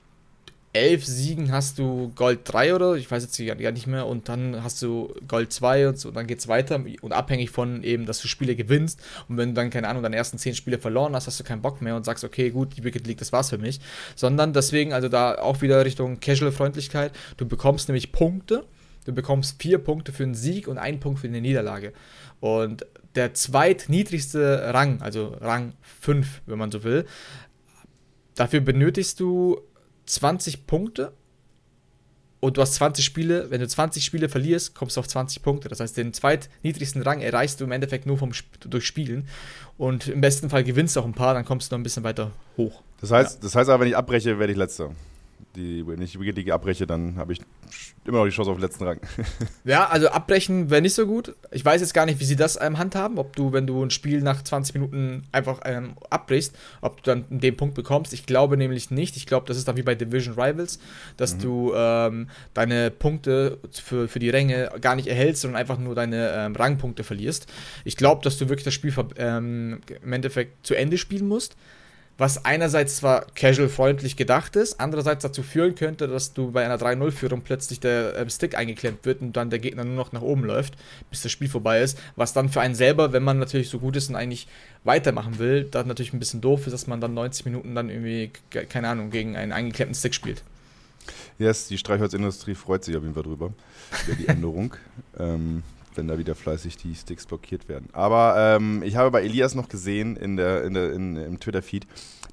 elf 0.77 1.07
Siegen 1.07 1.53
hast 1.53 1.79
du 1.79 2.13
Gold 2.15 2.41
3 2.45 2.75
oder? 2.75 2.95
Ich 2.95 3.11
weiß 3.11 3.23
jetzt 3.23 3.61
gar 3.63 3.73
nicht 3.73 3.87
mehr. 3.87 4.07
Und 4.07 4.29
dann 4.29 4.63
hast 4.63 4.83
du 4.83 5.15
Gold 5.27 5.53
2 5.53 5.89
und 5.89 5.99
so. 5.99 6.09
Und 6.09 6.15
dann 6.17 6.27
geht 6.27 6.39
es 6.39 6.49
weiter. 6.49 6.85
Und 7.01 7.13
abhängig 7.13 7.51
von 7.51 7.83
eben, 7.83 8.05
dass 8.05 8.21
du 8.21 8.29
Spiele 8.29 8.55
gewinnst. 8.55 9.01
Und 9.29 9.39
wenn 9.39 9.51
du 9.51 9.55
dann, 9.55 9.71
keine 9.71 9.89
Ahnung, 9.89 10.03
deine 10.03 10.17
ersten 10.17 10.39
10 10.39 10.55
Spiele 10.55 10.79
verloren 10.79 11.15
hast, 11.15 11.27
hast 11.27 11.41
du 11.41 11.45
keinen 11.45 11.63
Bock 11.63 11.81
mehr 11.81 11.97
und 11.97 12.05
sagst, 12.05 12.25
okay, 12.25 12.51
gut, 12.51 12.77
die 12.77 12.85
Wicked 12.85 13.07
League, 13.07 13.19
das 13.19 13.33
war's 13.33 13.51
für 13.51 13.59
mich, 13.59 13.81
sondern 14.15 14.53
deswegen, 14.53 14.93
also 14.93 15.09
da 15.09 15.37
auch 15.37 15.63
wieder 15.63 15.85
Richtung 15.85 16.21
Casual-Freundlichkeit, 16.21 17.13
du 17.39 17.47
bekommst 17.47 17.89
nämlich 17.89 18.13
Punkte, 18.13 18.65
du 19.07 19.13
bekommst 19.13 19.61
vier 19.61 19.79
Punkte 19.79 20.13
für 20.13 20.25
einen 20.25 20.35
Sieg 20.35 20.69
und 20.69 20.77
einen 20.79 21.01
Punkt 21.01 21.21
für 21.21 21.27
eine 21.27 21.41
Niederlage. 21.41 21.93
Und 22.41 22.85
der 23.15 23.33
zweitniedrigste 23.33 24.75
Rang, 24.75 25.01
also 25.01 25.37
Rang 25.41 25.73
5, 26.01 26.43
wenn 26.47 26.59
man 26.59 26.71
so 26.71 26.85
will, 26.85 27.07
dafür 28.35 28.61
benötigst 28.61 29.21
du 29.21 29.63
20 30.07 30.67
Punkte 30.67 31.13
und 32.41 32.57
du 32.57 32.63
hast 32.63 32.75
20 32.75 33.05
Spiele. 33.05 33.51
Wenn 33.51 33.61
du 33.61 33.69
20 33.69 34.05
Spiele 34.05 34.29
verlierst, 34.29 34.75
kommst 34.75 34.97
du 34.97 35.01
auf 35.01 35.09
20 35.09 35.43
Punkte. 35.43 35.69
Das 35.69 35.81
heißt, 35.81 35.97
den 35.97 36.13
zweitniedrigsten 36.13 37.03
Rang 37.03 37.21
erreichst 37.21 37.61
du 37.61 37.65
im 37.65 37.73
Endeffekt 37.73 38.07
nur 38.07 38.19
vom 38.19 38.33
durch 38.61 38.87
Spielen. 38.87 39.29
Und 39.79 40.09
im 40.09 40.21
besten 40.21 40.51
Fall 40.51 40.65
gewinnst 40.65 40.97
du 40.97 41.01
auch 41.01 41.05
ein 41.05 41.15
paar, 41.15 41.35
dann 41.35 41.45
kommst 41.45 41.71
du 41.71 41.75
noch 41.75 41.81
ein 41.81 41.83
bisschen 41.83 42.05
weiter 42.05 42.31
hoch. 42.57 42.83
Das 43.01 43.11
heißt, 43.11 43.35
ja. 43.37 43.41
das 43.43 43.55
heißt 43.55 43.69
aber, 43.69 43.81
wenn 43.83 43.89
ich 43.89 43.97
abbreche, 43.97 44.39
werde 44.39 44.53
ich 44.53 44.59
letzter 44.59 44.91
die, 45.57 45.87
wenn 45.87 46.01
ich 46.01 46.13
die 46.13 46.21
Weekend 46.21 46.39
League 46.39 46.51
abbreche, 46.51 46.87
dann 46.87 47.17
habe 47.17 47.33
ich 47.33 47.41
immer 48.05 48.19
noch 48.19 48.25
die 48.25 48.31
Chance 48.31 48.51
auf 48.51 48.57
den 48.57 48.63
letzten 48.63 48.85
Rang. 48.85 49.01
ja, 49.65 49.89
also 49.89 50.09
abbrechen 50.09 50.71
wäre 50.71 50.83
nicht 50.83 50.95
so 50.95 51.07
gut. 51.07 51.35
Ich 51.51 51.65
weiß 51.65 51.81
jetzt 51.81 51.95
gar 51.95 52.07
nicht, 52.07 52.21
wie 52.21 52.25
sie 52.25 52.37
das 52.37 52.59
ähm, 52.61 52.79
handhaben, 52.79 53.19
ob 53.19 53.35
du, 53.35 53.53
wenn 53.53 53.67
du 53.67 53.83
ein 53.83 53.91
Spiel 53.91 54.21
nach 54.21 54.43
20 54.43 54.75
Minuten 54.75 55.25
einfach 55.33 55.61
ähm, 55.65 55.95
abbrichst, 56.11 56.57
ob 56.81 57.03
du 57.03 57.11
dann 57.11 57.25
den 57.31 57.57
Punkt 57.57 57.75
bekommst. 57.75 58.13
Ich 58.13 58.27
glaube 58.27 58.57
nämlich 58.57 58.91
nicht. 58.91 59.17
Ich 59.17 59.27
glaube, 59.27 59.47
das 59.47 59.57
ist 59.57 59.67
dann 59.67 59.77
wie 59.77 59.83
bei 59.83 59.95
Division 59.95 60.35
Rivals, 60.35 60.79
dass 61.17 61.35
mhm. 61.35 61.41
du 61.41 61.73
ähm, 61.75 62.29
deine 62.55 62.91
Punkte 62.91 63.59
für, 63.73 64.09
für 64.09 64.19
die 64.19 64.31
Ränge 64.31 64.71
gar 64.81 64.95
nicht 64.95 65.09
erhältst, 65.09 65.43
sondern 65.43 65.61
einfach 65.61 65.79
nur 65.79 65.95
deine 65.95 66.31
ähm, 66.33 66.55
Rangpunkte 66.55 67.03
verlierst. 67.03 67.47
Ich 67.85 67.97
glaube, 67.97 68.23
dass 68.23 68.39
du 68.39 68.49
wirklich 68.49 68.65
das 68.65 68.75
Spiel 68.75 68.93
ähm, 69.17 69.81
im 70.03 70.13
Endeffekt 70.13 70.67
zu 70.67 70.75
Ende 70.75 70.99
spielen 70.99 71.27
musst 71.27 71.57
was 72.19 72.45
einerseits 72.45 72.97
zwar 72.97 73.27
casual-freundlich 73.35 74.17
gedacht 74.17 74.57
ist, 74.57 74.81
andererseits 74.81 75.23
dazu 75.23 75.43
führen 75.43 75.75
könnte, 75.75 76.09
dass 76.09 76.33
du 76.33 76.51
bei 76.51 76.65
einer 76.65 76.79
3-0-Führung 76.79 77.43
plötzlich 77.43 77.79
der 77.81 78.17
äh, 78.17 78.31
Stick 78.31 78.57
eingeklemmt 78.57 79.05
wird 79.05 79.21
und 79.21 79.37
dann 79.37 79.51
der 79.51 79.59
Gegner 79.59 79.85
nur 79.85 79.95
noch 79.95 80.13
nach 80.13 80.23
oben 80.23 80.45
läuft, 80.45 80.75
bis 81.11 81.23
das 81.23 81.33
Spiel 81.33 81.49
vorbei 81.49 81.83
ist, 81.83 81.99
was 82.17 82.33
dann 82.33 82.49
für 82.49 82.61
einen 82.61 82.75
selber, 82.75 83.13
wenn 83.13 83.23
man 83.23 83.39
natürlich 83.39 83.69
so 83.69 83.79
gut 83.79 83.97
ist 83.97 84.09
und 84.09 84.17
eigentlich 84.17 84.49
weitermachen 84.85 85.39
will, 85.39 85.65
dann 85.65 85.89
natürlich 85.89 86.15
ein 86.15 86.19
bisschen 86.19 86.41
doof 86.41 86.67
ist, 86.67 86.73
dass 86.73 86.87
man 86.87 87.01
dann 87.01 87.13
90 87.13 87.45
Minuten 87.45 87.75
dann 87.75 87.91
irgendwie, 87.91 88.31
keine 88.51 88.89
Ahnung, 88.89 89.11
gegen 89.11 89.37
einen 89.37 89.53
eingeklemmten 89.53 89.95
Stick 89.95 90.15
spielt. 90.15 90.43
Yes, 91.39 91.69
die 91.69 91.77
Streichholzindustrie 91.77 92.55
freut 92.55 92.85
sich 92.85 92.97
auf 92.97 93.03
jeden 93.03 93.15
Fall 93.15 93.25
drüber, 93.25 93.53
über 94.07 94.17
die 94.17 94.29
Änderung. 94.29 94.75
ähm, 95.19 95.63
wenn 95.97 96.09
da 96.09 96.19
wieder 96.19 96.35
fleißig 96.35 96.77
die 96.77 96.95
Sticks 96.95 97.27
blockiert 97.27 97.69
werden. 97.69 97.89
Aber 97.93 98.35
ähm, 98.37 98.83
ich 98.83 98.97
habe 98.97 99.11
bei 99.11 99.23
Elias 99.23 99.55
noch 99.55 99.69
gesehen 99.69 100.17
in 100.17 100.37
der, 100.37 100.65
in 100.65 100.75
der, 100.75 100.93
in, 100.93 101.17
im 101.17 101.41
Twitter-Feed, 101.41 101.87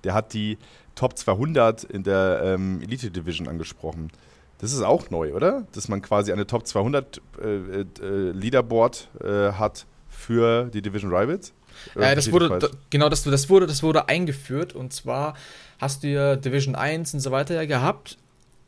der 0.04 0.14
hat 0.14 0.34
die 0.34 0.58
Top 0.96 1.18
200 1.18 1.84
in 1.84 2.04
der 2.04 2.42
ähm, 2.44 2.82
Elite 2.82 3.12
Division 3.12 3.48
angesprochen. 3.48 4.12
Das 4.60 4.72
ist 4.72 4.82
auch 4.82 5.10
neu, 5.10 5.34
oder? 5.34 5.66
Dass 5.74 5.88
man 5.88 6.02
quasi 6.02 6.32
eine 6.32 6.48
Top 6.48 6.68
200 6.68 7.22
äh, 7.42 7.82
äh, 7.82 7.86
Leaderboard 8.32 9.10
äh, 9.22 9.54
hat 9.54 9.86
für 10.08 10.66
die 10.66 10.82
Division 10.82 11.14
Rivals. 11.14 11.54
Ja, 11.96 12.14
das 12.14 12.32
wurde, 12.32 12.60
da, 12.60 12.68
genau, 12.90 13.10
das, 13.10 13.24
das, 13.24 13.50
wurde, 13.50 13.66
das 13.66 13.82
wurde 13.82 14.08
eingeführt 14.08 14.74
und 14.74 14.94
zwar 14.94 15.36
hast 15.80 16.04
du 16.04 16.08
ja 16.08 16.36
Division 16.36 16.76
1 16.76 17.16
und 17.16 17.20
so 17.20 17.32
weiter 17.32 17.56
ja 17.56 17.66
gehabt. 17.66 18.18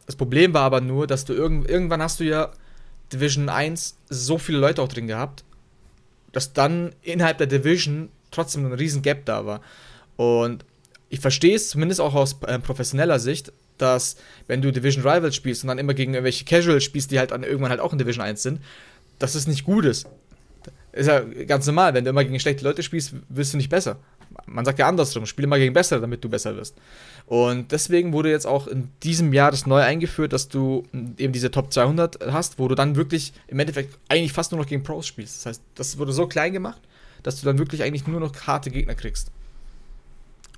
Das 0.06 0.16
Problem 0.16 0.54
war 0.54 0.64
aber 0.64 0.82
nur, 0.82 1.08
dass 1.08 1.24
du 1.26 1.34
irgend, 1.34 1.70
irgendwann 1.70 2.02
hast 2.02 2.20
du 2.20 2.24
ja 2.24 2.52
Division 3.14 3.50
1 3.50 3.98
so 4.10 4.38
viele 4.38 4.58
Leute 4.58 4.82
auch 4.82 4.88
drin 4.88 5.08
gehabt, 5.08 5.44
dass 6.32 6.54
dann 6.54 6.94
innerhalb 7.02 7.38
der 7.38 7.48
Division 7.48 8.10
trotzdem 8.32 8.66
ein 8.66 8.74
riesen 8.74 9.02
Gap 9.02 9.26
da 9.26 9.46
war. 9.46 9.62
Und 10.18 10.66
ich 11.10 11.20
verstehe 11.20 11.56
es 11.56 11.70
zumindest 11.70 12.02
auch 12.02 12.14
aus 12.14 12.38
äh, 12.46 12.60
professioneller 12.60 13.20
Sicht, 13.20 13.54
dass 13.78 14.16
wenn 14.48 14.62
du 14.62 14.72
Division 14.72 15.04
Rivals 15.06 15.36
spielst 15.36 15.64
und 15.64 15.70
dann 15.70 15.78
immer 15.78 15.94
gegen 15.94 16.14
irgendwelche 16.14 16.46
Casuals 16.46 16.84
spielst, 16.84 17.12
die 17.12 17.20
halt 17.20 17.32
dann 17.32 17.44
irgendwann 17.44 17.72
halt 17.72 17.80
auch 17.80 17.94
in 17.94 18.00
Division 18.00 18.26
1 18.26 18.42
sind, 18.42 18.60
dass 19.20 19.36
es 19.36 19.48
nicht 19.48 19.64
gut 19.64 19.86
ist. 19.86 20.08
Ist 20.92 21.08
ja 21.08 21.20
ganz 21.20 21.66
normal, 21.68 21.94
wenn 21.94 22.06
du 22.06 22.10
immer 22.10 22.24
gegen 22.24 22.40
schlechte 22.40 22.64
Leute 22.64 22.82
spielst, 22.82 23.14
wirst 23.30 23.54
du 23.54 23.58
nicht 23.58 23.70
besser. 23.70 23.98
Man 24.56 24.66
sagt 24.66 24.80
ja 24.80 24.88
andersrum, 24.88 25.26
spiele 25.26 25.46
immer 25.48 25.58
gegen 25.58 25.74
bessere, 25.74 26.00
damit 26.00 26.24
du 26.24 26.30
besser 26.30 26.56
wirst. 26.56 26.76
Und 27.28 27.72
deswegen 27.72 28.14
wurde 28.14 28.30
jetzt 28.30 28.48
auch 28.48 28.68
in 28.68 28.90
diesem 29.04 29.34
Jahr 29.34 29.52
das 29.52 29.66
neu 29.66 29.82
eingeführt, 29.82 30.32
dass 30.32 30.48
du 30.48 30.84
eben 31.18 31.34
diese 31.34 31.52
Top 31.52 31.74
200 31.74 32.32
hast, 32.32 32.58
wo 32.58 32.68
du 32.68 32.76
dann 32.76 32.96
wirklich 32.96 33.34
im 33.48 33.60
Endeffekt 33.60 33.98
eigentlich 34.08 34.32
fast 34.32 34.52
nur 34.52 34.62
noch 34.62 34.68
gegen 34.68 34.84
Pros 34.84 35.08
spielst. 35.08 35.38
Das 35.38 35.46
heißt, 35.46 35.62
das 35.76 35.98
wurde 35.98 36.14
so 36.14 36.28
klein 36.28 36.54
gemacht, 36.54 36.82
dass 37.22 37.40
du 37.40 37.46
dann 37.46 37.58
wirklich 37.58 37.84
eigentlich 37.84 38.08
nur 38.08 38.20
noch 38.20 38.34
harte 38.48 38.72
Gegner 38.72 38.96
kriegst. 38.96 39.30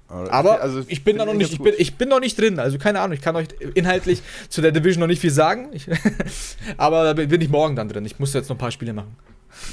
Aber 0.10 0.62
also, 0.62 0.84
ich 0.88 1.04
bin 1.04 1.18
da 1.18 1.26
noch 1.26 1.34
nicht, 1.34 1.52
ich 1.52 1.60
bin, 1.60 1.74
ich 1.78 1.96
bin 1.96 2.08
noch 2.08 2.22
nicht 2.22 2.40
drin, 2.40 2.60
also 2.60 2.78
keine 2.78 3.02
Ahnung, 3.02 3.16
ich 3.16 3.22
kann 3.22 3.36
euch 3.36 3.48
inhaltlich 3.74 4.22
zu 4.48 4.62
der 4.62 4.72
Division 4.72 5.02
noch 5.02 5.08
nicht 5.08 5.20
viel 5.20 5.32
sagen. 5.32 5.68
Ich, 5.74 5.88
aber 6.78 7.04
da 7.04 7.14
bin 7.14 7.42
ich 7.42 7.50
morgen 7.50 7.76
dann 7.76 7.90
drin. 7.90 8.06
Ich 8.06 8.18
muss 8.18 8.34
jetzt 8.34 8.48
noch 8.48 8.56
ein 8.56 8.60
paar 8.60 8.72
Spiele 8.72 8.94
machen. 8.94 9.18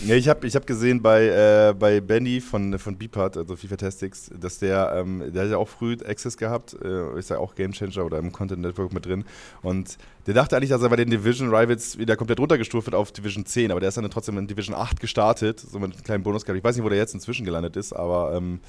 Ja, 0.07 0.15
ich 0.15 0.29
habe 0.29 0.47
ich 0.47 0.55
hab 0.57 0.67
gesehen 0.67 1.03
bei, 1.03 1.27
äh, 1.27 1.75
bei 1.75 2.01
Benny 2.01 2.41
von, 2.41 2.79
von 2.79 2.97
Beepart, 2.97 3.37
also 3.37 3.57
FIFA 3.57 3.77
Tactics, 3.77 4.31
dass 4.39 4.59
der, 4.59 4.93
ähm, 4.97 5.33
der 5.33 5.45
hat 5.45 5.51
ja 5.51 5.57
auch 5.57 5.69
früh 5.69 5.97
Access 6.05 6.37
gehabt, 6.37 6.77
äh, 6.83 7.19
ist 7.19 7.31
ja 7.31 7.39
auch 7.39 7.55
Game 7.55 7.73
Changer 7.73 8.05
oder 8.05 8.19
im 8.19 8.33
Content 8.33 8.63
Network 8.63 8.93
mit 8.93 9.07
drin. 9.07 9.25
Und 9.63 9.99
der 10.27 10.35
dachte 10.35 10.57
eigentlich, 10.57 10.71
dass 10.71 10.83
er 10.83 10.89
bei 10.89 10.97
den 10.97 11.11
Division 11.11 11.55
Rivals 11.55 11.99
wieder 11.99 12.17
komplett 12.17 12.41
runtergestuft 12.41 12.87
wird 12.87 12.95
auf 12.95 13.13
Division 13.13 13.45
10, 13.45 13.71
aber 13.71 13.81
der 13.81 13.89
ist 13.89 13.97
dann 13.97 14.09
trotzdem 14.11 14.39
in 14.39 14.47
Division 14.47 14.75
8 14.75 15.01
gestartet, 15.01 15.61
so 15.61 15.79
mit 15.79 15.93
einem 15.93 16.03
kleinen 16.03 16.23
Bonus 16.23 16.45
gehabt. 16.45 16.59
Ich 16.59 16.65
weiß 16.65 16.77
nicht, 16.77 16.85
wo 16.85 16.89
der 16.89 16.99
jetzt 16.99 17.15
inzwischen 17.15 17.45
gelandet 17.45 17.77
ist, 17.77 17.93
aber 17.93 18.35
ähm, 18.35 18.61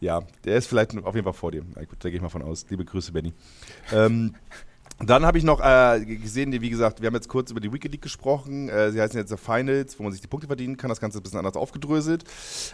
ja, 0.00 0.22
der 0.44 0.56
ist 0.56 0.66
vielleicht 0.66 0.96
auf 0.96 1.14
jeden 1.14 1.24
Fall 1.24 1.32
vor 1.32 1.52
dir. 1.52 1.62
Ja, 1.74 1.84
gut, 1.84 1.98
da 2.00 2.08
gehe 2.08 2.16
ich 2.16 2.22
mal 2.22 2.28
von 2.28 2.42
aus. 2.42 2.66
Liebe 2.68 2.84
Grüße, 2.84 3.12
Benny. 3.12 3.32
ähm, 3.92 4.34
dann 4.98 5.26
habe 5.26 5.36
ich 5.36 5.44
noch 5.44 5.60
äh, 5.60 6.04
gesehen, 6.04 6.52
wie 6.52 6.70
gesagt, 6.70 7.02
wir 7.02 7.08
haben 7.08 7.14
jetzt 7.14 7.28
kurz 7.28 7.50
über 7.50 7.60
die 7.60 7.72
Weekend 7.72 7.92
League 7.92 8.02
gesprochen. 8.02 8.68
Äh, 8.68 8.92
sie 8.92 9.00
heißen 9.00 9.18
jetzt 9.18 9.28
The 9.28 9.36
Finals, 9.36 9.98
wo 9.98 10.04
man 10.04 10.12
sich 10.12 10.22
die 10.22 10.26
Punkte 10.26 10.46
verdienen 10.46 10.76
kann. 10.76 10.88
Das 10.88 11.00
Ganze 11.00 11.18
ist 11.18 11.20
ein 11.20 11.24
bisschen 11.24 11.38
anders 11.38 11.56
aufgedröselt. 11.56 12.24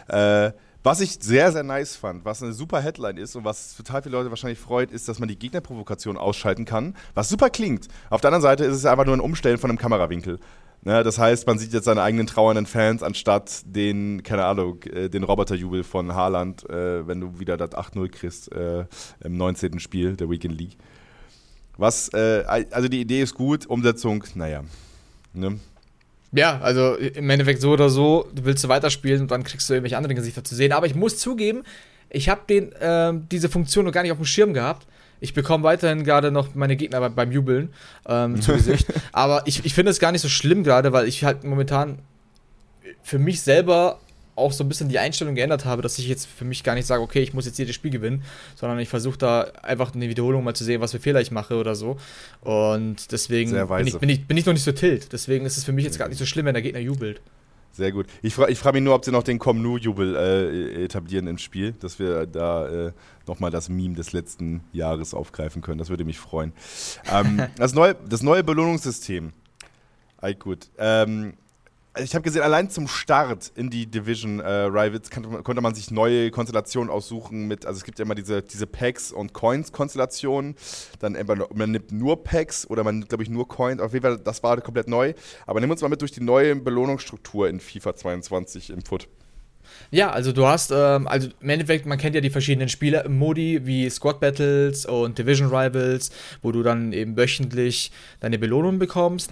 Äh, 0.07 0.51
was 0.83 0.99
ich 0.99 1.17
sehr, 1.21 1.51
sehr 1.51 1.63
nice 1.63 1.95
fand, 1.95 2.25
was 2.25 2.43
eine 2.43 2.53
super 2.53 2.81
Headline 2.81 3.17
ist 3.17 3.35
und 3.35 3.45
was 3.45 3.75
total 3.75 4.03
viele 4.03 4.17
Leute 4.17 4.29
wahrscheinlich 4.29 4.59
freut, 4.59 4.91
ist, 4.91 5.07
dass 5.07 5.19
man 5.19 5.29
die 5.29 5.39
Gegnerprovokation 5.39 6.17
ausschalten 6.17 6.65
kann, 6.65 6.95
was 7.13 7.29
super 7.29 7.49
klingt. 7.49 7.87
Auf 8.09 8.19
der 8.19 8.29
anderen 8.29 8.41
Seite 8.41 8.65
ist 8.65 8.75
es 8.75 8.85
einfach 8.85 9.05
nur 9.05 9.15
ein 9.15 9.21
Umstellen 9.21 9.57
von 9.57 9.69
einem 9.69 9.79
Kamerawinkel. 9.79 10.39
Ne, 10.85 11.01
das 11.01 11.17
heißt, 11.17 11.47
man 11.47 11.57
sieht 11.57 11.71
jetzt 11.71 11.85
seine 11.85 12.01
eigenen 12.01 12.27
trauernden 12.27 12.65
Fans 12.65 13.03
anstatt 13.03 13.61
den, 13.65 14.21
keine 14.23 14.43
Ahnung, 14.43 14.83
äh, 14.83 15.09
den 15.09 15.23
Roboterjubel 15.23 15.85
von 15.85 16.13
Haaland, 16.13 16.69
äh, 16.69 17.07
wenn 17.07 17.21
du 17.21 17.39
wieder 17.39 17.55
das 17.55 17.71
8-0 17.71 18.09
kriegst 18.09 18.51
äh, 18.51 18.85
im 19.23 19.37
19. 19.37 19.79
Spiel 19.79 20.17
der 20.17 20.29
Weekend 20.29 20.59
League. 20.59 20.77
Was, 21.77 22.09
äh, 22.13 22.43
also 22.71 22.87
die 22.87 23.01
Idee 23.01 23.21
ist 23.21 23.33
gut, 23.33 23.65
Umsetzung, 23.65 24.23
naja. 24.35 24.63
Ne? 25.33 25.59
Ja, 26.31 26.59
also 26.61 26.95
im 26.95 27.29
Endeffekt 27.29 27.61
so 27.61 27.71
oder 27.71 27.89
so, 27.89 28.27
du 28.33 28.45
willst 28.45 28.63
du 28.63 28.67
weiterspielen 28.67 29.21
und 29.21 29.31
dann 29.31 29.43
kriegst 29.43 29.69
du 29.69 29.73
irgendwelche 29.73 29.97
anderen 29.97 30.15
Gesichter 30.15 30.43
zu 30.43 30.55
sehen. 30.55 30.71
Aber 30.71 30.87
ich 30.87 30.95
muss 30.95 31.17
zugeben, 31.17 31.63
ich 32.09 32.29
habe 32.29 32.53
äh, 32.53 33.13
diese 33.31 33.49
Funktion 33.49 33.85
noch 33.85 33.91
gar 33.91 34.03
nicht 34.03 34.11
auf 34.11 34.17
dem 34.17 34.25
Schirm 34.25 34.53
gehabt. 34.53 34.87
Ich 35.19 35.33
bekomme 35.33 35.63
weiterhin 35.63 36.03
gerade 36.03 36.31
noch 36.31 36.53
meine 36.53 36.75
Gegner 36.75 37.09
beim 37.09 37.31
Jubeln 37.31 37.69
ähm, 38.07 38.41
zu 38.41 38.53
Gesicht. 38.53 38.87
Aber 39.11 39.43
ich, 39.45 39.63
ich 39.65 39.73
finde 39.73 39.91
es 39.91 39.99
gar 39.99 40.11
nicht 40.11 40.21
so 40.21 40.29
schlimm 40.29 40.63
gerade, 40.63 40.91
weil 40.91 41.07
ich 41.07 41.23
halt 41.23 41.43
momentan 41.43 41.99
für 43.03 43.19
mich 43.19 43.41
selber 43.41 43.99
auch 44.35 44.51
so 44.51 44.63
ein 44.63 44.69
bisschen 44.69 44.89
die 44.89 44.99
Einstellung 44.99 45.35
geändert 45.35 45.65
habe, 45.65 45.81
dass 45.81 45.99
ich 45.99 46.07
jetzt 46.07 46.27
für 46.27 46.45
mich 46.45 46.63
gar 46.63 46.75
nicht 46.75 46.87
sage, 46.87 47.01
okay, 47.01 47.21
ich 47.21 47.33
muss 47.33 47.45
jetzt 47.45 47.57
jedes 47.57 47.75
Spiel 47.75 47.91
gewinnen, 47.91 48.23
sondern 48.55 48.79
ich 48.79 48.89
versuche 48.89 49.17
da 49.17 49.41
einfach 49.61 49.93
eine 49.93 50.09
Wiederholung 50.09 50.43
mal 50.43 50.55
zu 50.55 50.63
sehen, 50.63 50.81
was 50.81 50.91
für 50.91 50.99
Fehler 50.99 51.21
ich 51.21 51.31
mache 51.31 51.55
oder 51.55 51.75
so. 51.75 51.97
Und 52.41 53.11
deswegen 53.11 53.51
bin 53.51 53.87
ich, 53.87 53.97
bin, 53.97 54.09
ich, 54.09 54.27
bin 54.27 54.37
ich 54.37 54.45
noch 54.45 54.53
nicht 54.53 54.63
so 54.63 54.71
tilt. 54.71 55.13
Deswegen 55.13 55.45
ist 55.45 55.57
es 55.57 55.63
für 55.63 55.71
mich 55.71 55.85
jetzt 55.85 55.99
gar 55.99 56.09
nicht 56.09 56.17
so 56.17 56.25
schlimm, 56.25 56.45
wenn 56.45 56.53
der 56.53 56.63
Gegner 56.63 56.79
jubelt. 56.79 57.21
Sehr 57.73 57.91
gut. 57.91 58.05
Ich 58.21 58.35
frage 58.35 58.51
ich 58.51 58.59
frag 58.59 58.73
mich 58.75 58.83
nur, 58.83 58.93
ob 58.93 59.03
sie 59.03 59.11
noch 59.11 59.23
den 59.23 59.39
Komnu-Jubel 59.39 60.15
äh, 60.15 60.83
etablieren 60.83 61.25
im 61.25 61.39
Spiel, 61.39 61.73
dass 61.79 61.97
wir 61.97 62.27
da 62.27 62.67
äh, 62.87 62.91
nochmal 63.27 63.49
das 63.49 63.67
Meme 63.67 63.95
des 63.95 64.13
letzten 64.13 64.61
Jahres 64.73 65.15
aufgreifen 65.15 65.63
können. 65.63 65.79
Das 65.79 65.89
würde 65.89 66.05
mich 66.05 66.19
freuen. 66.19 66.53
Ähm, 67.11 67.41
das, 67.55 67.73
neue, 67.73 67.95
das 68.07 68.21
neue 68.21 68.43
Belohnungssystem. 68.43 69.33
All 70.17 70.35
gut. 70.35 70.69
Ähm, 70.77 71.33
ich 71.99 72.15
habe 72.15 72.23
gesehen, 72.23 72.41
allein 72.41 72.69
zum 72.71 72.87
Start 72.87 73.51
in 73.55 73.69
die 73.69 73.85
Division 73.85 74.39
äh, 74.39 74.49
Rivals 74.49 75.11
kann, 75.11 75.43
konnte 75.43 75.61
man 75.61 75.75
sich 75.75 75.91
neue 75.91 76.31
Konstellationen 76.31 76.89
aussuchen 76.89 77.47
mit, 77.47 77.67
also 77.67 77.77
es 77.77 77.83
gibt 77.83 77.99
ja 77.99 78.05
immer 78.05 78.15
diese, 78.15 78.41
diese 78.41 78.65
Packs 78.65 79.11
und 79.11 79.33
Coins-Konstellationen. 79.33 80.55
Dann 80.99 81.13
entweder 81.13 81.47
man 81.53 81.71
nimmt 81.71 81.91
nur 81.91 82.23
Packs 82.23 82.67
oder 82.67 82.83
man 82.83 82.99
nimmt, 82.99 83.09
glaube 83.09 83.23
ich, 83.23 83.29
nur 83.29 83.47
Coins. 83.47 83.79
Auf 83.79 83.93
jeden 83.93 84.03
Fall, 84.03 84.17
das 84.17 84.41
war 84.41 84.59
komplett 84.61 84.87
neu. 84.87 85.13
Aber 85.45 85.59
nimm 85.59 85.69
uns 85.69 85.81
mal 85.81 85.89
mit 85.89 86.01
durch 86.01 86.11
die 86.11 86.23
neue 86.23 86.55
Belohnungsstruktur 86.55 87.47
in 87.47 87.59
FIFA 87.59 87.95
22 87.95 88.71
im 88.71 88.83
Foot. 88.83 89.07
Ja, 89.91 90.09
also 90.09 90.31
du 90.31 90.45
hast, 90.45 90.71
ähm, 90.71 91.07
also 91.07 91.29
im 91.39 91.49
Endeffekt, 91.49 91.85
man 91.85 91.97
kennt 91.97 92.15
ja 92.15 92.21
die 92.21 92.29
verschiedenen 92.29 92.69
Spieler 92.69 93.07
Modi 93.07 93.65
wie 93.65 93.89
Squad 93.89 94.19
Battles 94.19 94.85
und 94.85 95.17
Division 95.17 95.47
Rivals, 95.47 96.11
wo 96.41 96.51
du 96.51 96.63
dann 96.63 96.91
eben 96.91 97.15
wöchentlich 97.15 97.91
deine 98.19 98.39
Belohnungen 98.39 98.79
bekommst 98.79 99.31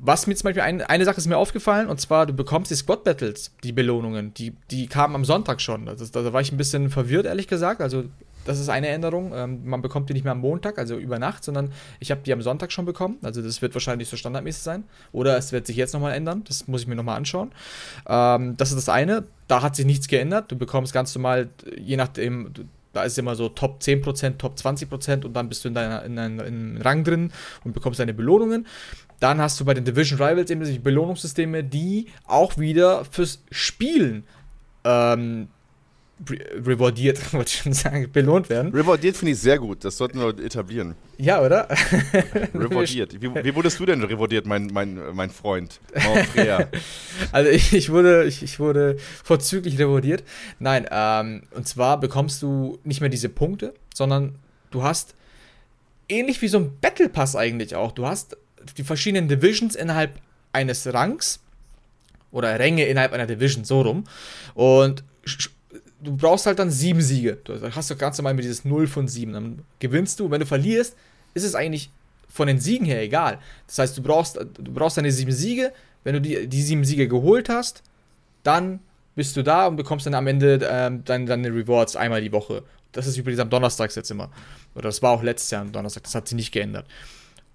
was 0.00 0.26
mir 0.26 0.34
zum 0.34 0.44
Beispiel 0.44 0.62
ein, 0.62 0.82
eine 0.82 1.04
Sache 1.04 1.18
ist 1.18 1.26
mir 1.26 1.36
aufgefallen, 1.36 1.88
und 1.88 2.00
zwar, 2.00 2.26
du 2.26 2.32
bekommst 2.32 2.70
die 2.70 2.76
Squad 2.76 3.04
Battles, 3.04 3.52
die 3.64 3.72
Belohnungen, 3.72 4.32
die, 4.34 4.54
die 4.70 4.86
kamen 4.86 5.14
am 5.14 5.24
Sonntag 5.24 5.60
schon. 5.60 5.88
Also, 5.88 6.04
da 6.06 6.32
war 6.32 6.40
ich 6.40 6.52
ein 6.52 6.56
bisschen 6.56 6.90
verwirrt, 6.90 7.26
ehrlich 7.26 7.48
gesagt. 7.48 7.80
Also, 7.80 8.04
das 8.44 8.60
ist 8.60 8.68
eine 8.68 8.88
Änderung. 8.88 9.32
Ähm, 9.34 9.64
man 9.64 9.82
bekommt 9.82 10.08
die 10.08 10.14
nicht 10.14 10.24
mehr 10.24 10.32
am 10.32 10.40
Montag, 10.40 10.78
also 10.78 10.96
über 10.96 11.18
Nacht, 11.18 11.44
sondern 11.44 11.72
ich 12.00 12.10
habe 12.10 12.20
die 12.24 12.32
am 12.32 12.42
Sonntag 12.42 12.70
schon 12.70 12.84
bekommen. 12.84 13.18
Also, 13.22 13.42
das 13.42 13.60
wird 13.60 13.74
wahrscheinlich 13.74 14.08
so 14.08 14.16
standardmäßig 14.16 14.62
sein. 14.62 14.84
Oder 15.12 15.36
es 15.36 15.52
wird 15.52 15.66
sich 15.66 15.76
jetzt 15.76 15.94
nochmal 15.94 16.14
ändern. 16.14 16.44
Das 16.46 16.68
muss 16.68 16.82
ich 16.82 16.86
mir 16.86 16.94
nochmal 16.94 17.16
anschauen. 17.16 17.50
Ähm, 18.08 18.56
das 18.56 18.70
ist 18.70 18.76
das 18.76 18.88
eine. 18.88 19.24
Da 19.48 19.62
hat 19.62 19.74
sich 19.74 19.84
nichts 19.84 20.06
geändert. 20.06 20.50
Du 20.52 20.56
bekommst 20.56 20.92
ganz 20.92 21.14
normal, 21.14 21.48
je 21.76 21.96
nachdem, 21.96 22.52
da 22.92 23.02
ist 23.02 23.18
immer 23.18 23.34
so 23.34 23.48
Top 23.48 23.80
10%, 23.80 24.38
Top 24.38 24.56
20% 24.56 25.24
und 25.24 25.34
dann 25.34 25.48
bist 25.48 25.64
du 25.64 25.68
in 25.68 25.74
deiner, 25.74 26.04
in 26.04 26.16
deinem 26.16 26.80
Rang 26.80 27.04
drin 27.04 27.32
und 27.64 27.72
bekommst 27.72 28.00
deine 28.00 28.14
Belohnungen. 28.14 28.66
Dann 29.20 29.40
hast 29.40 29.58
du 29.58 29.64
bei 29.64 29.74
den 29.74 29.84
Division 29.84 30.20
Rivals 30.20 30.50
eben 30.50 30.64
die 30.64 30.78
Belohnungssysteme, 30.78 31.64
die 31.64 32.06
auch 32.26 32.56
wieder 32.56 33.04
fürs 33.04 33.42
Spielen 33.50 34.24
ähm, 34.84 35.48
rewardiert, 36.28 37.32
wollte 37.32 37.50
ich 37.50 37.62
schon 37.62 37.72
sagen, 37.72 38.10
belohnt 38.12 38.48
werden. 38.48 38.72
Rewardiert 38.72 39.16
finde 39.16 39.32
ich 39.32 39.38
sehr 39.38 39.58
gut, 39.58 39.84
das 39.84 39.96
sollten 39.96 40.20
wir 40.20 40.28
etablieren. 40.44 40.94
Ja, 41.16 41.40
oder? 41.42 41.68
rewardiert. 42.54 43.20
Wie, 43.20 43.32
wie, 43.34 43.54
wurdest 43.54 43.78
du 43.78 43.86
denn 43.86 44.02
rewardiert, 44.02 44.46
mein, 44.46 44.66
mein, 44.72 45.00
mein 45.14 45.30
Freund? 45.30 45.80
also 47.32 47.50
ich, 47.50 47.72
ich, 47.72 47.90
wurde, 47.90 48.24
ich, 48.24 48.42
ich 48.42 48.58
wurde 48.58 48.96
vorzüglich 49.24 49.78
rewardiert. 49.78 50.24
Nein, 50.58 50.86
ähm, 50.90 51.42
und 51.54 51.66
zwar 51.66 52.00
bekommst 52.00 52.42
du 52.42 52.78
nicht 52.84 53.00
mehr 53.00 53.10
diese 53.10 53.28
Punkte, 53.28 53.74
sondern 53.94 54.36
du 54.70 54.82
hast 54.82 55.14
ähnlich 56.08 56.42
wie 56.42 56.48
so 56.48 56.58
ein 56.58 56.72
Battle 56.80 57.08
Pass 57.08 57.36
eigentlich 57.36 57.74
auch. 57.74 57.92
Du 57.92 58.06
hast 58.06 58.36
die 58.74 58.84
verschiedenen 58.84 59.28
Divisions 59.28 59.74
innerhalb 59.74 60.20
eines 60.52 60.92
Rangs 60.92 61.40
oder 62.30 62.58
Ränge 62.58 62.84
innerhalb 62.84 63.12
einer 63.12 63.26
Division, 63.26 63.64
so 63.64 63.82
rum. 63.82 64.04
Und 64.54 65.04
du 66.02 66.16
brauchst 66.16 66.46
halt 66.46 66.58
dann 66.58 66.70
sieben 66.70 67.00
Siege. 67.00 67.38
Du 67.44 67.60
hast 67.74 67.90
du 67.90 67.96
ganz 67.96 68.18
normal 68.18 68.34
mit 68.34 68.44
dieses 68.44 68.64
0 68.64 68.86
von 68.86 69.08
7. 69.08 69.32
Dann 69.32 69.64
gewinnst 69.78 70.20
du. 70.20 70.30
wenn 70.30 70.40
du 70.40 70.46
verlierst, 70.46 70.96
ist 71.34 71.44
es 71.44 71.54
eigentlich 71.54 71.90
von 72.28 72.46
den 72.46 72.60
Siegen 72.60 72.86
her 72.86 73.02
egal. 73.02 73.38
Das 73.66 73.78
heißt, 73.78 73.98
du 73.98 74.02
brauchst, 74.02 74.36
du 74.36 74.72
brauchst 74.72 74.96
deine 74.96 75.10
sieben 75.10 75.32
Siege. 75.32 75.72
Wenn 76.04 76.14
du 76.14 76.20
die, 76.20 76.46
die 76.46 76.62
sieben 76.62 76.84
Siege 76.84 77.08
geholt 77.08 77.48
hast, 77.48 77.82
dann 78.42 78.80
bist 79.14 79.36
du 79.36 79.42
da 79.42 79.66
und 79.66 79.76
bekommst 79.76 80.06
dann 80.06 80.14
am 80.14 80.26
Ende 80.26 80.60
ähm, 80.70 81.04
deine, 81.04 81.24
deine 81.24 81.48
Rewards 81.48 81.96
einmal 81.96 82.20
die 82.20 82.32
Woche. 82.32 82.62
Das 82.92 83.06
ist 83.06 83.16
übrigens 83.16 83.40
am 83.40 83.50
Donnerstag 83.50 83.94
jetzt 83.94 84.10
immer. 84.10 84.30
Oder 84.74 84.84
das 84.84 85.02
war 85.02 85.10
auch 85.10 85.22
letztes 85.22 85.50
Jahr 85.50 85.62
am 85.62 85.72
Donnerstag. 85.72 86.04
Das 86.04 86.14
hat 86.14 86.28
sich 86.28 86.36
nicht 86.36 86.52
geändert. 86.52 86.86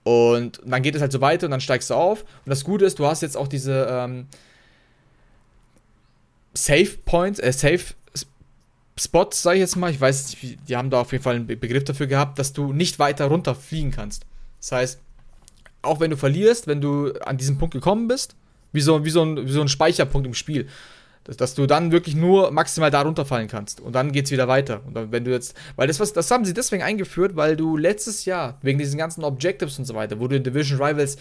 Und 0.04 0.62
dann 0.66 0.82
geht 0.82 0.96
es 0.96 1.02
halt 1.02 1.12
so 1.12 1.22
weiter 1.22 1.48
und 1.48 1.52
dann 1.52 1.62
steigst 1.62 1.90
du 1.90 1.94
auf. 1.94 2.22
Und 2.22 2.50
das 2.50 2.64
Gute 2.64 2.86
ist, 2.86 3.00
du 3.00 3.06
hast 3.06 3.22
jetzt 3.22 3.38
auch 3.38 3.48
diese 3.48 3.88
ähm, 3.90 4.28
Safe 6.54 6.98
Points, 7.06 7.40
äh, 7.40 7.54
Safe 7.54 7.94
Spots, 9.00 9.42
sag 9.42 9.54
ich 9.54 9.60
jetzt 9.60 9.76
mal. 9.76 9.90
Ich 9.90 10.00
weiß 10.00 10.30
nicht, 10.30 10.60
die 10.68 10.76
haben 10.76 10.90
da 10.90 11.02
auf 11.02 11.12
jeden 11.12 11.24
Fall 11.24 11.36
einen 11.36 11.48
Begriff 11.48 11.84
dafür 11.84 12.08
gehabt, 12.08 12.38
dass 12.38 12.54
du 12.54 12.74
nicht 12.74 13.00
weiter 13.00 13.26
runter 13.26 13.56
fliegen 13.56 13.92
kannst. 13.92 14.26
Das 14.60 14.72
heißt, 14.72 15.00
auch 15.82 16.00
wenn 16.00 16.12
du 16.12 16.18
verlierst, 16.18 16.68
wenn 16.68 16.82
du 16.82 17.14
an 17.26 17.38
diesen 17.38 17.58
Punkt 17.58 17.74
gekommen 17.74 18.08
bist, 18.08 18.36
wie 18.72 18.82
so, 18.82 19.04
wie 19.04 19.10
so, 19.10 19.24
ein, 19.24 19.48
wie 19.48 19.52
so 19.52 19.62
ein 19.62 19.68
Speicherpunkt 19.68 20.28
im 20.28 20.34
Spiel, 20.34 20.68
dass, 21.24 21.38
dass, 21.38 21.56
du 21.56 21.66
dann 21.66 21.92
wirklich 21.92 22.16
nur 22.16 22.52
maximal 22.52 22.92
da 22.92 23.02
runterfallen 23.02 23.48
kannst. 23.48 23.80
Und 23.80 23.94
dann 23.94 24.12
geht 24.12 24.26
es 24.26 24.32
wieder 24.32 24.48
weiter. 24.48 24.82
Und 24.86 24.94
dann, 24.96 25.12
wenn 25.12 25.24
du 25.24 25.32
jetzt, 25.32 25.56
weil 25.76 25.88
das, 25.88 26.00
was, 26.00 26.14
das 26.14 26.30
haben 26.32 26.46
sie 26.46 26.54
deswegen 26.54 26.84
eingeführt, 26.84 27.36
weil 27.36 27.56
du 27.56 27.78
letztes 27.78 28.26
Jahr, 28.26 28.58
wegen 28.62 28.80
diesen 28.80 28.98
ganzen 28.98 29.24
Objectives 29.24 29.80
und 29.80 29.86
so 29.86 29.96
weiter, 29.96 30.20
wo 30.20 30.28
du 30.28 30.36
in 30.36 30.44
Division 30.44 30.82
Rivals 30.82 31.18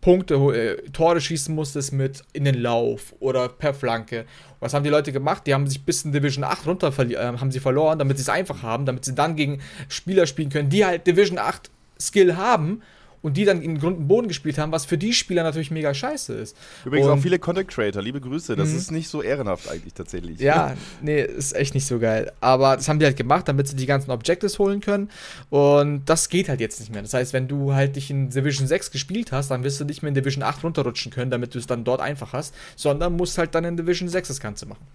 Punkte, 0.00 0.34
äh, 0.34 0.90
Tore 0.92 1.20
schießen 1.20 1.54
musstest 1.54 1.92
mit 1.92 2.22
in 2.32 2.44
den 2.44 2.54
Lauf 2.54 3.14
oder 3.20 3.48
per 3.48 3.74
Flanke. 3.74 4.24
Was 4.58 4.72
haben 4.72 4.82
die 4.82 4.90
Leute 4.90 5.12
gemacht? 5.12 5.46
Die 5.46 5.52
haben 5.52 5.66
sich 5.66 5.84
bis 5.84 6.04
in 6.04 6.12
Division 6.12 6.44
8 6.44 6.66
runter 6.66 6.92
äh, 6.98 7.16
haben 7.16 7.50
sie 7.50 7.60
verloren, 7.60 7.98
damit 7.98 8.16
sie 8.16 8.22
es 8.22 8.28
einfach 8.28 8.62
haben, 8.62 8.86
damit 8.86 9.04
sie 9.04 9.14
dann 9.14 9.36
gegen 9.36 9.60
Spieler 9.88 10.26
spielen 10.26 10.48
können, 10.48 10.70
die 10.70 10.86
halt 10.86 11.06
Division 11.06 11.38
8 11.38 11.70
Skill 12.00 12.36
haben 12.36 12.82
und 13.22 13.36
die 13.36 13.44
dann 13.44 13.62
in 13.62 13.78
Grund 13.78 13.98
und 13.98 14.08
Boden 14.08 14.28
gespielt 14.28 14.58
haben, 14.58 14.72
was 14.72 14.84
für 14.84 14.98
die 14.98 15.12
Spieler 15.12 15.42
natürlich 15.42 15.70
mega 15.70 15.92
scheiße 15.92 16.32
ist. 16.34 16.56
Übrigens 16.84 17.06
und, 17.06 17.12
auch 17.12 17.22
viele 17.22 17.38
Content 17.38 17.68
Creator, 17.68 18.02
liebe 18.02 18.20
Grüße, 18.20 18.56
das 18.56 18.70
mhm. 18.70 18.76
ist 18.76 18.90
nicht 18.90 19.08
so 19.08 19.22
ehrenhaft 19.22 19.68
eigentlich 19.68 19.94
tatsächlich. 19.94 20.40
Ja, 20.40 20.74
nee, 21.02 21.22
ist 21.22 21.54
echt 21.54 21.74
nicht 21.74 21.86
so 21.86 21.98
geil. 21.98 22.32
Aber 22.40 22.76
das 22.76 22.88
haben 22.88 22.98
die 22.98 23.06
halt 23.06 23.16
gemacht, 23.16 23.48
damit 23.48 23.68
sie 23.68 23.76
die 23.76 23.86
ganzen 23.86 24.10
Objectives 24.10 24.58
holen 24.58 24.80
können 24.80 25.10
und 25.50 26.04
das 26.06 26.28
geht 26.28 26.48
halt 26.48 26.60
jetzt 26.60 26.80
nicht 26.80 26.92
mehr. 26.92 27.02
Das 27.02 27.14
heißt, 27.14 27.32
wenn 27.32 27.48
du 27.48 27.74
halt 27.74 27.96
dich 27.96 28.10
in 28.10 28.30
Division 28.30 28.66
6 28.66 28.90
gespielt 28.90 29.32
hast, 29.32 29.50
dann 29.50 29.64
wirst 29.64 29.80
du 29.80 29.84
nicht 29.84 30.02
mehr 30.02 30.08
in 30.08 30.14
Division 30.14 30.42
8 30.42 30.64
runterrutschen 30.64 31.12
können, 31.12 31.30
damit 31.30 31.54
du 31.54 31.58
es 31.58 31.66
dann 31.66 31.84
dort 31.84 32.00
einfach 32.00 32.32
hast, 32.32 32.54
sondern 32.76 33.16
musst 33.16 33.38
halt 33.38 33.54
dann 33.54 33.64
in 33.64 33.76
Division 33.76 34.08
6 34.08 34.28
das 34.28 34.40
Ganze 34.40 34.66
machen. 34.66 34.86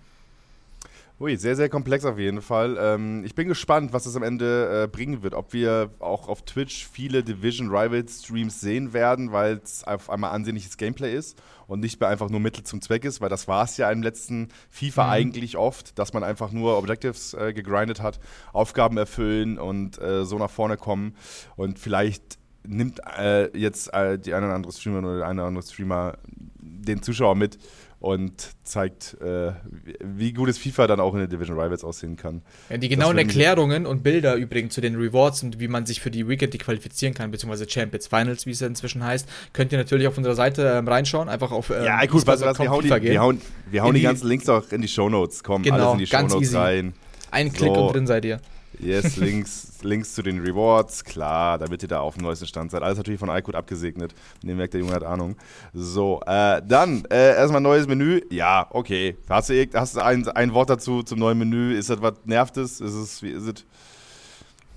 Ui, 1.18 1.38
sehr, 1.38 1.56
sehr 1.56 1.70
komplex 1.70 2.04
auf 2.04 2.20
jeden 2.20 2.42
Fall. 2.42 2.78
Ähm, 2.78 3.24
ich 3.24 3.36
bin 3.36 3.48
gespannt, 3.48 3.94
was 3.94 4.04
das 4.04 4.18
am 4.18 4.24
Ende 4.24 4.84
äh, 4.84 4.88
bringen 4.88 5.24
wird. 5.24 5.34
Ob 5.34 5.54
wir 5.54 5.92
auch 6.00 6.28
auf 6.28 6.44
Twitch 6.44 6.86
viele 6.92 7.24
Division 7.24 7.70
Rival 7.70 8.04
Streams 8.10 8.60
sehen 8.60 8.92
werden, 8.92 9.32
weil 9.32 9.62
es 9.64 9.86
auf 9.86 10.10
einmal 10.10 10.32
ansehnliches 10.32 10.76
Gameplay 10.76 11.16
ist 11.16 11.42
und 11.68 11.80
nicht 11.80 12.02
mehr 12.02 12.10
einfach 12.10 12.30
nur 12.30 12.42
Mittel 12.42 12.66
zum 12.66 12.82
Zweck 12.82 13.06
ist, 13.06 13.22
weil 13.22 13.30
das 13.30 13.48
war 13.48 13.64
es 13.64 13.78
ja 13.78 13.90
im 13.92 14.04
letzten 14.04 14.50
FIFA 14.70 15.06
mhm. 15.06 15.10
eigentlich 15.12 15.56
oft, 15.56 15.98
dass 15.98 16.12
man 16.12 16.26
einfach 16.26 16.52
nur 16.52 16.78
Objectives 16.78 17.34
äh, 17.34 17.54
gegrindet 17.54 18.02
hat, 18.02 18.20
Aufgaben 18.52 18.98
erfüllen 18.98 19.58
und 19.58 19.98
äh, 20.02 20.26
so 20.26 20.38
nach 20.38 20.52
vorne 20.52 20.76
kommen 20.76 21.16
und 21.56 21.80
vielleicht 21.80 22.40
nimmt 22.68 23.00
äh, 23.18 23.58
jetzt 23.58 23.94
äh, 23.94 24.20
die 24.20 24.34
eine 24.34 24.48
oder 24.48 24.56
andere 24.56 24.74
Streamer 24.74 25.00
oder 25.00 25.18
der 25.18 25.28
eine 25.28 25.42
oder 25.42 25.48
andere 25.48 25.64
Streamer 25.64 26.18
den 26.58 27.02
Zuschauer 27.02 27.36
mit 27.36 27.58
und 28.00 28.52
zeigt, 28.64 29.18
äh, 29.22 29.54
wie 30.00 30.34
gutes 30.34 30.58
FIFA 30.58 30.88
dann 30.88 31.00
auch 31.00 31.14
in 31.14 31.22
den 31.22 31.30
Division 31.30 31.60
Rivals 31.60 31.84
aussehen 31.84 32.18
kann. 32.18 32.42
Ja, 32.70 32.78
die 32.78 32.90
genauen 32.90 33.18
Erklärungen 33.18 33.86
und 33.86 34.04
Bilder 34.04 34.36
übrigens 34.36 34.74
zu 34.74 34.82
den 34.82 34.96
Rewards 34.96 35.44
und 35.44 35.60
wie 35.60 35.68
man 35.68 35.86
sich 35.86 36.02
für 36.02 36.12
die 36.12 36.28
Weekend 36.28 36.58
qualifizieren 36.60 37.14
kann, 37.14 37.32
beziehungsweise 37.32 37.70
Champions 37.70 38.08
Finals, 38.08 38.46
wie 38.46 38.52
es 38.52 38.62
inzwischen 38.62 39.04
heißt, 39.04 39.28
könnt 39.54 39.72
ihr 39.72 39.78
natürlich 39.78 40.08
auf 40.08 40.18
unserer 40.18 40.36
Seite 40.36 40.76
ähm, 40.78 40.88
reinschauen. 40.88 41.30
Einfach 41.30 41.52
auf. 41.52 41.70
Ähm, 41.70 41.84
ja, 41.84 42.06
gut, 42.06 42.28
was, 42.28 42.42
was, 42.42 42.60
wir 42.60 42.70
hauen, 42.70 42.84
die, 42.84 42.90
wir 42.90 43.22
hauen, 43.22 43.42
wir 43.72 43.84
hauen 43.84 43.94
die, 43.94 44.02
die, 44.02 44.06
ganzen 44.06 44.28
Links 44.28 44.50
auch 44.50 44.72
in 44.72 44.82
die 44.82 44.88
Show 44.88 45.10
Notes. 45.10 45.44
Komm, 45.44 45.64
genau, 45.64 45.76
alles 45.76 45.94
in 45.94 46.00
die 46.00 46.08
Show 46.08 46.22
Notes 46.22 46.54
rein. 46.54 46.94
Ein 47.32 47.52
Klick 47.54 47.74
so. 47.74 47.88
und 47.88 47.94
drin 47.94 48.08
seid 48.08 48.26
ihr. 48.26 48.40
Yes, 48.80 49.16
Links, 49.18 49.75
Links 49.86 50.14
zu 50.14 50.22
den 50.22 50.40
Rewards, 50.40 51.04
klar, 51.04 51.58
damit 51.58 51.82
ihr 51.84 51.90
da 51.90 52.00
auf 52.00 52.16
dem 52.16 52.24
neuesten 52.24 52.48
Stand 52.48 52.72
seid. 52.72 52.84
Alles 52.84 52.98
natürlich 52.98 53.20
von 53.20 53.30
iCode 53.30 53.56
abgesegnet. 53.56 54.14
Den 54.42 54.58
merkt 54.58 54.74
der 54.74 54.82
Junge 54.82 54.94
hat 54.94 55.04
Ahnung. 55.04 55.36
So, 55.74 56.22
äh, 56.26 56.62
dann 56.68 57.06
äh, 57.06 57.36
erstmal 57.36 57.62
neues 57.62 57.88
Menü. 57.88 58.22
Ja, 58.30 58.68
okay. 58.72 59.18
Hast 59.30 59.50
du, 59.50 59.68
hast 59.74 59.96
du 59.96 60.04
ein, 60.04 60.28
ein 60.30 60.54
Wort 60.54 60.70
dazu 60.70 61.04
zum 61.04 61.20
neuen 61.20 61.38
Menü? 61.38 61.78
Ist 61.78 61.90
das 61.90 62.02
was 62.02 62.14
nervtes? 62.26 62.82
Ist 62.82 62.94
es, 62.94 63.22
wie 63.22 63.32
ist 63.32 63.44
es? 63.44 63.66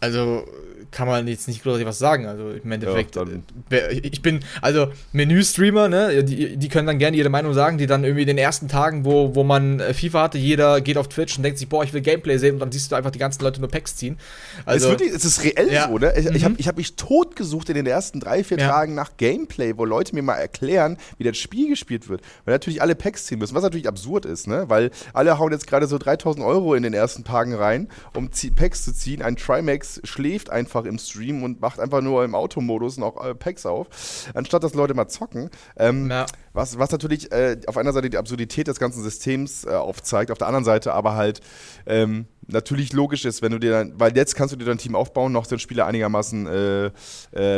Also 0.00 0.44
kann 0.90 1.06
man 1.06 1.26
jetzt 1.28 1.48
nicht 1.48 1.62
großartig 1.62 1.86
was 1.86 1.98
sagen. 1.98 2.26
Also 2.26 2.50
im 2.50 2.72
Endeffekt, 2.72 3.16
ja, 3.16 3.24
äh, 3.70 3.98
ich 3.98 4.22
bin, 4.22 4.40
also 4.62 4.88
Menü-Streamer, 5.12 5.88
ne, 5.88 6.24
die, 6.24 6.56
die 6.56 6.68
können 6.68 6.86
dann 6.86 6.98
gerne 6.98 7.16
ihre 7.16 7.28
Meinung 7.28 7.52
sagen, 7.52 7.78
die 7.78 7.86
dann 7.86 8.04
irgendwie 8.04 8.22
in 8.22 8.28
den 8.28 8.38
ersten 8.38 8.68
Tagen, 8.68 9.04
wo, 9.04 9.34
wo 9.34 9.44
man 9.44 9.80
äh, 9.80 9.92
FIFA 9.92 10.22
hatte, 10.22 10.38
jeder 10.38 10.80
geht 10.80 10.96
auf 10.96 11.08
Twitch 11.08 11.36
und 11.36 11.42
denkt 11.42 11.58
sich, 11.58 11.68
boah, 11.68 11.84
ich 11.84 11.92
will 11.92 12.00
Gameplay 12.00 12.38
sehen 12.38 12.54
und 12.54 12.60
dann 12.60 12.72
siehst 12.72 12.90
du 12.90 12.96
einfach 12.96 13.10
die 13.10 13.18
ganzen 13.18 13.42
Leute 13.42 13.60
nur 13.60 13.70
Packs 13.70 13.96
ziehen. 13.96 14.18
Also, 14.64 14.88
es, 14.88 14.92
ist 14.94 15.00
wirklich, 15.00 15.16
es 15.16 15.24
ist 15.24 15.44
reell 15.44 15.72
ja. 15.72 15.88
so, 15.88 15.98
ne? 15.98 16.12
Ich, 16.16 16.24
mhm. 16.24 16.36
ich 16.36 16.44
habe 16.44 16.54
ich 16.58 16.68
hab 16.68 16.76
mich 16.76 16.96
tot 16.96 17.36
gesucht 17.36 17.68
in 17.68 17.74
den 17.74 17.86
ersten 17.86 18.20
drei, 18.20 18.42
vier 18.42 18.58
ja. 18.58 18.68
Tagen 18.68 18.94
nach 18.94 19.16
Gameplay, 19.16 19.76
wo 19.76 19.84
Leute 19.84 20.14
mir 20.14 20.22
mal 20.22 20.36
erklären, 20.36 20.96
wie 21.18 21.24
das 21.24 21.36
Spiel 21.36 21.68
gespielt 21.68 22.08
wird. 22.08 22.22
Weil 22.44 22.54
natürlich 22.54 22.80
alle 22.80 22.94
Packs 22.94 23.26
ziehen 23.26 23.38
müssen, 23.38 23.54
was 23.54 23.62
natürlich 23.62 23.88
absurd 23.88 24.24
ist, 24.24 24.46
ne? 24.46 24.64
Weil 24.68 24.90
alle 25.12 25.38
hauen 25.38 25.52
jetzt 25.52 25.66
gerade 25.66 25.86
so 25.86 25.98
3000 25.98 26.44
Euro 26.44 26.74
in 26.74 26.82
den 26.82 26.94
ersten 26.94 27.24
Tagen 27.24 27.54
rein, 27.54 27.88
um 28.14 28.30
Packs 28.56 28.84
zu 28.84 28.94
ziehen. 28.94 29.22
Ein 29.22 29.36
Trimax 29.36 29.87
schläft 30.04 30.50
einfach 30.50 30.84
im 30.84 30.98
Stream 30.98 31.42
und 31.42 31.60
macht 31.60 31.80
einfach 31.80 32.00
nur 32.00 32.24
im 32.24 32.34
Automodus 32.34 32.96
noch 32.96 33.24
äh, 33.24 33.34
Packs 33.34 33.66
auf, 33.66 33.88
anstatt 34.34 34.62
dass 34.64 34.74
Leute 34.74 34.94
mal 34.94 35.08
zocken. 35.08 35.50
Ähm, 35.76 36.10
ja. 36.10 36.26
was, 36.52 36.78
was 36.78 36.90
natürlich 36.90 37.32
äh, 37.32 37.60
auf 37.66 37.76
einer 37.76 37.92
Seite 37.92 38.10
die 38.10 38.18
Absurdität 38.18 38.68
des 38.68 38.78
ganzen 38.78 39.02
Systems 39.02 39.64
äh, 39.64 39.70
aufzeigt, 39.70 40.30
auf 40.30 40.38
der 40.38 40.46
anderen 40.46 40.64
Seite 40.64 40.94
aber 40.94 41.14
halt 41.14 41.40
ähm, 41.86 42.26
natürlich 42.48 42.92
logisch 42.92 43.24
ist, 43.24 43.42
wenn 43.42 43.52
du 43.52 43.58
dir 43.58 43.70
dann, 43.70 43.92
weil 43.98 44.16
jetzt 44.16 44.34
kannst 44.34 44.52
du 44.52 44.58
dir 44.58 44.64
dein 44.64 44.78
Team 44.78 44.94
aufbauen, 44.94 45.32
noch 45.32 45.46
den 45.46 45.58
Spieler 45.58 45.86
einigermaßen 45.86 46.46
äh, 46.46 46.86
äh, 46.86 46.90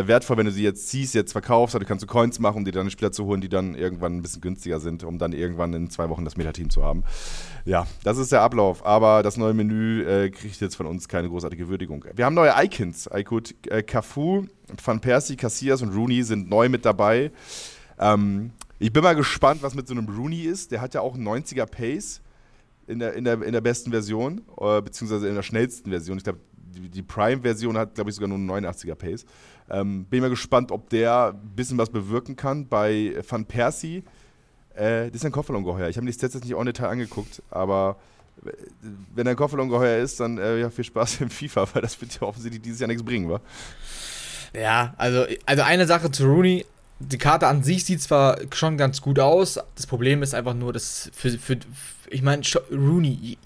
wertvoll, 0.06 0.36
wenn 0.36 0.46
du 0.46 0.52
sie 0.52 0.64
jetzt 0.64 0.88
ziehst, 0.88 1.14
jetzt 1.14 1.32
verkaufst, 1.32 1.74
dann 1.74 1.86
kannst 1.86 2.02
du 2.02 2.06
Coins 2.06 2.38
machen, 2.38 2.58
um 2.58 2.64
dir 2.64 2.72
deine 2.72 2.90
Spieler 2.90 3.12
zu 3.12 3.24
holen, 3.24 3.40
die 3.40 3.48
dann 3.48 3.74
irgendwann 3.74 4.16
ein 4.16 4.22
bisschen 4.22 4.40
günstiger 4.40 4.80
sind, 4.80 5.04
um 5.04 5.18
dann 5.18 5.32
irgendwann 5.32 5.72
in 5.74 5.90
zwei 5.90 6.08
Wochen 6.08 6.24
das 6.24 6.36
Meta-Team 6.36 6.70
zu 6.70 6.82
haben. 6.82 7.04
Ja, 7.64 7.86
das 8.02 8.18
ist 8.18 8.32
der 8.32 8.42
Ablauf, 8.42 8.84
aber 8.84 9.22
das 9.22 9.36
neue 9.36 9.54
Menü 9.54 10.02
äh, 10.02 10.30
kriegt 10.30 10.60
jetzt 10.60 10.74
von 10.74 10.86
uns 10.86 11.08
keine 11.08 11.28
großartige 11.28 11.68
Würdigung. 11.68 12.04
Wir 12.14 12.24
haben 12.24 12.34
neue 12.34 12.52
Icons. 12.56 13.08
Icon, 13.12 13.42
äh, 13.68 13.82
Cafu, 13.82 14.46
Van 14.84 15.00
Persie, 15.00 15.36
Cassias 15.36 15.82
und 15.82 15.94
Rooney 15.94 16.22
sind 16.24 16.48
neu 16.48 16.68
mit 16.68 16.84
dabei. 16.84 17.30
Ähm, 17.98 18.50
ich 18.78 18.92
bin 18.92 19.02
mal 19.02 19.14
gespannt, 19.14 19.62
was 19.62 19.74
mit 19.74 19.86
so 19.86 19.94
einem 19.94 20.08
Rooney 20.08 20.42
ist. 20.42 20.72
Der 20.72 20.80
hat 20.80 20.94
ja 20.94 21.00
auch 21.00 21.14
einen 21.14 21.28
90er 21.28 21.66
Pace 21.66 22.22
in 22.90 22.98
der, 22.98 23.14
in 23.14 23.24
der, 23.24 23.40
in 23.42 23.52
der 23.52 23.60
besten 23.60 23.90
Version, 23.90 24.42
äh, 24.60 24.82
beziehungsweise 24.82 25.28
in 25.28 25.34
der 25.34 25.42
schnellsten 25.42 25.90
Version. 25.90 26.18
Ich 26.18 26.24
glaube, 26.24 26.40
die, 26.56 26.88
die 26.88 27.02
Prime-Version 27.02 27.76
hat, 27.76 27.94
glaube 27.94 28.10
ich, 28.10 28.16
sogar 28.16 28.28
nur 28.28 28.38
einen 28.38 28.66
89er 28.66 28.94
Pace. 28.94 29.24
Ähm, 29.70 30.04
bin 30.04 30.20
mal 30.20 30.30
gespannt, 30.30 30.72
ob 30.72 30.90
der 30.90 31.32
ein 31.32 31.54
bisschen 31.54 31.78
was 31.78 31.90
bewirken 31.90 32.36
kann. 32.36 32.68
Bei 32.68 33.14
Van 33.28 33.44
Persie, 33.44 34.04
äh, 34.74 35.06
das 35.06 35.16
ist 35.16 35.24
ein 35.24 35.32
Kofferungeheuer. 35.32 35.88
Ich 35.88 35.96
habe 35.96 36.04
mir 36.04 36.10
die 36.10 36.18
Stats 36.18 36.34
jetzt 36.34 36.44
nicht 36.44 36.56
en 36.56 36.66
Detail 36.66 36.88
angeguckt, 36.88 37.42
aber 37.50 37.96
äh, 38.44 38.50
wenn 39.14 39.28
ein 39.28 39.36
Kofferungeheuer 39.36 40.02
ist, 40.02 40.18
dann 40.20 40.38
äh, 40.38 40.58
ja, 40.58 40.70
viel 40.70 40.84
Spaß 40.84 41.20
im 41.20 41.30
FIFA, 41.30 41.68
weil 41.72 41.82
das 41.82 42.00
wird 42.00 42.14
ja 42.20 42.22
offensichtlich 42.22 42.62
dieses 42.62 42.80
Jahr 42.80 42.88
nichts 42.88 43.04
bringen, 43.04 43.28
wa? 43.28 43.40
Ja, 44.54 44.94
also, 44.96 45.26
also 45.46 45.62
eine 45.62 45.86
Sache 45.86 46.10
zu 46.10 46.24
Rooney. 46.24 46.66
Die 46.98 47.18
Karte 47.18 47.46
an 47.46 47.62
sich 47.62 47.84
sieht 47.84 48.02
zwar 48.02 48.38
schon 48.52 48.76
ganz 48.76 49.00
gut 49.00 49.18
aus, 49.20 49.58
das 49.74 49.86
Problem 49.86 50.22
ist 50.22 50.34
einfach 50.34 50.52
nur, 50.52 50.72
dass 50.72 51.10
für, 51.14 51.30
für, 51.38 51.58
ich 52.10 52.22
meine, 52.22 52.42
Rooney, 52.70 53.38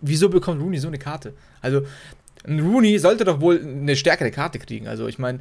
wieso 0.00 0.28
bekommt 0.28 0.60
Rooney 0.60 0.78
so 0.78 0.88
eine 0.88 0.98
Karte? 0.98 1.34
Also, 1.60 1.82
ein 2.44 2.60
Rooney 2.60 2.98
sollte 2.98 3.24
doch 3.24 3.40
wohl 3.40 3.60
eine 3.60 3.96
stärkere 3.96 4.30
Karte 4.30 4.58
kriegen. 4.58 4.88
Also, 4.88 5.06
ich 5.06 5.18
meine. 5.18 5.40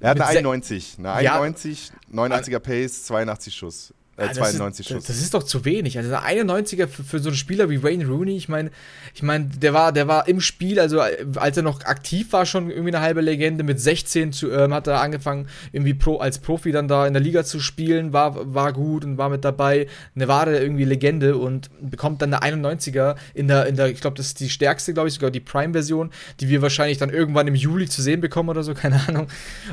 Er 0.00 0.10
hat 0.10 0.20
eine 0.20 0.38
91, 0.38 0.96
eine 0.98 1.12
91, 1.12 1.92
ja, 2.12 2.24
89er 2.26 2.58
Pace, 2.58 3.04
82 3.04 3.54
Schuss. 3.54 3.94
Äh, 4.20 4.32
92 4.32 4.86
Schuss. 4.86 5.04
Das 5.04 5.16
ist 5.20 5.34
doch 5.34 5.42
zu 5.42 5.64
wenig. 5.64 5.96
Also 5.96 6.14
91er 6.14 6.86
für, 6.86 7.02
für, 7.02 7.18
so 7.18 7.30
einen 7.30 7.36
Spieler 7.36 7.70
wie 7.70 7.82
Wayne 7.82 8.06
Rooney, 8.06 8.36
ich 8.36 8.48
meine, 8.48 8.70
ich 9.14 9.22
meine, 9.22 9.46
der 9.46 9.72
war, 9.72 9.92
der 9.92 10.08
war 10.08 10.28
im 10.28 10.40
Spiel, 10.40 10.78
also 10.78 11.00
als 11.00 11.56
er 11.56 11.62
noch 11.62 11.84
aktiv 11.84 12.32
war, 12.32 12.44
schon 12.46 12.70
irgendwie 12.70 12.94
eine 12.94 13.00
halbe 13.00 13.20
Legende. 13.20 13.64
Mit 13.64 13.80
16 13.80 14.32
zu, 14.32 14.50
ähm, 14.50 14.74
hat 14.74 14.86
er 14.86 15.00
angefangen, 15.00 15.48
irgendwie 15.72 15.94
Pro, 15.94 16.18
als 16.18 16.38
Profi 16.38 16.72
dann 16.72 16.88
da 16.88 17.06
in 17.06 17.14
der 17.14 17.22
Liga 17.22 17.44
zu 17.44 17.60
spielen, 17.60 18.12
war, 18.12 18.54
war 18.54 18.72
gut 18.72 19.04
und 19.04 19.18
war 19.18 19.30
mit 19.30 19.44
dabei. 19.44 19.86
Eine 20.14 20.28
wahre 20.28 20.58
irgendwie 20.58 20.84
Legende 20.84 21.36
und 21.36 21.70
bekommt 21.80 22.22
dann 22.22 22.34
eine 22.34 22.60
91er 22.60 23.16
in 23.34 23.48
der, 23.48 23.66
in 23.66 23.76
der 23.76 23.86
ich 23.88 24.00
glaube, 24.00 24.16
das 24.16 24.26
ist 24.26 24.40
die 24.40 24.50
stärkste, 24.50 24.92
glaube 24.92 25.08
ich, 25.08 25.14
sogar 25.14 25.30
die 25.30 25.40
Prime-Version, 25.40 26.10
die 26.40 26.48
wir 26.48 26.62
wahrscheinlich 26.62 26.98
dann 26.98 27.10
irgendwann 27.10 27.46
im 27.46 27.54
Juli 27.54 27.88
zu 27.88 28.02
sehen 28.02 28.20
bekommen 28.20 28.48
oder 28.48 28.62
so, 28.62 28.74
keine 28.80 29.00
Ahnung. 29.08 29.28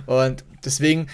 Und 0.05 0.43
deswegen 0.63 1.07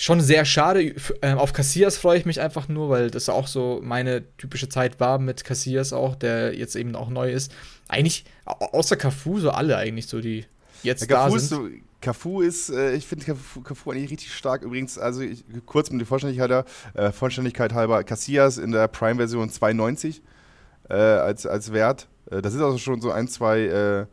schon 0.00 0.22
sehr 0.22 0.46
schade. 0.46 0.94
Ähm, 1.20 1.36
auf 1.36 1.52
Cassias 1.52 1.98
freue 1.98 2.18
ich 2.18 2.24
mich 2.24 2.40
einfach 2.40 2.68
nur, 2.68 2.88
weil 2.88 3.10
das 3.10 3.28
auch 3.28 3.46
so 3.46 3.80
meine 3.82 4.24
typische 4.38 4.70
Zeit 4.70 4.98
war 4.98 5.18
mit 5.18 5.44
Cassias 5.44 5.92
auch, 5.92 6.16
der 6.16 6.56
jetzt 6.56 6.74
eben 6.74 6.96
auch 6.96 7.10
neu 7.10 7.30
ist. 7.30 7.52
Eigentlich, 7.86 8.24
außer 8.46 8.96
Cafu, 8.96 9.38
so 9.40 9.50
alle 9.50 9.76
eigentlich 9.76 10.06
so, 10.06 10.22
die 10.22 10.46
jetzt 10.82 11.02
ja, 11.02 11.28
da 11.28 11.30
sind. 11.30 11.40
So, 11.40 11.68
Cafu 12.00 12.40
ist, 12.40 12.70
äh, 12.70 12.94
ich 12.94 13.06
finde 13.06 13.26
Cafu, 13.26 13.60
Cafu, 13.60 13.90
eigentlich 13.90 14.10
richtig 14.10 14.32
stark. 14.32 14.62
Übrigens, 14.62 14.96
also 14.96 15.20
ich, 15.20 15.44
kurz 15.66 15.90
mit 15.90 16.00
der 16.00 16.06
Vollständigkeit, 16.06 16.64
äh, 16.94 17.12
Vollständigkeit 17.12 17.74
halber, 17.74 18.02
Cassias 18.02 18.56
in 18.56 18.72
der 18.72 18.88
Prime-Version 18.88 19.50
2,90 19.50 20.22
äh, 20.88 20.94
als, 20.94 21.44
als 21.44 21.74
Wert. 21.74 22.08
Äh, 22.30 22.40
das 22.40 22.54
ist 22.54 22.62
also 22.62 22.78
schon 22.78 23.02
so 23.02 23.10
ein, 23.10 23.28
zwei 23.28 24.06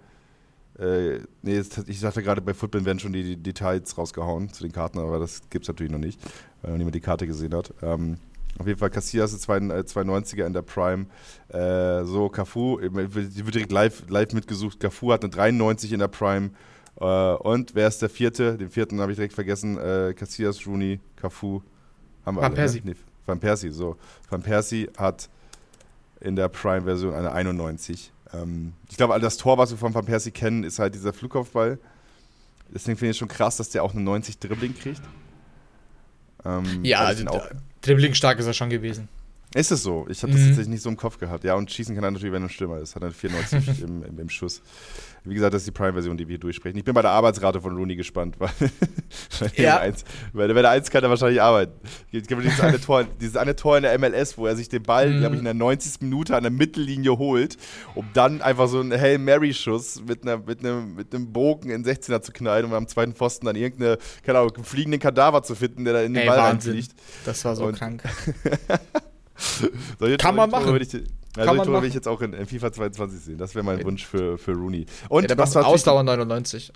äh, 0.79 1.15
äh, 1.15 1.21
nee, 1.41 1.61
ich 1.87 1.99
sagte 1.99 2.23
gerade, 2.23 2.41
bei 2.41 2.53
Football 2.53 2.85
werden 2.85 2.99
schon 2.99 3.13
die, 3.13 3.35
Details 3.35 3.97
rausgehauen 3.97 4.51
zu 4.51 4.63
den 4.63 4.71
Karten, 4.71 4.99
aber 4.99 5.19
das 5.19 5.41
gibt 5.49 5.65
es 5.65 5.69
natürlich 5.69 5.91
noch 5.91 5.99
nicht, 5.99 6.19
weil 6.61 6.71
noch 6.71 6.77
niemand 6.77 6.95
die 6.95 7.01
Karte 7.01 7.27
gesehen 7.27 7.53
hat. 7.53 7.73
Ähm, 7.81 8.17
auf 8.59 8.65
jeden 8.65 8.79
Fall 8.79 8.89
Casillas 8.89 9.33
ist 9.33 9.47
290er 9.47 10.45
in 10.45 10.53
der 10.53 10.63
Prime. 10.63 11.05
Äh, 11.49 12.03
so, 12.05 12.29
Cafu, 12.29 12.79
die 12.79 13.45
wird 13.45 13.55
direkt 13.55 13.71
live, 13.71 14.03
live 14.09 14.33
mitgesucht. 14.33 14.79
Cafu 14.79 15.11
hat 15.11 15.23
eine 15.23 15.31
93 15.31 15.93
in 15.93 15.99
der 15.99 16.07
Prime. 16.07 16.49
Äh, 16.99 17.03
und 17.03 17.75
wer 17.75 17.87
ist 17.87 18.01
der 18.01 18.09
vierte? 18.09 18.57
Den 18.57 18.71
vierten 18.71 18.99
habe 18.99 19.11
ich 19.11 19.17
direkt 19.17 19.33
vergessen. 19.33 19.77
Äh, 19.77 20.13
Casillas, 20.15 20.65
Rooney, 20.65 20.99
Cafu. 21.15 21.61
Haben 22.25 22.37
wir 22.37 22.41
Van 22.41 22.45
alle, 22.45 22.49
ne? 22.49 22.55
Persie. 22.55 22.81
Ne? 22.83 22.91
Nee, 22.91 22.95
Van 23.27 23.39
Persie, 23.39 23.69
so. 23.69 23.95
Van 24.29 24.41
Persie 24.41 24.89
hat 24.97 25.29
in 26.19 26.35
der 26.35 26.49
Prime-Version 26.49 27.13
eine 27.13 27.31
91. 27.31 28.11
Ähm, 28.33 28.73
ich 28.89 28.97
glaube, 28.97 29.19
das 29.19 29.37
Tor, 29.37 29.57
was 29.57 29.71
wir 29.71 29.77
von 29.77 29.93
Van 29.93 30.05
Persie 30.05 30.31
kennen, 30.31 30.63
ist 30.63 30.79
halt 30.79 30.95
dieser 30.95 31.13
Flugkopfball. 31.13 31.79
Deswegen 32.73 32.97
finde 32.97 33.11
ich 33.11 33.15
es 33.15 33.17
schon 33.17 33.27
krass, 33.27 33.57
dass 33.57 33.69
der 33.69 33.83
auch 33.83 33.93
eine 33.93 34.01
90 34.01 34.39
Dribbling 34.39 34.77
kriegt. 34.77 35.01
Ähm, 36.45 36.83
ja, 36.83 36.99
also 36.99 37.25
Dribbling 37.81 38.13
stark 38.13 38.39
ist 38.39 38.45
er 38.45 38.53
schon 38.53 38.69
gewesen. 38.69 39.07
Ist 39.55 39.71
es 39.71 39.81
so? 39.81 40.05
Ich 40.09 40.21
habe 40.23 40.33
das 40.33 40.41
mhm. 40.41 40.47
tatsächlich 40.47 40.73
nicht 40.73 40.83
so 40.83 40.89
im 40.89 40.97
Kopf 40.97 41.17
gehabt. 41.17 41.45
Ja, 41.45 41.55
und 41.55 41.71
schießen 41.71 41.95
kann 41.95 42.03
er 42.03 42.11
natürlich, 42.11 42.33
wenn 42.33 42.43
er 42.43 42.47
ein 42.47 42.49
Stürmer 42.49 42.79
ist. 42.79 42.95
Hat 42.95 43.01
er 43.01 43.11
94 43.11 43.81
im, 43.81 44.03
im, 44.03 44.19
im, 44.19 44.29
Schuss. 44.29 44.61
Wie 45.23 45.33
gesagt, 45.33 45.53
das 45.53 45.61
ist 45.61 45.67
die 45.67 45.71
Prime-Version, 45.71 46.17
die 46.17 46.27
wir 46.27 46.37
durchsprechen. 46.37 46.77
Ich 46.77 46.83
bin 46.83 46.93
bei 46.93 47.01
der 47.01 47.11
Arbeitsrate 47.11 47.61
von 47.61 47.75
Rooney 47.75 47.95
gespannt, 47.95 48.35
weil, 48.39 48.49
weil, 49.39 49.51
ja. 49.55 49.79
eins, 49.79 50.03
weil 50.33 50.53
wenn 50.53 50.65
er 50.65 50.71
eins 50.71 50.91
kann, 50.91 51.01
er 51.01 51.09
wahrscheinlich 51.09 51.41
arbeiten. 51.41 51.73
Es 52.11 52.27
gibt 52.27 52.43
dieses 52.43 52.59
eine, 52.59 52.79
Tor, 52.79 53.05
dieses 53.21 53.37
eine 53.37 53.55
Tor 53.55 53.77
in 53.77 53.83
der 53.83 53.97
MLS, 53.97 54.37
wo 54.37 54.47
er 54.47 54.55
sich 54.57 54.67
den 54.67 54.83
Ball, 54.83 55.09
mhm. 55.09 55.19
glaube 55.19 55.35
ich, 55.35 55.39
in 55.39 55.45
der 55.45 55.53
90. 55.53 56.01
Minute 56.01 56.35
an 56.35 56.43
der 56.43 56.51
Mittellinie 56.51 57.17
holt, 57.17 57.57
um 57.95 58.05
dann 58.13 58.41
einfach 58.41 58.67
so 58.67 58.81
einen 58.81 58.99
Hail 58.99 59.17
Mary-Schuss 59.17 60.01
mit, 60.05 60.25
mit, 60.25 60.59
einem, 60.59 60.95
mit 60.95 61.15
einem 61.15 61.31
Bogen 61.31 61.69
in 61.69 61.85
16er 61.85 62.21
zu 62.21 62.33
knallen 62.33 62.65
und 62.65 62.73
am 62.73 62.87
zweiten 62.87 63.13
Pfosten 63.13 63.45
dann 63.45 63.55
irgendeine, 63.55 63.97
keine 64.23 64.39
Ahnung, 64.39 64.61
fliegenden 64.61 64.99
Kadaver 64.99 65.41
zu 65.41 65.55
finden, 65.55 65.85
der 65.85 65.93
da 65.93 66.01
in 66.01 66.13
den 66.13 66.23
Ey, 66.23 66.27
Ball 66.27 66.39
reinfliegt. 66.39 66.91
Das 67.25 67.45
war 67.45 67.55
so 67.55 67.65
und, 67.65 67.77
krank. 67.77 68.03
Kann 70.19 70.35
man 70.35 70.49
machen. 70.49 70.75
Ich, 70.81 70.93
Also 70.93 71.05
Kann 71.35 71.65
Tore 71.65 71.81
will 71.81 71.89
ich 71.89 71.95
jetzt 71.95 72.07
auch 72.07 72.21
in, 72.21 72.33
in, 72.33 72.45
FIFA 72.45 72.71
22 72.71 73.19
sehen. 73.19 73.37
Das 73.37 73.55
wäre 73.55 73.63
mein 73.63 73.83
Wunsch 73.83 74.05
für, 74.05 74.37
für 74.37 74.53
Rooney. 74.53 74.85
Und 75.09 75.29
ja, 75.29 75.37
was 75.37 75.55
Ausdauer 75.55 76.03
99. 76.03 76.71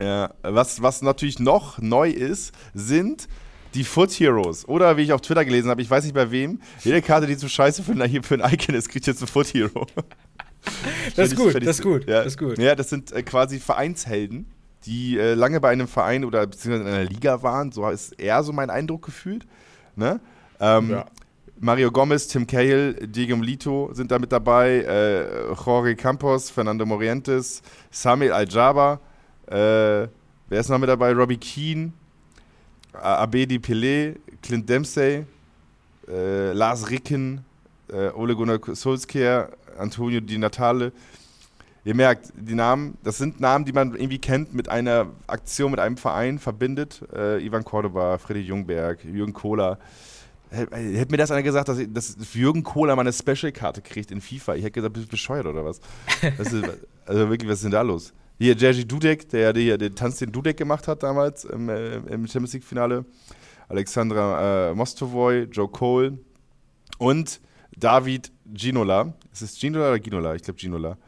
Ja, 0.00 0.32
was, 0.42 0.80
was 0.82 1.02
natürlich 1.02 1.38
noch 1.38 1.78
neu 1.78 2.10
ist, 2.10 2.52
sind 2.72 3.28
die 3.74 3.84
Foot 3.84 4.10
Heroes. 4.12 4.66
Oder 4.68 4.96
wie 4.96 5.02
ich 5.02 5.12
auf 5.12 5.20
Twitter 5.20 5.44
gelesen 5.44 5.70
habe, 5.70 5.82
ich 5.82 5.90
weiß 5.90 6.04
nicht 6.04 6.14
bei 6.14 6.30
wem, 6.30 6.60
jede 6.82 7.02
Karte, 7.02 7.26
die 7.26 7.36
zu 7.36 7.48
scheiße 7.48 7.82
für 7.82 7.92
ein, 7.92 8.22
für 8.22 8.42
ein 8.42 8.52
Icon 8.52 8.74
ist, 8.74 8.88
kriegt 8.88 9.06
jetzt 9.06 9.22
ein 9.22 9.28
Foot 9.28 9.48
Hero. 9.48 9.86
das, 11.16 11.32
ist 11.32 11.36
gut, 11.36 11.54
das 11.54 11.78
ist 11.78 11.82
gut, 11.82 12.06
ja, 12.08 12.18
das 12.18 12.26
ist 12.34 12.38
gut. 12.38 12.58
Ja, 12.58 12.74
das 12.74 12.90
sind 12.90 13.12
äh, 13.12 13.22
quasi 13.22 13.60
Vereinshelden, 13.60 14.46
die 14.84 15.18
äh, 15.18 15.34
lange 15.34 15.60
bei 15.60 15.70
einem 15.70 15.88
Verein 15.88 16.24
oder 16.24 16.46
beziehungsweise 16.46 16.88
in 16.88 16.94
einer 16.94 17.08
Liga 17.08 17.42
waren. 17.42 17.72
So 17.72 17.88
ist 17.88 18.12
eher 18.12 18.42
so 18.42 18.52
mein 18.52 18.70
Eindruck 18.70 19.04
gefühlt. 19.04 19.46
Ne? 19.96 20.20
Ähm, 20.58 20.90
ja. 20.90 21.06
Mario 21.62 21.90
Gomez, 21.90 22.26
Tim 22.26 22.46
Cahill, 22.46 22.94
Diego 23.06 23.36
Milito 23.36 23.90
sind 23.92 24.10
da 24.10 24.18
mit 24.18 24.32
dabei, 24.32 24.78
äh, 24.78 25.52
Jorge 25.52 25.94
Campos, 25.94 26.48
Fernando 26.48 26.86
Morientes, 26.86 27.60
Samuel 27.90 28.32
Aljaba, 28.32 28.98
äh, 29.46 29.52
wer 29.52 30.08
ist 30.48 30.70
noch 30.70 30.78
mit 30.78 30.88
dabei? 30.88 31.12
Robbie 31.12 31.36
Keane, 31.36 31.92
Abedi 32.94 33.58
Pelé, 33.58 34.16
Clint 34.42 34.66
Dempsey, 34.70 35.26
äh, 36.08 36.52
Lars 36.52 36.88
Ricken, 36.88 37.44
äh, 37.92 38.08
Ole 38.14 38.34
Gunnar 38.34 38.58
Solskjaer, 38.66 39.50
Antonio 39.76 40.20
Di 40.20 40.38
Natale. 40.38 40.92
Ihr 41.84 41.94
merkt, 41.94 42.32
die 42.36 42.54
Namen, 42.54 42.96
das 43.04 43.18
sind 43.18 43.38
Namen, 43.38 43.66
die 43.66 43.72
man 43.72 43.94
irgendwie 43.94 44.18
kennt, 44.18 44.54
mit 44.54 44.70
einer 44.70 45.08
Aktion, 45.26 45.72
mit 45.72 45.80
einem 45.80 45.98
Verein 45.98 46.38
verbindet. 46.38 47.02
Äh, 47.14 47.44
Ivan 47.44 47.64
Cordoba, 47.64 48.16
Freddy 48.16 48.40
Jungberg, 48.40 49.04
Jürgen 49.04 49.34
Kohler. 49.34 49.78
Hätte 50.50 51.10
mir 51.10 51.16
das 51.16 51.30
einer 51.30 51.42
gesagt, 51.42 51.68
dass, 51.68 51.78
ich, 51.78 51.92
dass 51.92 52.16
Jürgen 52.34 52.64
Kohler 52.64 52.96
mal 52.96 53.02
eine 53.02 53.12
Special-Karte 53.12 53.82
kriegt 53.82 54.10
in 54.10 54.20
FIFA. 54.20 54.56
Ich 54.56 54.62
hätte 54.62 54.72
gesagt, 54.72 54.94
bist 54.94 55.06
du 55.06 55.10
bescheuert 55.10 55.46
oder 55.46 55.64
was? 55.64 55.80
ist, 56.38 56.54
also 57.06 57.28
wirklich, 57.30 57.48
was 57.48 57.58
ist 57.58 57.64
denn 57.64 57.70
da 57.70 57.82
los? 57.82 58.12
Hier 58.38 58.56
Jerzy 58.56 58.86
Dudek, 58.86 59.28
der, 59.28 59.52
der 59.52 59.78
den 59.78 59.94
Tanz 59.94 60.18
den 60.18 60.32
Dudek 60.32 60.56
gemacht 60.56 60.88
hat 60.88 61.02
damals 61.02 61.44
im, 61.44 61.68
äh, 61.68 61.96
im 61.96 62.26
Champions 62.26 62.54
League-Finale. 62.54 63.04
Alexandra 63.68 64.70
äh, 64.70 64.74
Mostovoy, 64.74 65.42
Joe 65.44 65.68
Cole 65.68 66.18
und 66.98 67.40
David 67.76 68.32
Ginola. 68.52 69.14
Ist 69.32 69.42
es 69.42 69.58
Ginola 69.58 69.90
oder 69.90 70.00
Ginola? 70.00 70.34
Ich 70.34 70.42
glaube 70.42 70.58
Ginola. 70.58 70.98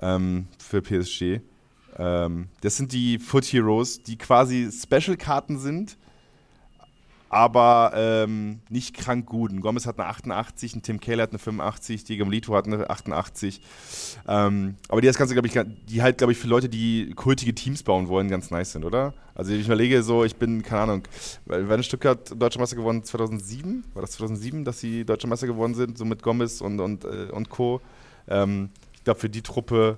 Ähm, 0.00 0.48
für 0.58 0.82
PSG. 0.82 1.40
Ähm, 1.98 2.48
das 2.60 2.76
sind 2.76 2.92
die 2.92 3.18
Foot 3.18 3.44
Heroes, 3.44 4.02
die 4.02 4.18
quasi 4.18 4.68
Special-Karten 4.72 5.58
sind, 5.58 5.96
aber 7.32 7.92
ähm, 7.96 8.60
nicht 8.68 8.94
krank 8.94 9.24
gut. 9.24 9.52
Ein 9.52 9.62
Gomez 9.62 9.86
hat 9.86 9.98
eine 9.98 10.06
88, 10.06 10.76
ein 10.76 10.82
Tim 10.82 11.00
Keller 11.00 11.22
hat 11.22 11.30
eine 11.30 11.38
85, 11.38 12.04
Diego 12.04 12.26
Melito 12.26 12.54
hat 12.54 12.66
eine 12.66 12.90
88. 12.90 13.62
Ähm, 14.28 14.74
aber 14.90 15.00
die 15.00 15.06
das 15.06 15.16
Ganze, 15.16 15.32
glaube 15.32 15.48
ich, 15.48 15.58
die 15.88 16.02
halt, 16.02 16.18
glaube 16.18 16.34
ich, 16.34 16.38
für 16.38 16.46
Leute, 16.46 16.68
die 16.68 17.14
kultige 17.16 17.54
Teams 17.54 17.84
bauen 17.84 18.08
wollen, 18.08 18.28
ganz 18.28 18.50
nice 18.50 18.72
sind, 18.72 18.84
oder? 18.84 19.14
Also 19.34 19.52
ich 19.52 19.64
überlege 19.64 20.02
so, 20.02 20.24
ich 20.24 20.36
bin, 20.36 20.62
keine 20.62 20.82
Ahnung, 20.82 21.02
Werner 21.46 21.82
Stuttgart 21.82 22.34
Deutscher 22.38 22.60
Meister 22.60 22.76
gewonnen 22.76 23.02
2007, 23.02 23.84
war 23.94 24.02
das 24.02 24.10
2007, 24.10 24.66
dass 24.66 24.80
sie 24.80 25.06
Deutscher 25.06 25.26
Meister 25.26 25.46
geworden 25.46 25.74
sind, 25.74 25.96
so 25.96 26.04
mit 26.04 26.22
Gomez 26.22 26.60
und, 26.60 26.80
und, 26.80 27.04
äh, 27.04 27.30
und 27.32 27.48
Co. 27.48 27.80
Ähm, 28.28 28.68
ich 28.92 29.04
glaube, 29.04 29.20
für 29.20 29.30
die 29.30 29.40
Truppe 29.40 29.96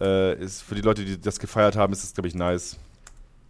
äh, 0.00 0.36
ist, 0.42 0.62
für 0.62 0.74
die 0.74 0.80
Leute, 0.82 1.04
die 1.04 1.20
das 1.20 1.38
gefeiert 1.38 1.76
haben, 1.76 1.92
ist 1.92 2.02
das, 2.02 2.14
glaube 2.14 2.26
ich, 2.26 2.34
nice. 2.34 2.78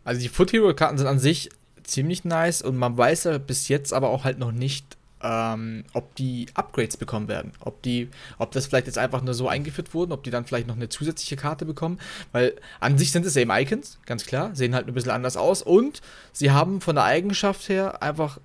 Also 0.05 0.21
die 0.21 0.29
Foot 0.29 0.53
Hero 0.53 0.75
Karten 0.75 0.99
sind 0.99 1.07
an 1.07 1.19
sich 1.19 1.49
ziemlich 1.85 2.25
nice 2.25 2.63
und 2.63 2.77
man 2.77 2.97
weiß 2.97 3.25
ja 3.25 3.39
bis 3.39 3.69
jetzt 3.69 3.93
aber 3.93 4.09
auch 4.11 4.25
halt 4.25 4.39
noch 4.39 4.53
nicht, 4.53 4.97
ähm, 5.23 5.85
ob 5.95 6.15
die 6.17 6.47
Upgrades 6.55 6.97
bekommen 6.97 7.29
werden. 7.29 7.53
Ob 7.61 7.83
die, 7.83 8.09
ob 8.39 8.53
das 8.53 8.67
vielleicht 8.67 8.87
jetzt 8.87 8.99
einfach 8.99 9.23
nur 9.23 9.35
so 9.35 9.49
eingeführt 9.49 9.95
wurden, 9.95 10.13
ob 10.13 10.23
die 10.23 10.31
dann 10.31 10.45
vielleicht 10.45 10.67
noch 10.67 10.77
eine 10.77 10.89
zusätzliche 10.89 11.37
Karte 11.37 11.65
bekommen. 11.65 11.99
Weil 12.33 12.55
an 12.81 12.99
sich 12.99 13.11
sind 13.11 13.25
es 13.25 13.37
eben 13.37 13.51
Icons, 13.51 13.99
ganz 14.07 14.27
klar, 14.27 14.55
sehen 14.55 14.75
halt 14.75 14.87
ein 14.87 14.95
bisschen 14.95 15.13
anders 15.13 15.37
aus 15.37 15.63
und 15.63 16.03
sie 16.33 16.51
haben 16.51 16.81
von 16.81 16.97
der 16.97 17.05
Eigenschaft 17.05 17.69
her 17.69 18.03
einfach 18.03 18.39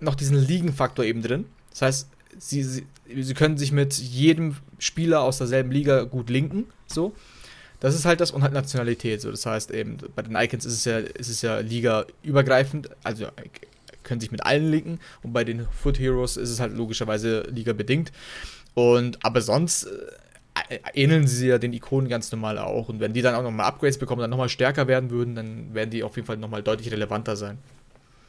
noch 0.00 0.14
diesen 0.16 0.36
Ligenfaktor 0.36 1.04
eben 1.04 1.22
drin. 1.22 1.46
Das 1.70 1.82
heißt, 1.82 2.08
sie, 2.38 2.62
sie, 2.62 2.86
sie 3.16 3.34
können 3.34 3.56
sich 3.56 3.72
mit 3.72 3.94
jedem 3.94 4.56
Spieler 4.78 5.22
aus 5.22 5.38
derselben 5.38 5.70
Liga 5.70 6.02
gut 6.02 6.30
linken, 6.30 6.66
so. 6.86 7.14
Das 7.84 7.94
ist 7.94 8.06
halt 8.06 8.18
das 8.22 8.30
und 8.30 8.42
halt 8.42 8.54
Nationalität. 8.54 9.20
So. 9.20 9.30
Das 9.30 9.44
heißt 9.44 9.70
eben, 9.70 9.98
bei 10.16 10.22
den 10.22 10.34
Icons 10.36 10.64
ist 10.64 10.72
es 10.72 10.84
ja, 10.86 10.96
ist 11.00 11.28
es 11.28 11.42
ja 11.42 11.58
liga-übergreifend, 11.58 12.88
also 13.02 13.26
können 14.02 14.22
sich 14.22 14.32
mit 14.32 14.46
allen 14.46 14.70
linken 14.70 15.00
und 15.22 15.34
bei 15.34 15.44
den 15.44 15.66
Foot 15.70 15.98
Heroes 15.98 16.38
ist 16.38 16.48
es 16.48 16.60
halt 16.60 16.74
logischerweise 16.74 17.42
liga-bedingt. 17.50 18.10
Und 18.72 19.22
aber 19.22 19.42
sonst 19.42 19.84
äh, 19.84 20.78
ähneln 20.94 21.26
sie 21.26 21.48
ja 21.48 21.58
den 21.58 21.74
Ikonen 21.74 22.08
ganz 22.08 22.32
normal 22.32 22.56
auch. 22.56 22.88
Und 22.88 23.00
wenn 23.00 23.12
die 23.12 23.20
dann 23.20 23.34
auch 23.34 23.42
nochmal 23.42 23.66
Upgrades 23.66 23.98
bekommen, 23.98 24.22
dann 24.22 24.30
nochmal 24.30 24.48
stärker 24.48 24.88
werden 24.88 25.10
würden, 25.10 25.34
dann 25.34 25.74
werden 25.74 25.90
die 25.90 26.04
auf 26.04 26.16
jeden 26.16 26.24
Fall 26.24 26.38
nochmal 26.38 26.62
deutlich 26.62 26.90
relevanter 26.90 27.36
sein. 27.36 27.58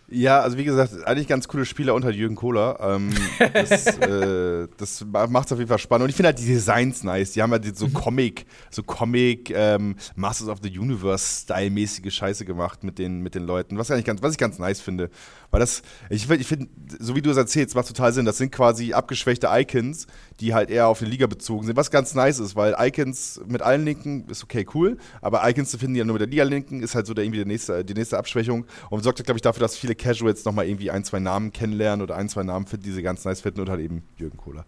Ja, 0.08 0.42
also 0.42 0.58
wie 0.58 0.64
gesagt, 0.64 1.04
eigentlich 1.06 1.28
ganz 1.28 1.48
coole 1.48 1.66
Spieler 1.66 1.96
unter 1.96 2.12
Jürgen 2.12 2.36
Kohler. 2.36 2.78
Ähm, 2.80 3.10
das 3.54 3.88
äh, 3.98 4.68
das 4.78 5.04
macht 5.06 5.48
es 5.48 5.52
auf 5.52 5.58
jeden 5.58 5.70
Fall 5.70 5.80
spannend. 5.80 6.04
Und 6.04 6.10
ich 6.10 6.16
finde 6.16 6.28
halt 6.28 6.40
die 6.40 6.46
Designs 6.46 7.04
nice. 7.04 7.32
Die 7.32 7.42
haben 7.42 7.52
halt 7.52 7.76
so 7.76 7.88
mhm. 7.88 7.94
Comic, 7.94 8.46
so 8.70 8.84
Comic, 8.84 9.50
ähm, 9.50 9.96
Masters 10.16 10.48
of 10.48 10.60
the 10.62 10.78
Universe-Style-mäßige 10.78 12.14
Scheiße 12.14 12.46
gemacht 12.46 12.84
mit 12.84 13.00
den, 13.00 13.22
mit 13.22 13.34
den 13.34 13.44
Leuten. 13.44 13.80
Was, 13.80 13.88
ganz, 13.88 14.22
was 14.22 14.34
ich 14.34 14.38
ganz 14.38 14.60
nice 14.60 14.80
finde. 14.80 15.10
Weil 15.50 15.60
das, 15.60 15.82
ich, 16.10 16.30
ich 16.30 16.48
finde, 16.48 16.68
so 17.00 17.16
wie 17.16 17.22
du 17.22 17.32
es 17.32 17.38
erzählst, 17.38 17.76
macht 17.76 17.88
total 17.88 18.14
Sinn. 18.14 18.26
Das 18.26 18.38
sind 18.38 18.52
quasi 18.52 18.94
abgeschwächte 18.94 19.48
Icons, 19.52 20.06
die 20.40 20.54
halt 20.54 20.70
eher 20.70 20.88
auf 20.88 21.00
die 21.00 21.06
Liga 21.06 21.26
bezogen 21.26 21.66
sind. 21.66 21.78
Was 21.78 21.90
ganz 21.90 22.14
nice 22.14 22.40
ist, 22.40 22.56
weil 22.56 22.76
Icons 22.78 23.42
mit 23.48 23.64
allen 23.64 23.86
Linken 23.86 24.28
ist 24.30 24.44
okay, 24.44 24.68
cool. 24.76 24.98
Aber 25.22 25.50
Icons 25.50 25.72
zu 25.72 25.80
finden, 25.80 25.96
die 25.96 26.00
ja 26.00 26.06
nur 26.06 26.14
mit 26.14 26.22
der 26.22 26.30
Liga-Linken, 26.30 26.84
ist 26.84 26.94
halt 26.94 27.08
so 27.08 27.16
der, 27.16 27.24
irgendwie 27.24 27.40
der 27.40 27.48
nächste, 27.48 27.84
die 27.84 27.94
nächste 27.96 28.20
Abschwächung. 28.20 28.66
Und 28.92 29.04
sorgt, 29.04 29.24
glaube 29.24 29.38
ich, 29.38 29.42
dafür, 29.42 29.62
dass 29.62 29.78
viele 29.78 29.95
Casuals 29.96 30.46
nochmal 30.46 30.68
irgendwie 30.68 30.92
ein, 30.92 31.04
zwei 31.04 31.20
Namen 31.20 31.52
kennenlernen 31.52 32.04
oder 32.04 32.16
ein, 32.16 32.30
zwei 32.30 32.44
Namen 32.44 32.68
finden, 32.68 32.86
die 32.86 32.92
sie 32.92 33.02
ganz 33.02 33.26
nice 33.26 33.42
finden 33.42 33.62
und 33.62 33.70
halt 33.70 33.82
eben 33.82 34.04
Jürgen 34.18 34.38
Kohler. 34.38 34.66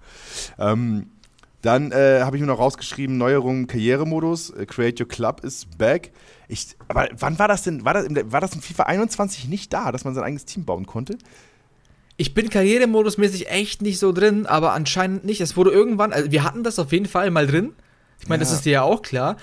Ähm, 0.57 1.11
dann 1.61 1.91
äh, 1.91 2.21
habe 2.21 2.37
ich 2.37 2.41
mir 2.41 2.47
noch 2.47 2.59
rausgeschrieben, 2.59 3.17
Neuerungen 3.17 3.67
Karrieremodus, 3.67 4.51
äh, 4.51 4.65
Create 4.65 4.99
Your 5.01 5.07
Club 5.07 5.43
ist 5.43 5.77
back. 5.77 6.11
Ich, 6.47 6.75
aber 6.87 7.09
wann 7.17 7.39
war 7.39 7.47
das 7.47 7.63
denn, 7.63 7.83
war 7.83 7.93
das, 7.93 8.05
in, 8.05 8.31
war 8.31 8.41
das 8.41 8.53
in 8.53 8.61
FIFA 8.61 8.83
21 8.83 9.47
nicht 9.47 9.73
da, 9.73 9.91
dass 9.91 10.05
man 10.05 10.13
sein 10.13 10.23
eigenes 10.23 10.45
Team 10.45 10.65
bauen 10.65 10.85
konnte? 10.85 11.17
Ich 12.15 12.33
bin 12.33 12.49
Karrieremodusmäßig 12.49 13.49
echt 13.49 13.81
nicht 13.81 13.99
so 13.99 14.11
drin, 14.11 14.45
aber 14.45 14.73
anscheinend 14.73 15.25
nicht. 15.25 15.41
Es 15.41 15.55
wurde 15.55 15.71
irgendwann, 15.71 16.13
also 16.13 16.31
wir 16.31 16.43
hatten 16.43 16.63
das 16.63 16.79
auf 16.79 16.91
jeden 16.91 17.05
Fall 17.05 17.29
mal 17.31 17.47
drin. 17.47 17.73
Ich 18.19 18.27
meine, 18.27 18.43
ja. 18.43 18.49
das 18.49 18.57
ist 18.57 18.65
dir 18.65 18.71
ja 18.71 18.81
auch 18.83 19.01
klar. 19.01 19.37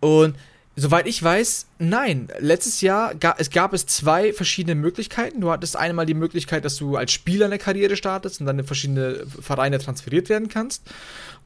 Und 0.00 0.36
soweit 0.78 1.06
ich 1.06 1.22
weiß, 1.22 1.66
nein. 1.78 2.28
Letztes 2.38 2.80
Jahr 2.80 3.14
gab 3.14 3.40
es, 3.40 3.50
gab 3.50 3.72
es 3.72 3.86
zwei 3.86 4.32
verschiedene 4.32 4.74
Möglichkeiten. 4.74 5.40
Du 5.40 5.50
hattest 5.50 5.76
einmal 5.76 6.06
die 6.06 6.14
Möglichkeit, 6.14 6.64
dass 6.64 6.76
du 6.76 6.96
als 6.96 7.12
Spieler 7.12 7.46
eine 7.46 7.58
Karriere 7.58 7.96
startest 7.96 8.40
und 8.40 8.46
dann 8.46 8.58
in 8.58 8.64
verschiedene 8.64 9.26
Vereine 9.26 9.78
transferiert 9.78 10.28
werden 10.28 10.48
kannst. 10.48 10.82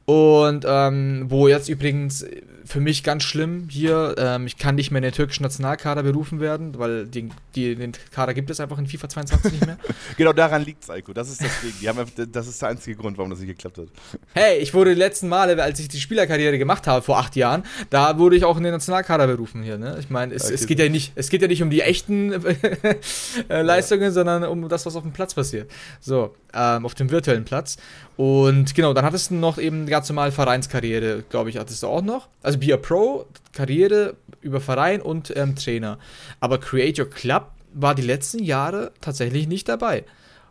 Und 0.05 0.65
ähm, 0.67 1.25
wo 1.29 1.47
jetzt 1.47 1.69
übrigens 1.69 2.25
für 2.65 2.79
mich 2.79 3.03
ganz 3.03 3.23
schlimm 3.23 3.67
hier, 3.69 4.15
ähm, 4.17 4.47
ich 4.47 4.57
kann 4.57 4.75
nicht 4.75 4.91
mehr 4.91 4.99
in 4.99 5.03
den 5.03 5.13
türkischen 5.13 5.43
Nationalkader 5.43 6.03
berufen 6.03 6.39
werden, 6.39 6.77
weil 6.77 7.05
die, 7.05 7.29
die, 7.55 7.75
den 7.75 7.91
Kader 8.11 8.33
gibt 8.33 8.49
es 8.49 8.59
einfach 8.59 8.77
in 8.77 8.87
FIFA 8.87 9.09
22 9.09 9.51
nicht 9.51 9.65
mehr. 9.65 9.77
genau 10.17 10.33
daran 10.33 10.63
liegt 10.63 10.83
es, 10.83 10.89
Eiko. 10.89 11.13
Das 11.13 11.29
ist 11.29 11.41
das 11.41 11.61
Ding. 11.61 11.73
Die 11.81 11.89
haben, 11.89 12.05
das 12.31 12.47
ist 12.47 12.61
der 12.61 12.69
einzige 12.69 12.95
Grund, 12.95 13.17
warum 13.17 13.29
das 13.29 13.39
nicht 13.39 13.49
geklappt 13.49 13.77
hat. 13.77 13.87
Hey, 14.33 14.59
ich 14.59 14.73
wurde 14.73 14.93
die 14.93 14.99
letzten 14.99 15.27
Male, 15.27 15.61
als 15.61 15.79
ich 15.79 15.87
die 15.87 15.99
Spielerkarriere 15.99 16.57
gemacht 16.57 16.87
habe, 16.87 17.01
vor 17.01 17.17
acht 17.17 17.35
Jahren, 17.35 17.63
da 17.89 18.17
wurde 18.17 18.35
ich 18.35 18.45
auch 18.45 18.57
in 18.57 18.63
den 18.63 18.73
Nationalkader 18.73 19.27
berufen 19.27 19.63
hier. 19.63 19.77
Ne? 19.77 19.97
Ich 19.99 20.09
meine, 20.09 20.33
es, 20.33 20.45
okay. 20.45 20.53
es, 20.53 20.67
geht 20.67 20.79
ja 20.79 20.89
nicht, 20.89 21.13
es 21.15 21.29
geht 21.29 21.41
ja 21.41 21.47
nicht 21.47 21.63
um 21.63 21.69
die 21.69 21.81
echten 21.81 22.33
äh, 23.49 23.61
Leistungen, 23.61 24.03
ja. 24.03 24.11
sondern 24.11 24.43
um 24.43 24.69
das, 24.69 24.85
was 24.85 24.95
auf 24.95 25.03
dem 25.03 25.11
Platz 25.11 25.33
passiert. 25.33 25.69
So, 25.99 26.33
ähm, 26.53 26.85
auf 26.85 26.93
dem 26.95 27.09
virtuellen 27.09 27.45
Platz. 27.45 27.77
Und 28.15 28.75
genau, 28.75 28.93
dann 28.93 29.05
hattest 29.05 29.31
du 29.31 29.35
noch 29.35 29.57
eben 29.57 29.87
ganz 29.87 30.07
normal 30.09 30.31
Vereinskarriere, 30.31 31.23
glaube 31.29 31.49
ich, 31.49 31.57
hattest 31.57 31.81
du 31.81 31.87
auch 31.87 32.01
noch. 32.01 32.27
Also 32.43 32.52
Be 32.57 32.73
a 32.73 32.77
Pro, 32.77 33.25
Karriere 33.51 34.15
über 34.41 34.59
Verein 34.59 35.01
und 35.01 35.35
ähm, 35.35 35.55
Trainer. 35.55 35.99
Aber 36.39 36.59
Create 36.59 36.99
Your 36.99 37.09
Club 37.09 37.51
war 37.73 37.95
die 37.95 38.01
letzten 38.01 38.43
Jahre 38.43 38.91
tatsächlich 39.01 39.47
nicht 39.47 39.67
dabei. 39.69 40.05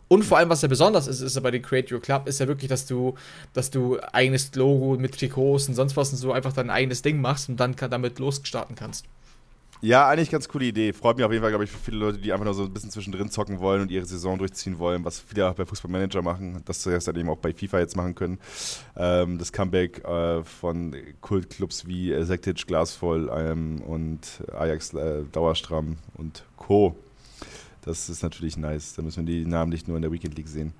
Und 0.07 0.23
vor 0.23 0.37
allem, 0.37 0.49
was 0.49 0.61
ja 0.61 0.67
besonders 0.67 1.07
ist, 1.07 1.21
ist 1.21 1.41
bei 1.41 1.49
den 1.49 1.61
Create 1.61 1.91
Your 1.91 2.01
Club, 2.01 2.27
ist 2.27 2.39
ja 2.39 2.47
wirklich, 2.47 2.69
dass 2.69 2.85
du, 2.85 3.15
dass 3.53 3.71
du 3.71 3.97
eigenes 4.11 4.53
Logo 4.53 4.95
mit 4.99 5.17
Trikots 5.17 5.67
und 5.67 5.73
sonst 5.73 5.97
was 5.97 6.11
und 6.11 6.17
so 6.17 6.31
einfach 6.31 6.53
dein 6.53 6.69
eigenes 6.69 7.01
Ding 7.01 7.21
machst 7.21 7.49
und 7.49 7.59
dann 7.59 7.75
damit 7.75 8.19
losstarten 8.19 8.75
kannst. 8.75 9.05
Ja, 9.83 10.07
eigentlich 10.07 10.31
ganz 10.31 10.47
coole 10.47 10.63
Idee. 10.63 10.93
Freut 10.93 11.17
mich 11.17 11.25
auf 11.25 11.31
jeden 11.33 11.41
Fall, 11.41 11.51
glaube 11.51 11.65
ich, 11.65 11.69
für 11.69 11.77
viele 11.77 11.97
Leute, 11.97 12.17
die 12.17 12.31
einfach 12.31 12.45
nur 12.45 12.53
so 12.53 12.63
ein 12.63 12.71
bisschen 12.71 12.89
zwischendrin 12.89 13.29
zocken 13.29 13.59
wollen 13.59 13.81
und 13.81 13.91
ihre 13.91 14.05
Saison 14.05 14.37
durchziehen 14.37 14.79
wollen, 14.79 15.03
was 15.03 15.19
viele 15.19 15.49
auch 15.49 15.55
bei 15.55 15.65
Fußballmanager 15.65 16.21
machen, 16.21 16.61
das 16.63 16.83
sie 16.83 16.97
dann 16.97 17.17
eben 17.17 17.27
auch 17.27 17.37
bei 17.37 17.51
FIFA 17.51 17.79
jetzt 17.79 17.97
machen 17.97 18.15
können. 18.15 18.39
Ähm, 18.95 19.37
das 19.37 19.51
Comeback 19.51 20.01
äh, 20.05 20.41
von 20.45 20.95
Kultclubs 21.19 21.85
wie 21.85 22.13
äh, 22.13 22.23
Sektic, 22.23 22.65
Glasvoll 22.65 23.29
ähm, 23.35 23.81
und 23.81 24.41
Ajax 24.57 24.93
äh, 24.93 25.23
Dauerstramm 25.29 25.97
und 26.13 26.45
Co. 26.55 26.95
Das 27.81 28.07
ist 28.07 28.23
natürlich 28.23 28.55
nice. 28.55 28.93
Da 28.93 29.01
müssen 29.01 29.27
wir 29.27 29.33
die 29.33 29.45
Namen 29.45 29.69
nicht 29.69 29.89
nur 29.89 29.97
in 29.97 30.01
der 30.01 30.13
Weekend 30.13 30.37
League 30.37 30.47
sehen, 30.47 30.71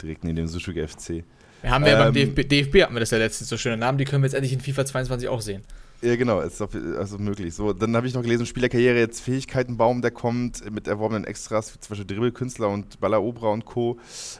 direkt 0.00 0.24
neben 0.24 0.36
dem 0.36 0.46
Sushuk 0.46 0.76
FC. 0.76 1.24
Wir 1.60 1.70
haben 1.70 1.84
ja 1.84 2.04
beim 2.04 2.14
DFB, 2.14 2.48
DFB 2.48 2.84
hatten 2.84 2.94
wir 2.94 3.00
das 3.00 3.10
ja 3.10 3.18
letztens 3.18 3.50
so 3.50 3.58
schöne 3.58 3.76
Namen, 3.76 3.98
die 3.98 4.06
können 4.06 4.22
wir 4.22 4.28
jetzt 4.28 4.34
endlich 4.34 4.54
in 4.54 4.60
FIFA 4.60 4.86
22 4.86 5.28
auch 5.28 5.42
sehen. 5.42 5.62
Ja, 6.06 6.14
genau, 6.14 6.40
ist 6.40 6.60
doch, 6.60 6.72
also 6.96 7.18
möglich. 7.18 7.52
So, 7.52 7.72
dann 7.72 7.96
habe 7.96 8.06
ich 8.06 8.14
noch 8.14 8.22
gelesen, 8.22 8.46
Spielerkarriere, 8.46 8.96
jetzt 8.96 9.20
Fähigkeitenbaum, 9.22 10.02
der 10.02 10.12
kommt 10.12 10.70
mit 10.70 10.86
erworbenen 10.86 11.24
Extras, 11.24 11.74
wie 11.74 11.80
zum 11.80 11.88
Beispiel 11.88 12.06
Dribbelkünstler 12.06 12.68
und 12.68 13.00
Ballaobra 13.00 13.48
und 13.48 13.64
Co. 13.64 13.98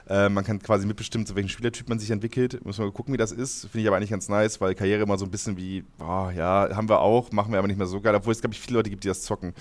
Äh, 0.09 0.29
man 0.29 0.45
kann 0.45 0.63
quasi 0.63 0.87
mitbestimmen, 0.87 1.27
zu 1.27 1.35
welchem 1.35 1.49
Spielertyp 1.49 1.89
man 1.89 1.99
sich 1.99 2.13
entwickelt. 2.13 2.65
Muss 2.65 2.79
man 2.79 2.93
gucken, 2.93 3.13
wie 3.13 3.19
das 3.19 3.33
ist. 3.33 3.63
Finde 3.63 3.81
ich 3.81 3.89
aber 3.89 3.97
eigentlich 3.97 4.11
ganz 4.11 4.29
nice, 4.29 4.61
weil 4.61 4.77
Karriere 4.77 5.03
immer 5.03 5.19
so 5.19 5.25
ein 5.25 5.31
bisschen 5.33 5.57
wie, 5.57 5.83
oh, 5.99 6.31
ja, 6.37 6.69
haben 6.73 6.89
wir 6.89 7.01
auch, 7.01 7.33
machen 7.33 7.51
wir 7.51 7.59
aber 7.59 7.67
nicht 7.67 7.79
mehr 7.79 7.89
so 7.89 8.01
geil, 8.01 8.15
obwohl 8.15 8.31
es, 8.31 8.41
glaube 8.41 8.55
ich, 8.55 8.61
viele 8.61 8.79
Leute 8.79 8.89
gibt, 8.89 9.03
die 9.03 9.09
das 9.09 9.23
zocken. 9.23 9.53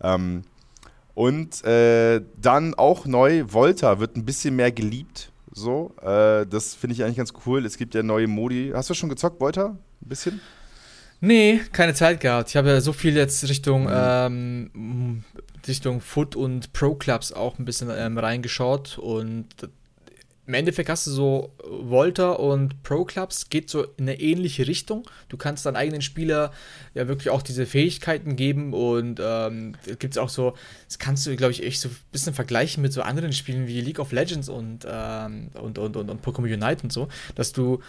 Ähm, 0.00 0.42
und 1.14 1.64
äh, 1.64 2.22
dann 2.40 2.74
auch 2.74 3.04
neu, 3.04 3.46
Volta 3.48 3.98
wird 3.98 4.14
ein 4.16 4.24
bisschen 4.24 4.54
mehr 4.54 4.70
geliebt. 4.70 5.32
So, 5.50 5.92
äh, 6.02 6.46
das 6.46 6.76
finde 6.76 6.94
ich 6.94 7.02
eigentlich 7.02 7.16
ganz 7.16 7.32
cool. 7.46 7.66
Es 7.66 7.76
gibt 7.76 7.96
ja 7.96 8.04
neue 8.04 8.28
Modi. 8.28 8.70
Hast 8.72 8.90
du 8.90 8.94
schon 8.94 9.08
gezockt, 9.08 9.40
Volta? 9.40 9.76
Ein 10.02 10.08
bisschen? 10.08 10.40
Nee, 11.24 11.60
keine 11.70 11.94
Zeit 11.94 12.18
gehabt. 12.18 12.48
Ich 12.48 12.56
habe 12.56 12.68
ja 12.68 12.80
so 12.80 12.92
viel 12.92 13.14
jetzt 13.14 13.48
Richtung, 13.48 13.84
mhm. 13.84 13.90
ähm, 13.92 15.24
Richtung 15.68 16.00
Foot 16.00 16.34
und 16.34 16.72
Pro 16.72 16.96
Clubs 16.96 17.32
auch 17.32 17.60
ein 17.60 17.64
bisschen 17.64 17.90
ähm, 17.96 18.18
reingeschaut 18.18 18.98
und 18.98 19.46
im 20.48 20.54
Endeffekt 20.54 20.88
hast 20.88 21.06
du 21.06 21.12
so 21.12 21.52
Volta 21.64 22.32
und 22.32 22.82
Pro 22.82 23.04
Clubs, 23.04 23.48
geht 23.50 23.70
so 23.70 23.84
in 23.84 24.08
eine 24.08 24.20
ähnliche 24.20 24.66
Richtung. 24.66 25.08
Du 25.28 25.36
kannst 25.36 25.64
deinen 25.64 25.76
eigenen 25.76 26.02
Spieler 26.02 26.50
ja 26.94 27.06
wirklich 27.06 27.30
auch 27.30 27.42
diese 27.42 27.66
Fähigkeiten 27.66 28.34
geben 28.34 28.74
und 28.74 29.20
ähm, 29.22 29.76
gibt 30.00 30.14
es 30.14 30.18
auch 30.18 30.28
so, 30.28 30.54
das 30.88 30.98
kannst 30.98 31.24
du, 31.26 31.36
glaube 31.36 31.52
ich, 31.52 31.62
echt 31.62 31.80
so 31.80 31.88
ein 31.88 31.96
bisschen 32.10 32.34
vergleichen 32.34 32.82
mit 32.82 32.92
so 32.92 33.02
anderen 33.02 33.32
Spielen 33.32 33.68
wie 33.68 33.80
League 33.80 34.00
of 34.00 34.10
Legends 34.10 34.48
und, 34.48 34.84
ähm, 34.90 35.50
und, 35.54 35.78
und, 35.78 35.96
und, 35.96 36.10
und 36.10 36.26
Pokémon 36.26 36.52
Unite 36.52 36.82
und 36.82 36.92
so, 36.92 37.06
dass 37.36 37.52
du 37.52 37.80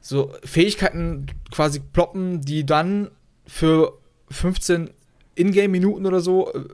so 0.00 0.32
Fähigkeiten 0.44 1.26
quasi 1.50 1.80
ploppen, 1.80 2.40
die 2.40 2.64
dann 2.64 3.10
für 3.46 3.98
15 4.30 4.90
Ingame-Minuten 5.34 6.06
oder 6.06 6.20
so 6.20 6.52
äh, 6.52 6.64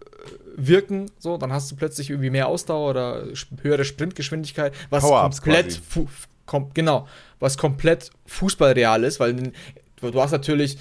wirken. 0.56 1.10
So, 1.18 1.36
dann 1.36 1.52
hast 1.52 1.70
du 1.70 1.76
plötzlich 1.76 2.10
irgendwie 2.10 2.30
mehr 2.30 2.48
Ausdauer 2.48 2.90
oder 2.90 3.24
höhere 3.62 3.84
Sprintgeschwindigkeit, 3.84 4.72
was 4.90 5.02
komplett 5.02 5.80
kom 6.46 6.70
genau, 6.74 7.06
was 7.38 7.56
komplett 7.56 8.10
Fußballreal 8.26 9.04
ist, 9.04 9.20
weil 9.20 9.52
du 10.00 10.20
hast 10.20 10.32
natürlich 10.32 10.76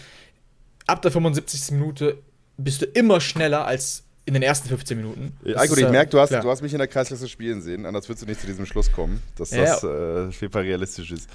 ab 0.87 1.01
der 1.01 1.11
75. 1.11 1.71
Minute 1.71 2.17
bist 2.57 2.81
du 2.81 2.85
immer 2.85 3.21
schneller 3.21 3.65
als 3.65 4.03
in 4.26 4.36
den 4.36 4.43
ersten 4.43 4.69
15 4.69 4.97
Minuten. 4.97 5.34
Ja, 5.43 5.65
gut, 5.65 5.80
ich 5.80 5.89
merke, 5.89 6.11
du 6.11 6.19
hast, 6.19 6.32
du 6.32 6.49
hast 6.49 6.61
mich 6.61 6.72
in 6.72 6.78
der 6.78 6.88
Kreisklasse 6.88 7.28
spielen 7.28 7.61
sehen, 7.61 7.88
anders 7.88 8.07
würdest 8.07 8.22
du 8.22 8.28
nicht 8.28 8.39
zu 8.39 8.45
diesem 8.45 8.67
Schluss 8.67 8.91
kommen, 8.91 9.22
dass 9.36 9.49
ja, 9.49 9.63
das 9.63 9.84
äh, 9.84 10.49
Fall 10.49 10.61
realistisch 10.61 11.11
ist. 11.11 11.28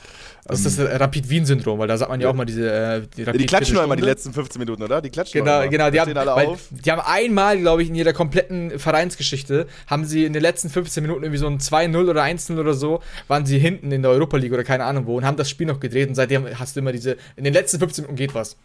Das 0.45 0.61
ist 0.61 0.78
das 0.78 0.93
ähm, 0.93 0.97
Rapid-Wien-Syndrom, 0.97 1.80
weil 1.80 1.89
da 1.89 1.99
sagt 1.99 2.11
man 2.11 2.20
ja, 2.20 2.26
ja, 2.26 2.30
auch 2.30 2.37
mal 2.37 2.45
diese. 2.45 2.70
Äh, 2.70 3.03
die, 3.16 3.22
ja, 3.22 3.32
die 3.32 3.47
klatschen 3.47 3.74
nur 3.74 3.82
immer 3.82 3.97
die 3.97 4.05
letzten 4.05 4.32
15 4.32 4.61
Minuten, 4.61 4.84
oder? 4.84 5.03
Die 5.03 5.11
klatschen 5.11 5.41
Genau, 5.41 5.62
immer. 5.62 5.68
genau. 5.68 5.91
Die 5.91 6.01
haben, 6.01 6.16
alle 6.16 6.34
auf. 6.34 6.68
die 6.70 6.91
haben 6.91 7.03
einmal, 7.05 7.59
glaube 7.59 7.82
ich, 7.82 7.89
in 7.89 7.97
ihrer 7.97 8.12
kompletten 8.12 8.78
Vereinsgeschichte, 8.78 9.66
haben 9.89 10.05
sie 10.05 10.24
in 10.24 10.32
den 10.32 10.43
letzten 10.43 10.70
15 10.70 11.03
Minuten 11.03 11.24
irgendwie 11.24 11.41
so 11.41 11.49
ein 11.49 11.59
2-0 11.59 12.09
oder 12.09 12.22
1-0 12.22 12.57
oder 12.57 12.74
so, 12.74 13.03
waren 13.26 13.47
sie 13.47 13.59
hinten 13.59 13.91
in 13.91 14.03
der 14.03 14.12
Europa 14.12 14.37
League 14.37 14.53
oder 14.53 14.64
keine 14.64 14.84
Ahnung 14.84 15.07
wo 15.07 15.16
und 15.16 15.24
haben 15.24 15.37
das 15.37 15.51
Spiel 15.51 15.66
noch 15.66 15.80
gedreht 15.80 16.09
und 16.09 16.14
seitdem 16.14 16.47
hast 16.57 16.76
du 16.76 16.80
immer 16.80 16.93
diese. 16.93 17.16
In 17.34 17.43
den 17.43 17.53
letzten 17.53 17.80
15 17.80 18.03
Minuten 18.03 18.16
geht 18.16 18.34
was. 18.34 18.57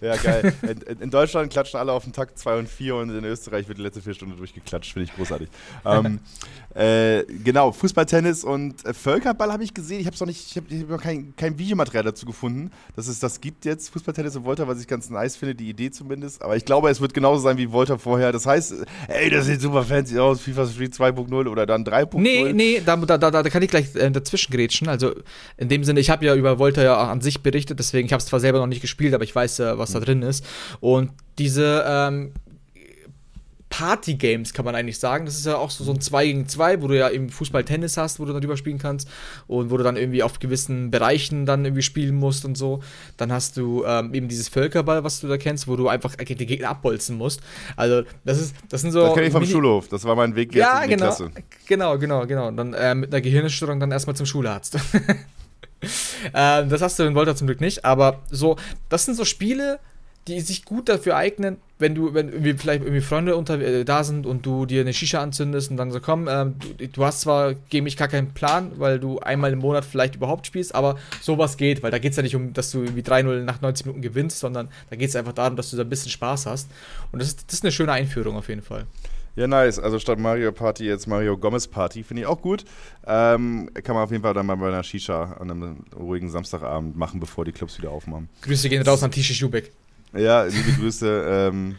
Ja, 0.00 0.16
geil. 0.16 0.52
In, 0.62 1.00
in, 1.00 1.10
Deutschland 1.10 1.50
klatschen 1.50 1.80
alle 1.80 1.92
auf 1.92 2.04
den 2.04 2.12
Takt 2.12 2.38
2 2.38 2.58
und 2.58 2.68
4 2.68 2.94
und 2.94 3.10
in 3.10 3.24
Österreich 3.24 3.66
wird 3.66 3.78
die 3.78 3.82
letzte 3.82 4.00
vier 4.00 4.14
Stunden 4.14 4.36
durchgeklatscht. 4.36 4.92
Finde 4.92 5.10
ich 5.10 5.16
großartig. 5.16 5.48
ähm, 5.84 6.20
äh, 6.74 7.24
genau, 7.42 7.72
Fußball, 7.72 8.06
Tennis 8.06 8.44
und 8.44 8.84
äh, 8.84 8.94
Völkerball 8.94 9.52
habe 9.52 9.64
ich 9.64 9.74
gesehen. 9.74 10.00
Ich 10.00 10.06
habe 10.06 10.16
noch 10.18 10.26
nicht, 10.26 10.50
ich 10.50 10.56
habe 10.56 10.66
hab 10.70 10.88
noch 10.88 11.02
kein, 11.02 11.34
kein 11.36 11.58
Videomaterial 11.58 12.04
dazu 12.04 12.26
gefunden, 12.26 12.70
dass 12.94 13.08
es 13.08 13.18
das 13.18 13.40
gibt 13.40 13.64
jetzt, 13.64 13.88
Fußball, 13.90 14.14
Tennis 14.14 14.36
und 14.36 14.44
Volta, 14.44 14.68
was 14.68 14.80
ich 14.80 14.86
ganz 14.86 15.10
nice 15.10 15.36
finde, 15.36 15.54
die 15.56 15.68
Idee 15.68 15.90
zumindest. 15.90 16.42
Aber 16.42 16.56
ich 16.56 16.64
glaube, 16.64 16.90
es 16.90 17.00
wird 17.00 17.14
genauso 17.14 17.42
sein 17.42 17.58
wie 17.58 17.72
Volta 17.72 17.98
vorher. 17.98 18.30
Das 18.30 18.46
heißt, 18.46 18.74
ey, 19.08 19.30
das 19.30 19.46
sieht 19.46 19.60
super 19.60 19.82
fancy 19.82 20.18
aus, 20.18 20.40
FIFA 20.40 20.66
Street 20.66 20.94
2.0 20.94 21.48
oder 21.48 21.66
dann 21.66 21.84
3.0. 21.84 22.18
Nee, 22.20 22.52
nee, 22.52 22.82
da, 22.84 22.96
da, 22.96 23.18
da, 23.18 23.30
da 23.30 23.42
kann 23.42 23.62
ich 23.62 23.70
gleich 23.70 23.94
äh, 23.96 24.10
dazwischen 24.10 24.52
grätschen. 24.52 24.88
Also 24.88 25.14
in 25.56 25.68
dem 25.68 25.82
Sinne, 25.82 25.98
ich 25.98 26.10
habe 26.10 26.24
ja 26.24 26.36
über 26.36 26.58
Volta 26.58 26.82
ja 26.82 26.96
an 26.96 27.20
sich 27.20 27.42
berichtet, 27.42 27.78
deswegen, 27.78 28.06
ich 28.06 28.12
habe 28.12 28.20
es 28.20 28.26
zwar 28.26 28.40
selber 28.40 28.58
noch 28.58 28.66
nicht 28.66 28.82
gespielt, 28.82 29.14
aber 29.14 29.24
ich 29.24 29.34
weiß, 29.34 29.58
äh, 29.60 29.78
was 29.78 29.87
mhm. 29.90 29.94
da 29.94 30.00
drin 30.00 30.22
ist. 30.22 30.44
Und 30.80 31.10
diese 31.38 31.84
ähm, 31.86 32.32
Party-Games, 33.70 34.54
kann 34.54 34.64
man 34.64 34.74
eigentlich 34.74 34.98
sagen. 34.98 35.26
Das 35.26 35.36
ist 35.36 35.46
ja 35.46 35.56
auch 35.56 35.70
so, 35.70 35.84
so 35.84 35.92
ein 35.92 36.00
2 36.00 36.26
gegen 36.26 36.48
2, 36.48 36.82
wo 36.82 36.88
du 36.88 36.96
ja 36.96 37.10
eben 37.10 37.28
Fußball-Tennis 37.28 37.96
hast, 37.96 38.18
wo 38.18 38.24
du 38.24 38.32
dann 38.32 38.40
drüber 38.40 38.56
spielen 38.56 38.78
kannst 38.78 39.08
und 39.46 39.70
wo 39.70 39.76
du 39.76 39.84
dann 39.84 39.96
irgendwie 39.96 40.22
auf 40.22 40.38
gewissen 40.38 40.90
Bereichen 40.90 41.44
dann 41.46 41.64
irgendwie 41.64 41.82
spielen 41.82 42.16
musst 42.16 42.44
und 42.44 42.56
so. 42.56 42.80
Dann 43.16 43.30
hast 43.30 43.56
du 43.56 43.84
ähm, 43.86 44.14
eben 44.14 44.28
dieses 44.28 44.48
Völkerball, 44.48 45.04
was 45.04 45.20
du 45.20 45.28
da 45.28 45.36
kennst, 45.36 45.68
wo 45.68 45.76
du 45.76 45.88
einfach 45.88 46.14
die 46.16 46.34
Gegner 46.34 46.70
abbolzen 46.70 47.16
musst. 47.16 47.40
Also, 47.76 48.02
das 48.24 48.40
ist, 48.40 48.54
das 48.68 48.80
sind 48.80 48.92
so. 48.92 49.02
Das 49.02 49.14
kenne 49.14 49.26
ich 49.26 49.32
vom 49.32 49.42
Mini 49.42 49.52
Schulhof, 49.52 49.88
das 49.88 50.04
war 50.04 50.16
mein 50.16 50.34
Weg 50.34 50.54
jetzt 50.54 50.64
ja, 50.64 50.82
in 50.82 50.88
die 50.88 50.96
genau, 50.96 51.06
Klasse. 51.06 51.30
Genau, 51.66 51.98
genau, 51.98 52.26
genau. 52.26 52.50
Dann 52.50 52.72
äh, 52.72 52.94
mit 52.94 53.12
einer 53.12 53.20
Gehirnerstörung 53.20 53.80
dann 53.80 53.92
erstmal 53.92 54.16
zum 54.16 54.26
Schularzt. 54.26 54.78
ähm, 56.34 56.68
das 56.68 56.82
hast 56.82 56.98
du 56.98 57.04
in 57.04 57.14
Volta 57.14 57.34
zum 57.36 57.46
Glück 57.46 57.60
nicht, 57.60 57.84
aber 57.84 58.20
so, 58.30 58.56
das 58.88 59.04
sind 59.04 59.14
so 59.14 59.24
Spiele, 59.24 59.78
die 60.28 60.40
sich 60.40 60.64
gut 60.64 60.88
dafür 60.88 61.16
eignen, 61.16 61.56
wenn 61.78 61.94
du, 61.94 62.12
wenn 62.12 62.28
irgendwie 62.28 62.52
vielleicht 62.54 62.82
irgendwie 62.82 63.00
Freunde 63.00 63.36
unter, 63.36 63.58
äh, 63.60 63.84
da 63.84 64.04
sind 64.04 64.26
und 64.26 64.44
du 64.44 64.66
dir 64.66 64.82
eine 64.82 64.92
Shisha 64.92 65.22
anzündest 65.22 65.70
und 65.70 65.76
dann 65.76 65.90
so, 65.90 66.00
komm, 66.00 66.28
ähm, 66.28 66.56
du, 66.76 66.86
du, 66.86 67.04
hast 67.04 67.22
zwar 67.22 67.54
gegen 67.54 67.84
mich 67.84 67.96
gar 67.96 68.08
keinen 68.08 68.34
Plan, 68.34 68.72
weil 68.76 68.98
du 68.98 69.20
einmal 69.20 69.52
im 69.52 69.60
Monat 69.60 69.84
vielleicht 69.84 70.16
überhaupt 70.16 70.46
spielst, 70.46 70.74
aber 70.74 70.98
sowas 71.20 71.56
geht, 71.56 71.82
weil 71.82 71.90
da 71.90 71.98
geht 71.98 72.10
es 72.10 72.16
ja 72.16 72.22
nicht 72.22 72.36
um, 72.36 72.52
dass 72.52 72.70
du 72.70 72.82
irgendwie 72.82 73.02
3-0 73.02 73.42
nach 73.42 73.60
90 73.60 73.86
Minuten 73.86 74.02
gewinnst, 74.02 74.38
sondern 74.38 74.68
da 74.90 74.96
geht 74.96 75.08
es 75.08 75.16
einfach 75.16 75.32
darum, 75.32 75.56
dass 75.56 75.70
du 75.70 75.76
da 75.76 75.82
ein 75.82 75.88
bisschen 75.88 76.10
Spaß 76.10 76.46
hast. 76.46 76.68
Und 77.10 77.20
das 77.20 77.28
ist, 77.28 77.44
das 77.46 77.54
ist 77.54 77.64
eine 77.64 77.72
schöne 77.72 77.92
Einführung 77.92 78.36
auf 78.36 78.48
jeden 78.48 78.62
Fall. 78.62 78.84
Ja, 79.38 79.46
nice. 79.46 79.78
Also 79.78 80.00
statt 80.00 80.18
Mario 80.18 80.50
Party 80.50 80.84
jetzt 80.84 81.06
Mario 81.06 81.38
Gomez 81.38 81.68
Party. 81.68 82.02
Finde 82.02 82.22
ich 82.22 82.26
auch 82.26 82.42
gut. 82.42 82.64
Ähm, 83.06 83.70
kann 83.84 83.94
man 83.94 84.02
auf 84.02 84.10
jeden 84.10 84.24
Fall 84.24 84.34
dann 84.34 84.46
mal 84.46 84.56
bei 84.56 84.66
einer 84.66 84.82
Shisha 84.82 85.36
an 85.38 85.48
einem 85.48 85.84
ruhigen 85.96 86.28
Samstagabend 86.28 86.96
machen, 86.96 87.20
bevor 87.20 87.44
die 87.44 87.52
Clubs 87.52 87.78
wieder 87.78 87.92
aufmachen. 87.92 88.28
Grüße 88.42 88.68
gehen 88.68 88.82
raus 88.82 89.04
an 89.04 89.12
Tische 89.12 89.34
Schubeck. 89.34 89.70
Ja, 90.14 90.44
liebe 90.44 90.72
Grüße. 90.72 91.50
Ähm, 91.50 91.76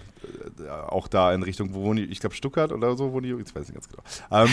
auch 0.87 1.07
da 1.07 1.33
in 1.33 1.43
Richtung, 1.43 1.73
wo 1.73 1.83
wohnen 1.83 2.05
die? 2.05 2.11
Ich 2.11 2.19
glaube 2.19 2.35
Stuttgart 2.35 2.71
oder 2.71 2.95
so 2.95 3.11
wohnen 3.11 3.23
die. 3.23 3.43
Ich 3.43 3.55
weiß 3.55 3.67
nicht 3.67 3.73
ganz 3.73 3.87
genau. 3.89 4.03
Ähm, 4.31 4.49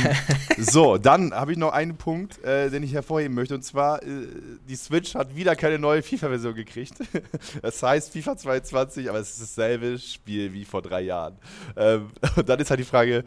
so, 0.58 0.98
dann 0.98 1.34
habe 1.34 1.52
ich 1.52 1.58
noch 1.58 1.72
einen 1.72 1.96
Punkt, 1.96 2.42
äh, 2.44 2.70
den 2.70 2.82
ich 2.82 2.92
hervorheben 2.92 3.34
möchte. 3.34 3.54
Und 3.54 3.62
zwar, 3.62 4.02
äh, 4.02 4.06
die 4.68 4.76
Switch 4.76 5.14
hat 5.14 5.34
wieder 5.36 5.56
keine 5.56 5.78
neue 5.78 6.02
FIFA-Version 6.02 6.54
gekriegt. 6.54 6.94
das 7.62 7.82
heißt 7.82 8.12
FIFA 8.12 8.36
22, 8.36 9.08
aber 9.08 9.18
es 9.18 9.32
ist 9.32 9.42
dasselbe 9.42 9.98
Spiel 9.98 10.52
wie 10.52 10.64
vor 10.64 10.82
drei 10.82 11.02
Jahren. 11.02 11.36
Ähm, 11.76 12.10
und 12.36 12.48
dann 12.48 12.60
ist 12.60 12.70
halt 12.70 12.80
die 12.80 12.84
Frage, 12.84 13.24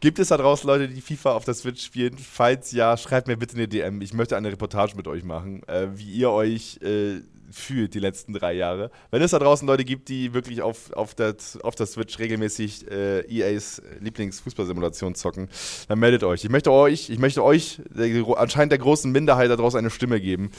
Gibt 0.00 0.18
es 0.18 0.28
da 0.28 0.36
draußen 0.36 0.66
Leute, 0.66 0.86
die 0.86 1.00
FIFA 1.00 1.32
auf 1.32 1.46
der 1.46 1.54
Switch 1.54 1.82
spielen? 1.82 2.18
Falls 2.18 2.72
ja, 2.72 2.94
schreibt 2.98 3.26
mir 3.26 3.38
bitte 3.38 3.56
eine 3.56 3.66
DM. 3.66 4.02
Ich 4.02 4.12
möchte 4.12 4.36
eine 4.36 4.52
Reportage 4.52 4.96
mit 4.96 5.08
euch 5.08 5.24
machen, 5.24 5.66
äh, 5.66 5.86
wie 5.94 6.12
ihr 6.12 6.28
euch 6.28 6.78
äh, 6.82 7.22
fühlt 7.54 7.94
die 7.94 8.00
letzten 8.00 8.32
drei 8.32 8.52
Jahre. 8.52 8.90
Wenn 9.10 9.22
es 9.22 9.30
da 9.30 9.38
draußen 9.38 9.66
Leute 9.66 9.84
gibt, 9.84 10.08
die 10.08 10.34
wirklich 10.34 10.62
auf, 10.62 10.92
auf, 10.92 11.14
der, 11.14 11.36
auf 11.62 11.74
der 11.74 11.86
Switch 11.86 12.18
regelmäßig 12.18 12.90
äh, 12.90 13.20
EAs 13.20 13.82
Lieblingsfußballsimulation 14.00 15.14
zocken, 15.14 15.48
dann 15.88 15.98
meldet 15.98 16.24
euch. 16.24 16.44
Ich 16.44 16.50
möchte 16.50 16.72
euch, 16.72 17.10
ich 17.10 17.18
möchte 17.18 17.42
euch 17.42 17.80
der, 17.88 18.38
anscheinend 18.38 18.72
der 18.72 18.78
großen 18.78 19.10
Minderheit 19.10 19.50
daraus 19.50 19.74
eine 19.74 19.90
Stimme 19.90 20.20
geben 20.20 20.50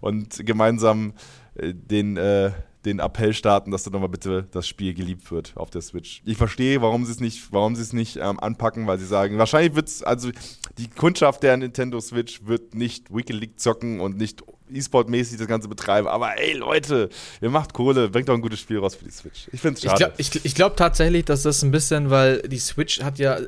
und 0.00 0.44
gemeinsam 0.44 1.14
äh, 1.54 1.72
den 1.74 2.16
äh, 2.16 2.50
den 2.84 2.98
Appell 2.98 3.34
starten, 3.34 3.70
dass 3.70 3.82
da 3.82 3.90
nochmal 3.90 4.08
bitte 4.08 4.48
das 4.52 4.66
Spiel 4.66 4.94
geliebt 4.94 5.30
wird 5.30 5.52
auf 5.56 5.70
der 5.70 5.82
Switch. 5.82 6.22
Ich 6.24 6.36
verstehe, 6.36 6.80
warum 6.80 7.04
sie 7.04 7.12
es 7.12 7.20
nicht, 7.20 7.52
warum 7.52 7.76
sie 7.76 7.82
es 7.82 7.92
nicht 7.92 8.16
ähm, 8.16 8.40
anpacken, 8.40 8.86
weil 8.86 8.98
sie 8.98 9.06
sagen, 9.06 9.38
wahrscheinlich 9.38 9.74
wird 9.74 9.88
es, 9.88 10.02
also 10.02 10.30
die 10.78 10.88
Kundschaft 10.88 11.42
der 11.42 11.56
Nintendo 11.56 12.00
Switch 12.00 12.46
wird 12.46 12.74
nicht 12.74 13.14
Weekend 13.14 13.40
League 13.40 13.60
zocken 13.60 14.00
und 14.00 14.16
nicht 14.16 14.42
E-Sport-mäßig 14.74 15.38
das 15.38 15.46
Ganze 15.46 15.68
betreiben. 15.68 16.08
Aber 16.08 16.38
ey, 16.38 16.54
Leute, 16.54 17.10
ihr 17.40 17.50
macht 17.50 17.72
Kohle, 17.72 18.08
bringt 18.08 18.28
doch 18.28 18.34
ein 18.34 18.40
gutes 18.40 18.60
Spiel 18.60 18.78
raus 18.78 18.94
für 18.94 19.04
die 19.04 19.10
Switch. 19.10 19.48
Ich 19.52 19.60
finde 19.60 19.78
es 19.78 19.82
schade. 19.82 20.12
Ich 20.16 20.30
glaube 20.30 20.48
glaub 20.54 20.76
tatsächlich, 20.76 21.24
dass 21.24 21.42
das 21.42 21.62
ein 21.62 21.70
bisschen, 21.70 22.10
weil 22.10 22.42
die 22.42 22.58
Switch 22.58 23.02
hat 23.02 23.18
ja, 23.18 23.38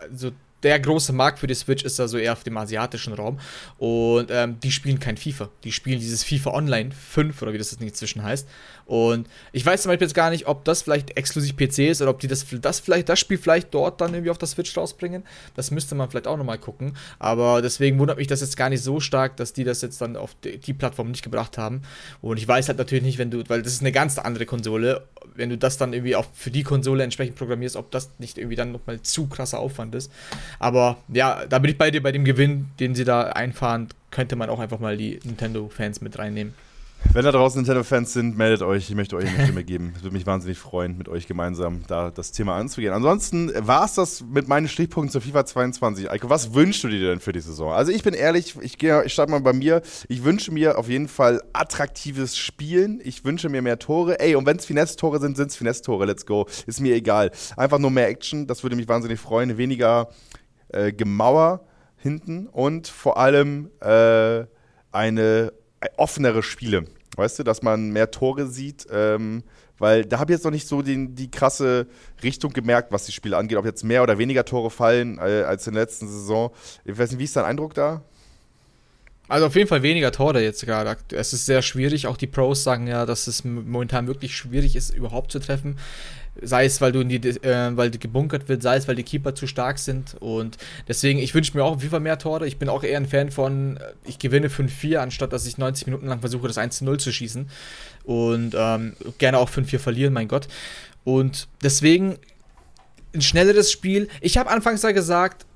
also 0.00 0.32
der 0.62 0.78
große 0.78 1.12
Markt 1.12 1.38
für 1.38 1.46
die 1.46 1.54
Switch 1.54 1.84
ist 1.84 1.98
da 1.98 2.08
so 2.08 2.18
eher 2.18 2.32
auf 2.32 2.44
dem 2.44 2.56
asiatischen 2.56 3.14
Raum. 3.14 3.38
Und 3.78 4.30
ähm, 4.30 4.58
die 4.60 4.70
spielen 4.70 5.00
kein 5.00 5.16
FIFA. 5.16 5.48
Die 5.64 5.72
spielen 5.72 6.00
dieses 6.00 6.24
FIFA 6.24 6.50
Online 6.50 6.90
5 6.92 7.40
oder 7.42 7.52
wie 7.52 7.58
das 7.58 7.70
jetzt 7.70 7.82
inzwischen 7.82 8.22
heißt. 8.22 8.46
Und 8.90 9.28
ich 9.52 9.64
weiß 9.64 9.82
zum 9.82 9.90
Beispiel 9.90 10.08
jetzt 10.08 10.16
gar 10.16 10.30
nicht, 10.30 10.48
ob 10.48 10.64
das 10.64 10.82
vielleicht 10.82 11.16
exklusiv 11.16 11.56
PC 11.56 11.90
ist 11.90 12.02
oder 12.02 12.10
ob 12.10 12.18
die 12.18 12.26
das, 12.26 12.44
das 12.60 12.80
vielleicht, 12.80 13.08
das 13.08 13.20
Spiel 13.20 13.38
vielleicht 13.38 13.72
dort 13.72 14.00
dann 14.00 14.14
irgendwie 14.14 14.32
auf 14.32 14.38
der 14.38 14.48
Switch 14.48 14.76
rausbringen. 14.76 15.22
Das 15.54 15.70
müsste 15.70 15.94
man 15.94 16.10
vielleicht 16.10 16.26
auch 16.26 16.36
nochmal 16.36 16.58
gucken. 16.58 16.96
Aber 17.20 17.62
deswegen 17.62 18.00
wundert 18.00 18.18
mich 18.18 18.26
das 18.26 18.40
jetzt 18.40 18.56
gar 18.56 18.68
nicht 18.68 18.82
so 18.82 18.98
stark, 18.98 19.36
dass 19.36 19.52
die 19.52 19.62
das 19.62 19.80
jetzt 19.80 20.00
dann 20.00 20.16
auf 20.16 20.34
die, 20.42 20.58
die 20.58 20.72
Plattform 20.72 21.12
nicht 21.12 21.22
gebracht 21.22 21.56
haben. 21.56 21.82
Und 22.20 22.38
ich 22.38 22.48
weiß 22.48 22.66
halt 22.66 22.78
natürlich 22.78 23.04
nicht, 23.04 23.18
wenn 23.18 23.30
du, 23.30 23.44
weil 23.46 23.62
das 23.62 23.74
ist 23.74 23.80
eine 23.80 23.92
ganz 23.92 24.18
andere 24.18 24.44
Konsole, 24.44 25.06
wenn 25.36 25.50
du 25.50 25.56
das 25.56 25.78
dann 25.78 25.92
irgendwie 25.92 26.16
auch 26.16 26.26
für 26.34 26.50
die 26.50 26.64
Konsole 26.64 27.04
entsprechend 27.04 27.36
programmierst, 27.36 27.76
ob 27.76 27.92
das 27.92 28.10
nicht 28.18 28.38
irgendwie 28.38 28.56
dann 28.56 28.72
nochmal 28.72 29.00
zu 29.02 29.28
krasser 29.28 29.60
Aufwand 29.60 29.94
ist. 29.94 30.10
Aber 30.58 30.96
ja, 31.06 31.46
da 31.48 31.60
bin 31.60 31.70
ich 31.70 31.78
bei 31.78 31.92
dir, 31.92 32.02
bei 32.02 32.10
dem 32.10 32.24
Gewinn, 32.24 32.66
den 32.80 32.96
sie 32.96 33.04
da 33.04 33.22
einfahren, 33.22 33.86
könnte 34.10 34.34
man 34.34 34.50
auch 34.50 34.58
einfach 34.58 34.80
mal 34.80 34.96
die 34.96 35.20
Nintendo-Fans 35.22 36.00
mit 36.00 36.18
reinnehmen. 36.18 36.54
Wenn 37.12 37.24
da 37.24 37.32
draußen 37.32 37.60
Nintendo-Fans 37.60 38.12
sind, 38.12 38.38
meldet 38.38 38.62
euch. 38.62 38.88
Ich 38.88 38.94
möchte 38.94 39.16
euch 39.16 39.26
eine 39.26 39.42
Stimme 39.44 39.64
geben. 39.64 39.94
Es 39.96 40.02
würde 40.04 40.14
mich 40.14 40.26
wahnsinnig 40.26 40.58
freuen, 40.58 40.96
mit 40.96 41.08
euch 41.08 41.26
gemeinsam 41.26 41.82
da 41.88 42.10
das 42.10 42.30
Thema 42.30 42.56
anzugehen. 42.56 42.92
Ansonsten 42.92 43.50
war 43.66 43.84
es 43.84 43.94
das 43.94 44.22
mit 44.22 44.46
meinen 44.46 44.68
Stichpunkten 44.68 45.10
zur 45.10 45.20
FIFA 45.20 45.44
22. 45.44 46.10
Eiko, 46.10 46.30
was 46.30 46.54
wünschst 46.54 46.84
du 46.84 46.88
dir 46.88 47.08
denn 47.08 47.18
für 47.18 47.32
die 47.32 47.40
Saison? 47.40 47.72
Also 47.72 47.90
ich 47.90 48.04
bin 48.04 48.14
ehrlich, 48.14 48.54
ich, 48.60 48.80
ich 48.80 49.12
starte 49.12 49.32
mal 49.32 49.40
bei 49.40 49.52
mir. 49.52 49.82
Ich 50.08 50.22
wünsche 50.22 50.52
mir 50.52 50.78
auf 50.78 50.88
jeden 50.88 51.08
Fall 51.08 51.42
attraktives 51.52 52.36
Spielen. 52.36 53.00
Ich 53.02 53.24
wünsche 53.24 53.48
mir 53.48 53.60
mehr 53.60 53.78
Tore. 53.78 54.20
Ey, 54.20 54.36
und 54.36 54.46
wenn 54.46 54.58
es 54.58 54.66
Finesse-Tore 54.66 55.18
sind, 55.18 55.36
sind 55.36 55.50
es 55.50 55.56
Finesse-Tore. 55.56 56.06
Let's 56.06 56.26
go. 56.26 56.46
Ist 56.66 56.80
mir 56.80 56.94
egal. 56.94 57.32
Einfach 57.56 57.78
nur 57.78 57.90
mehr 57.90 58.08
Action. 58.08 58.46
Das 58.46 58.62
würde 58.62 58.76
mich 58.76 58.86
wahnsinnig 58.86 59.18
freuen. 59.18 59.58
Weniger 59.58 60.10
äh, 60.68 60.92
Gemauer 60.92 61.66
hinten 61.96 62.46
und 62.46 62.88
vor 62.88 63.18
allem 63.18 63.70
äh, 63.80 64.44
eine 64.92 65.52
offenere 65.96 66.42
Spiele. 66.42 66.86
Weißt 67.16 67.38
du, 67.38 67.42
dass 67.42 67.62
man 67.62 67.90
mehr 67.90 68.10
Tore 68.10 68.46
sieht, 68.46 68.86
ähm, 68.90 69.42
weil 69.78 70.04
da 70.04 70.18
habe 70.18 70.32
ich 70.32 70.36
jetzt 70.36 70.44
noch 70.44 70.50
nicht 70.50 70.68
so 70.68 70.82
den, 70.82 71.14
die 71.14 71.30
krasse 71.30 71.86
Richtung 72.22 72.52
gemerkt, 72.52 72.92
was 72.92 73.06
die 73.06 73.12
Spiele 73.12 73.36
angeht, 73.36 73.58
ob 73.58 73.64
jetzt 73.64 73.82
mehr 73.82 74.02
oder 74.02 74.18
weniger 74.18 74.44
Tore 74.44 74.70
fallen 74.70 75.18
äh, 75.18 75.42
als 75.42 75.66
in 75.66 75.74
der 75.74 75.82
letzten 75.82 76.08
Saison. 76.08 76.50
Ich 76.84 76.96
weiß 76.98 77.10
nicht, 77.10 77.18
wie 77.18 77.24
ist 77.24 77.36
dein 77.36 77.44
Eindruck 77.44 77.74
da? 77.74 78.02
Also 79.30 79.46
auf 79.46 79.54
jeden 79.54 79.68
Fall 79.68 79.84
weniger 79.84 80.10
Tore 80.10 80.42
jetzt 80.42 80.66
gerade. 80.66 80.96
Es 81.12 81.32
ist 81.32 81.46
sehr 81.46 81.62
schwierig. 81.62 82.08
Auch 82.08 82.16
die 82.16 82.26
Pros 82.26 82.64
sagen 82.64 82.88
ja, 82.88 83.06
dass 83.06 83.28
es 83.28 83.44
momentan 83.44 84.08
wirklich 84.08 84.36
schwierig 84.36 84.74
ist, 84.74 84.92
überhaupt 84.92 85.30
zu 85.30 85.38
treffen. 85.38 85.78
Sei 86.42 86.64
es, 86.64 86.80
weil 86.80 86.90
du 86.90 87.04
die, 87.04 87.16
äh, 87.16 87.76
weil 87.76 87.90
gebunkert 87.92 88.48
wird, 88.48 88.60
sei 88.60 88.76
es, 88.76 88.88
weil 88.88 88.96
die 88.96 89.04
Keeper 89.04 89.36
zu 89.36 89.46
stark 89.46 89.78
sind. 89.78 90.16
Und 90.18 90.58
deswegen, 90.88 91.20
ich 91.20 91.32
wünsche 91.32 91.56
mir 91.56 91.62
auch 91.62 91.76
auf 91.76 91.80
jeden 91.80 91.92
Fall 91.92 92.00
mehr 92.00 92.18
Tore. 92.18 92.44
Ich 92.48 92.58
bin 92.58 92.68
auch 92.68 92.82
eher 92.82 92.96
ein 92.96 93.06
Fan 93.06 93.30
von, 93.30 93.76
äh, 93.76 93.92
ich 94.04 94.18
gewinne 94.18 94.48
5-4, 94.48 94.96
anstatt 94.96 95.32
dass 95.32 95.46
ich 95.46 95.58
90 95.58 95.86
Minuten 95.86 96.08
lang 96.08 96.18
versuche, 96.18 96.48
das 96.48 96.58
1-0 96.58 96.98
zu 96.98 97.12
schießen. 97.12 97.48
Und 98.02 98.56
ähm, 98.58 98.94
gerne 99.18 99.38
auch 99.38 99.48
5-4 99.48 99.78
verlieren, 99.78 100.12
mein 100.12 100.26
Gott. 100.26 100.48
Und 101.04 101.46
deswegen 101.62 102.18
ein 103.14 103.22
schnelleres 103.22 103.70
Spiel. 103.70 104.08
Ich 104.20 104.38
habe 104.38 104.50
anfangs 104.50 104.82
ja 104.82 104.90
gesagt, 104.90 105.46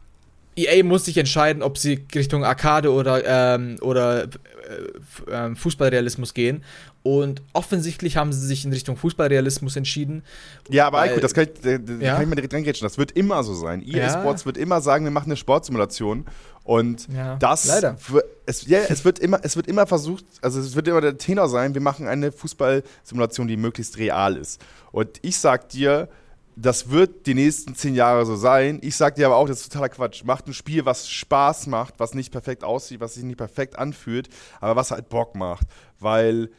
EA 0.57 0.85
muss 0.85 1.05
sich 1.05 1.17
entscheiden, 1.19 1.63
ob 1.63 1.79
sie 1.79 2.07
Richtung 2.15 2.45
Arcade 2.45 2.93
oder, 2.93 3.23
ähm, 3.27 3.77
oder 3.81 4.25
äh, 4.25 5.31
äh, 5.31 5.55
Fußballrealismus 5.55 6.35
gehen. 6.35 6.65
Und 7.03 7.43
offensichtlich 7.53 8.17
haben 8.17 8.33
sie 8.33 8.47
sich 8.47 8.65
in 8.65 8.73
Richtung 8.73 8.97
Fußballrealismus 8.97 9.77
entschieden. 9.77 10.23
Ja, 10.71 10.87
aber 10.87 11.01
Eiko, 11.01 11.21
das 11.21 11.35
kann 11.35 11.45
ich, 11.45 11.61
da, 11.61 11.77
da 11.77 11.93
ja? 11.95 12.15
kann 12.15 12.23
ich 12.23 12.29
mal 12.29 12.35
direkt 12.35 12.55
reingrätschen. 12.55 12.87
Das 12.87 12.97
wird 12.97 13.13
immer 13.13 13.45
so 13.45 13.55
sein. 13.55 13.83
EA 13.83 13.99
ja. 13.99 14.11
Sports 14.11 14.47
wird 14.47 14.57
immer 14.57 14.81
sagen, 14.81 15.05
wir 15.05 15.11
machen 15.11 15.27
eine 15.27 15.37
Sportsimulation. 15.37 16.25
Und 16.63 17.09
ja, 17.15 17.37
das 17.37 17.67
leider. 17.67 17.99
Es, 18.47 18.67
ja, 18.67 18.79
es 18.89 19.05
wird 19.05 19.19
immer, 19.19 19.41
es 19.43 19.55
wird 19.57 19.67
immer 19.67 19.87
versucht, 19.87 20.25
also 20.41 20.61
es 20.61 20.75
wird 20.75 20.89
immer 20.89 21.03
der 21.03 21.19
Tenor 21.19 21.49
sein, 21.49 21.75
wir 21.75 21.83
machen 21.83 22.09
eine 22.09 22.33
Fußballsimulation, 22.33 23.49
die 23.49 23.59
möglichst 23.59 23.99
real 23.99 24.37
ist. 24.39 24.63
Und 24.91 25.19
ich 25.21 25.37
sag 25.37 25.69
dir, 25.69 26.09
das 26.57 26.91
wird 26.91 27.27
die 27.27 27.35
nächsten 27.35 27.75
zehn 27.75 27.95
Jahre 27.95 28.25
so 28.27 28.37
sein. 28.37 28.79
Ich 28.83 28.97
sag 28.97 29.17
dir 29.17 29.27
aber 29.27 29.37
auch, 29.37 29.49
das 29.49 29.61
ist 29.61 29.73
totaler 29.73 29.89
Quatsch. 29.89 30.25
Macht 30.25 30.47
ein 30.47 30.55
Spiel, 30.55 30.85
was 30.85 31.09
Spaß 31.09 31.67
macht, 31.67 31.95
was 31.99 32.15
nicht 32.15 32.31
perfekt 32.31 32.63
aussieht, 32.63 33.01
was 33.01 33.15
sich 33.15 33.25
nicht 33.25 33.39
perfekt 33.39 33.79
anfühlt, 33.79 34.29
aber 34.61 34.77
was 34.77 34.91
halt 34.91 35.09
Bock 35.09 35.35
macht. 35.35 35.67
Weil 35.99 36.51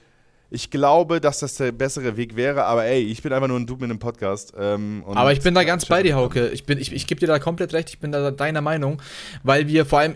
ich 0.50 0.70
glaube, 0.70 1.22
dass 1.22 1.40
das 1.40 1.56
der 1.56 1.72
bessere 1.72 2.18
Weg 2.18 2.36
wäre, 2.36 2.66
aber 2.66 2.86
ey, 2.86 3.02
ich 3.04 3.22
bin 3.22 3.34
einfach 3.34 3.48
nur 3.48 3.60
ein 3.60 3.66
Dude 3.66 3.82
mit 3.82 3.90
einem 3.90 4.00
Podcast. 4.00 4.54
Ähm, 4.58 5.04
aber 5.08 5.32
ich 5.32 5.42
bin 5.42 5.54
da 5.54 5.64
ganz 5.64 5.86
bei 5.86 6.04
dir, 6.04 6.16
Hauke. 6.16 6.50
Ich, 6.50 6.68
ich, 6.68 6.94
ich 6.94 7.08
gebe 7.08 7.20
dir 7.20 7.28
da 7.28 7.40
komplett 7.40 7.74
recht, 7.74 7.90
ich 7.90 8.00
bin 8.00 8.12
da 8.12 8.32
deiner 8.32 8.62
Meinung, 8.62 9.02
weil 9.44 9.68
wir 9.68 9.86
vor 9.86 10.00
allem, 10.00 10.16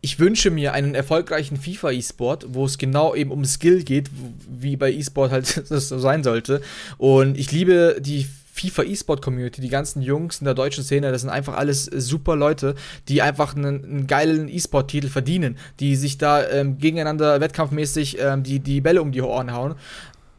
ich 0.00 0.18
wünsche 0.18 0.50
mir 0.50 0.72
einen 0.72 0.94
erfolgreichen 0.94 1.56
FIFA-E-Sport, 1.56 2.46
wo 2.48 2.64
es 2.64 2.76
genau 2.76 3.14
eben 3.14 3.30
um 3.30 3.44
Skill 3.44 3.84
geht, 3.84 4.10
wie 4.48 4.76
bei 4.76 4.92
E-Sport 4.92 5.30
halt 5.30 5.70
das 5.70 5.88
so 5.88 5.98
sein 5.98 6.24
sollte. 6.24 6.60
Und 6.98 7.38
ich 7.38 7.52
liebe 7.52 7.98
die 8.00 8.26
FIFA 8.52 8.82
E-Sport 8.84 9.22
Community, 9.22 9.60
die 9.60 9.68
ganzen 9.68 10.02
Jungs 10.02 10.40
in 10.40 10.44
der 10.44 10.54
deutschen 10.54 10.84
Szene, 10.84 11.10
das 11.10 11.22
sind 11.22 11.30
einfach 11.30 11.56
alles 11.56 11.86
super 11.86 12.36
Leute, 12.36 12.74
die 13.08 13.22
einfach 13.22 13.56
einen, 13.56 13.84
einen 13.84 14.06
geilen 14.06 14.48
E-Sport-Titel 14.48 15.08
verdienen, 15.08 15.56
die 15.80 15.96
sich 15.96 16.18
da 16.18 16.46
ähm, 16.48 16.76
gegeneinander 16.78 17.40
wettkampfmäßig 17.40 18.18
ähm, 18.20 18.42
die, 18.42 18.60
die 18.60 18.82
Bälle 18.82 19.00
um 19.00 19.10
die 19.10 19.22
Ohren 19.22 19.52
hauen. 19.52 19.74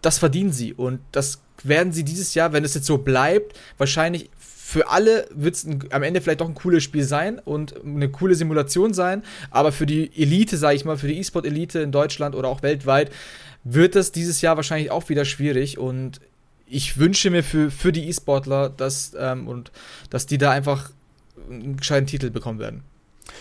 Das 0.01 0.19
verdienen 0.19 0.51
sie 0.51 0.73
und 0.73 0.99
das 1.11 1.41
werden 1.63 1.91
sie 1.91 2.03
dieses 2.03 2.35
Jahr, 2.35 2.53
wenn 2.53 2.63
es 2.63 2.75
jetzt 2.75 2.85
so 2.85 2.99
bleibt, 2.99 3.57
wahrscheinlich 3.77 4.29
für 4.37 4.89
alle 4.89 5.27
wird 5.33 5.55
es 5.55 5.67
am 5.91 6.03
Ende 6.03 6.21
vielleicht 6.21 6.41
doch 6.41 6.47
ein 6.47 6.55
cooles 6.55 6.83
Spiel 6.83 7.03
sein 7.03 7.39
und 7.39 7.83
eine 7.83 8.09
coole 8.09 8.35
Simulation 8.35 8.93
sein, 8.93 9.23
aber 9.49 9.71
für 9.71 9.85
die 9.85 10.11
Elite, 10.15 10.57
sage 10.57 10.75
ich 10.75 10.85
mal, 10.85 10.97
für 10.97 11.07
die 11.07 11.19
E-Sport-Elite 11.19 11.79
in 11.79 11.91
Deutschland 11.91 12.35
oder 12.35 12.47
auch 12.47 12.63
weltweit, 12.63 13.11
wird 13.63 13.95
das 13.95 14.11
dieses 14.11 14.41
Jahr 14.41 14.55
wahrscheinlich 14.55 14.91
auch 14.91 15.09
wieder 15.09 15.25
schwierig 15.25 15.77
und 15.77 16.19
ich 16.73 16.97
wünsche 16.97 17.29
mir 17.29 17.43
für, 17.43 17.69
für 17.69 17.91
die 17.91 18.09
E-Sportler, 18.09 18.69
dass, 18.69 19.13
ähm, 19.17 19.47
und, 19.47 19.71
dass 20.09 20.25
die 20.25 20.39
da 20.39 20.51
einfach 20.51 20.89
einen 21.49 21.77
gescheiten 21.77 22.07
Titel 22.07 22.31
bekommen 22.31 22.59
werden. 22.59 22.83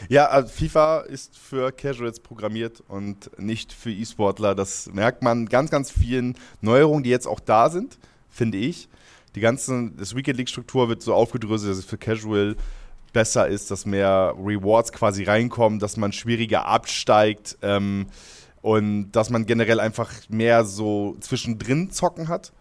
Ja, 0.08 0.26
also 0.26 0.48
FIFA 0.48 1.00
ist 1.00 1.36
für 1.38 1.72
Casuals 1.72 2.20
programmiert 2.20 2.82
und 2.88 3.30
nicht 3.38 3.72
für 3.72 3.90
E-Sportler. 3.90 4.54
Das 4.54 4.90
merkt 4.92 5.22
man 5.22 5.46
ganz, 5.46 5.70
ganz 5.70 5.90
vielen 5.90 6.36
Neuerungen, 6.60 7.02
die 7.02 7.10
jetzt 7.10 7.26
auch 7.26 7.40
da 7.40 7.70
sind, 7.70 7.98
finde 8.30 8.58
ich. 8.58 8.88
Die 9.34 9.40
ganze 9.40 9.90
das 9.96 10.14
Weekend 10.14 10.36
League 10.36 10.50
Struktur 10.50 10.88
wird 10.88 11.02
so 11.02 11.14
aufgedröselt, 11.14 11.70
dass 11.70 11.78
es 11.78 11.84
für 11.84 11.98
Casual 11.98 12.54
besser 13.14 13.48
ist, 13.48 13.70
dass 13.70 13.86
mehr 13.86 14.34
Rewards 14.38 14.92
quasi 14.92 15.24
reinkommen, 15.24 15.78
dass 15.78 15.96
man 15.96 16.12
schwieriger 16.12 16.66
absteigt 16.66 17.58
ähm, 17.62 18.06
und 18.60 19.12
dass 19.12 19.30
man 19.30 19.46
generell 19.46 19.80
einfach 19.80 20.10
mehr 20.28 20.64
so 20.64 21.16
zwischendrin 21.20 21.90
zocken 21.90 22.28
hat. 22.28 22.52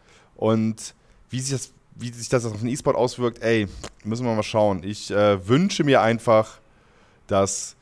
Und 0.41 0.95
wie 1.29 1.39
sich 1.39 1.51
das, 1.51 1.71
wie 1.93 2.11
sich 2.11 2.27
das 2.27 2.45
auf 2.45 2.59
den 2.59 2.67
E-Sport 2.67 2.95
auswirkt, 2.95 3.43
ey, 3.43 3.67
müssen 4.03 4.25
wir 4.25 4.33
mal 4.33 4.41
schauen. 4.41 4.81
Ich 4.83 5.11
äh, 5.11 5.47
wünsche 5.47 5.83
mir 5.83 6.01
einfach, 6.01 6.59
dass 7.27 7.75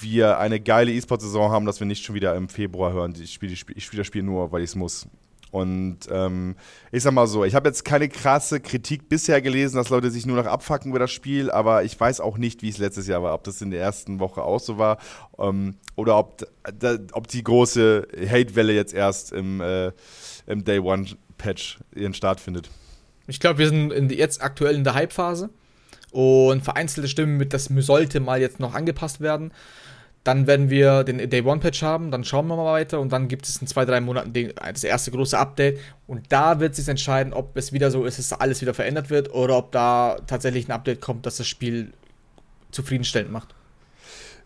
wir 0.00 0.38
eine 0.38 0.58
geile 0.58 0.90
E-Sport-Saison 0.90 1.50
haben, 1.50 1.66
dass 1.66 1.80
wir 1.80 1.86
nicht 1.86 2.02
schon 2.02 2.14
wieder 2.14 2.34
im 2.34 2.48
Februar 2.48 2.94
hören, 2.94 3.14
ich 3.20 3.34
spiele 3.34 3.52
ich 3.52 3.84
spiel 3.84 3.98
das 3.98 4.06
Spiel 4.06 4.22
nur, 4.22 4.52
weil 4.52 4.62
ich 4.62 4.70
es 4.70 4.74
muss. 4.74 5.06
Und 5.50 5.98
ähm, 6.10 6.56
ich 6.92 7.02
sag 7.02 7.12
mal 7.12 7.26
so, 7.26 7.44
ich 7.44 7.54
habe 7.54 7.68
jetzt 7.68 7.84
keine 7.84 8.08
krasse 8.08 8.58
Kritik 8.58 9.10
bisher 9.10 9.42
gelesen, 9.42 9.76
dass 9.76 9.90
Leute 9.90 10.10
sich 10.10 10.24
nur 10.24 10.38
noch 10.38 10.46
abfacken 10.46 10.90
über 10.90 10.98
das 10.98 11.10
Spiel, 11.10 11.50
aber 11.50 11.84
ich 11.84 12.00
weiß 12.00 12.20
auch 12.20 12.38
nicht, 12.38 12.62
wie 12.62 12.70
es 12.70 12.78
letztes 12.78 13.06
Jahr 13.06 13.22
war, 13.22 13.34
ob 13.34 13.44
das 13.44 13.60
in 13.60 13.70
der 13.70 13.82
ersten 13.82 14.18
Woche 14.18 14.42
auch 14.42 14.60
so 14.60 14.78
war 14.78 14.96
ähm, 15.38 15.74
oder 15.94 16.16
ob, 16.16 16.46
da, 16.78 16.96
ob 17.12 17.28
die 17.28 17.44
große 17.44 18.08
Hate-Welle 18.30 18.72
jetzt 18.72 18.94
erst 18.94 19.32
im, 19.32 19.60
äh, 19.60 19.92
im 20.46 20.64
Day 20.64 20.78
One 20.78 21.06
Patch 21.42 21.78
ihren 21.94 22.14
Start 22.14 22.40
findet. 22.40 22.70
Ich 23.26 23.40
glaube, 23.40 23.58
wir 23.58 23.68
sind 23.68 24.10
jetzt 24.12 24.42
aktuell 24.42 24.76
in 24.76 24.84
der 24.84 24.94
Hype-Phase 24.94 25.50
und 26.12 26.62
vereinzelte 26.62 27.08
Stimmen 27.08 27.36
mit, 27.36 27.52
das 27.52 27.64
sollte 27.64 28.20
mal 28.20 28.40
jetzt 28.40 28.60
noch 28.60 28.74
angepasst 28.74 29.20
werden. 29.20 29.52
Dann 30.24 30.46
werden 30.46 30.70
wir 30.70 31.02
den 31.02 31.28
Day 31.30 31.42
One 31.42 31.60
Patch 31.60 31.82
haben, 31.82 32.12
dann 32.12 32.22
schauen 32.22 32.46
wir 32.46 32.54
mal 32.54 32.72
weiter 32.72 33.00
und 33.00 33.10
dann 33.10 33.26
gibt 33.26 33.48
es 33.48 33.56
in 33.56 33.66
zwei, 33.66 33.84
drei 33.84 34.00
Monaten 34.00 34.32
den, 34.32 34.52
das 34.54 34.84
erste 34.84 35.10
große 35.10 35.36
Update 35.36 35.80
und 36.06 36.32
da 36.32 36.60
wird 36.60 36.76
sich 36.76 36.86
entscheiden, 36.86 37.32
ob 37.32 37.56
es 37.56 37.72
wieder 37.72 37.90
so 37.90 38.04
ist, 38.04 38.20
dass 38.20 38.32
alles 38.32 38.60
wieder 38.60 38.72
verändert 38.72 39.10
wird 39.10 39.34
oder 39.34 39.56
ob 39.56 39.72
da 39.72 40.18
tatsächlich 40.28 40.68
ein 40.68 40.72
Update 40.72 41.00
kommt, 41.00 41.26
das 41.26 41.38
das 41.38 41.48
Spiel 41.48 41.92
zufriedenstellend 42.70 43.32
macht. 43.32 43.52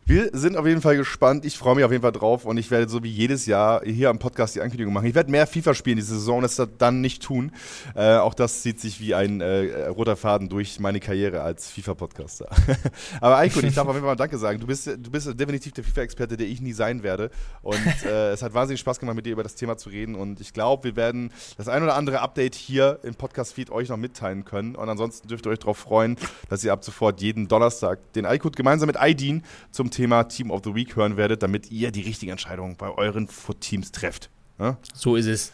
Wir 0.08 0.30
sind 0.32 0.56
auf 0.56 0.64
jeden 0.68 0.82
Fall 0.82 0.96
gespannt. 0.96 1.44
Ich 1.44 1.58
freue 1.58 1.74
mich 1.74 1.84
auf 1.84 1.90
jeden 1.90 2.02
Fall 2.02 2.12
drauf 2.12 2.44
und 2.44 2.58
ich 2.58 2.70
werde 2.70 2.88
so 2.88 3.02
wie 3.02 3.10
jedes 3.10 3.44
Jahr 3.46 3.82
hier 3.84 4.08
am 4.08 4.20
Podcast 4.20 4.54
die 4.54 4.60
Ankündigung 4.60 4.94
machen. 4.94 5.08
Ich 5.08 5.16
werde 5.16 5.32
mehr 5.32 5.48
FIFA 5.48 5.74
spielen 5.74 5.96
diese 5.96 6.14
Saison, 6.14 6.42
das 6.42 6.62
dann 6.78 7.00
nicht 7.00 7.24
tun. 7.24 7.50
Äh, 7.96 8.14
auch 8.18 8.34
das 8.34 8.62
zieht 8.62 8.78
sich 8.78 9.00
wie 9.00 9.16
ein 9.16 9.40
äh, 9.40 9.88
roter 9.88 10.14
Faden 10.14 10.48
durch 10.48 10.78
meine 10.78 11.00
Karriere 11.00 11.40
als 11.42 11.72
FIFA-Podcaster. 11.72 12.48
Aber 13.20 13.38
Eiko, 13.38 13.58
ich 13.58 13.74
darf 13.74 13.88
auf 13.88 13.94
jeden 13.94 14.04
Fall 14.06 14.14
mal 14.14 14.16
Danke 14.16 14.38
sagen. 14.38 14.60
Du 14.60 14.68
bist, 14.68 14.86
du 14.86 15.10
bist 15.10 15.28
definitiv 15.40 15.72
der 15.72 15.82
FIFA-Experte, 15.82 16.36
der 16.36 16.46
ich 16.46 16.60
nie 16.60 16.72
sein 16.72 17.02
werde. 17.02 17.32
Und 17.62 17.84
äh, 18.04 18.30
es 18.30 18.42
hat 18.42 18.54
wahnsinnig 18.54 18.78
Spaß 18.78 19.00
gemacht, 19.00 19.16
mit 19.16 19.26
dir 19.26 19.32
über 19.32 19.42
das 19.42 19.56
Thema 19.56 19.76
zu 19.76 19.88
reden. 19.88 20.14
Und 20.14 20.40
ich 20.40 20.52
glaube, 20.52 20.84
wir 20.84 20.94
werden 20.94 21.32
das 21.56 21.66
ein 21.66 21.82
oder 21.82 21.96
andere 21.96 22.20
Update 22.20 22.54
hier 22.54 23.00
im 23.02 23.16
Podcast-Feed 23.16 23.70
euch 23.70 23.88
noch 23.88 23.96
mitteilen 23.96 24.44
können. 24.44 24.76
Und 24.76 24.88
ansonsten 24.88 25.26
dürft 25.26 25.46
ihr 25.46 25.50
euch 25.50 25.58
darauf 25.58 25.78
freuen, 25.78 26.16
dass 26.48 26.62
ihr 26.62 26.72
ab 26.72 26.84
sofort 26.84 27.20
jeden 27.20 27.48
Donnerstag 27.48 28.12
den 28.12 28.24
iCode 28.24 28.54
gemeinsam 28.54 28.86
mit 28.86 28.98
iDean 29.00 29.42
zum 29.72 29.90
Thema 29.90 29.95
Team 29.96 30.50
of 30.50 30.62
the 30.64 30.74
Week 30.74 30.96
hören 30.96 31.16
werdet, 31.16 31.42
damit 31.42 31.70
ihr 31.70 31.90
die 31.90 32.02
richtige 32.02 32.32
Entscheidung 32.32 32.76
bei 32.76 32.90
euren 32.90 33.28
Foot-Teams 33.28 33.92
trefft. 33.92 34.30
Ja? 34.58 34.76
So 34.94 35.16
ist 35.16 35.26
es. 35.26 35.52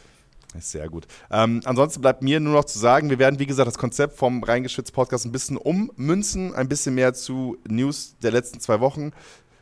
Ist 0.57 0.73
sehr 0.73 0.89
gut. 0.89 1.07
Ähm, 1.31 1.63
ansonsten 1.65 2.03
bleibt 2.03 2.23
mir 2.23 2.39
nur 2.39 2.53
noch 2.53 2.65
zu 2.65 2.79
sagen, 2.79 3.09
wir 3.09 3.19
werden, 3.19 3.39
wie 3.39 3.47
gesagt, 3.47 3.67
das 3.67 3.79
Konzept 3.79 4.17
vom 4.17 4.43
Reingeschwitzt 4.43 4.93
Podcast 4.93 5.25
ein 5.25 5.33
bisschen 5.33 5.57
ummünzen, 5.57 6.55
ein 6.55 6.69
bisschen 6.69 6.95
mehr 6.95 7.15
zu 7.15 7.57
News 7.67 8.17
der 8.23 8.33
letzten 8.33 8.61
zwei 8.61 8.81
Wochen 8.81 9.13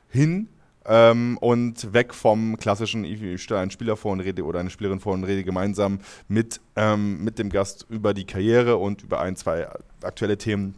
hin 0.09 0.49
ähm, 0.87 1.39
und 1.41 1.93
weg 1.93 2.13
vom 2.13 2.57
klassischen, 2.57 3.05
ich 3.05 3.43
stelle 3.43 3.61
einen 3.61 3.71
Spieler 3.71 3.97
vor 3.97 4.13
und 4.13 4.21
rede 4.21 4.45
oder 4.45 4.59
eine 4.59 4.71
Spielerin 4.71 4.99
vor 4.99 5.13
und 5.15 5.23
rede 5.23 5.45
gemeinsam 5.45 6.01
mit, 6.27 6.61
ähm, 6.75 7.23
mit 7.23 7.39
dem 7.39 7.51
Gast 7.51 7.87
über 7.89 8.13
die 8.13 8.25
Karriere 8.25 8.77
und 8.77 9.03
über 9.03 9.21
ein, 9.21 9.37
zwei 9.37 9.69
aktuelle 10.03 10.39
Themen 10.39 10.75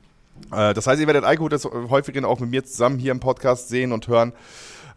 Äh, 0.51 0.75
das 0.75 0.87
heißt, 0.87 1.01
ihr 1.01 1.07
werdet 1.07 1.25
Aiko 1.25 1.49
das 1.49 1.65
häufiger 1.65 2.27
auch 2.27 2.41
mit 2.41 2.51
mir 2.51 2.65
zusammen 2.65 2.99
hier 2.99 3.13
im 3.13 3.21
Podcast 3.21 3.69
sehen 3.69 3.93
und 3.93 4.09
hören. 4.09 4.33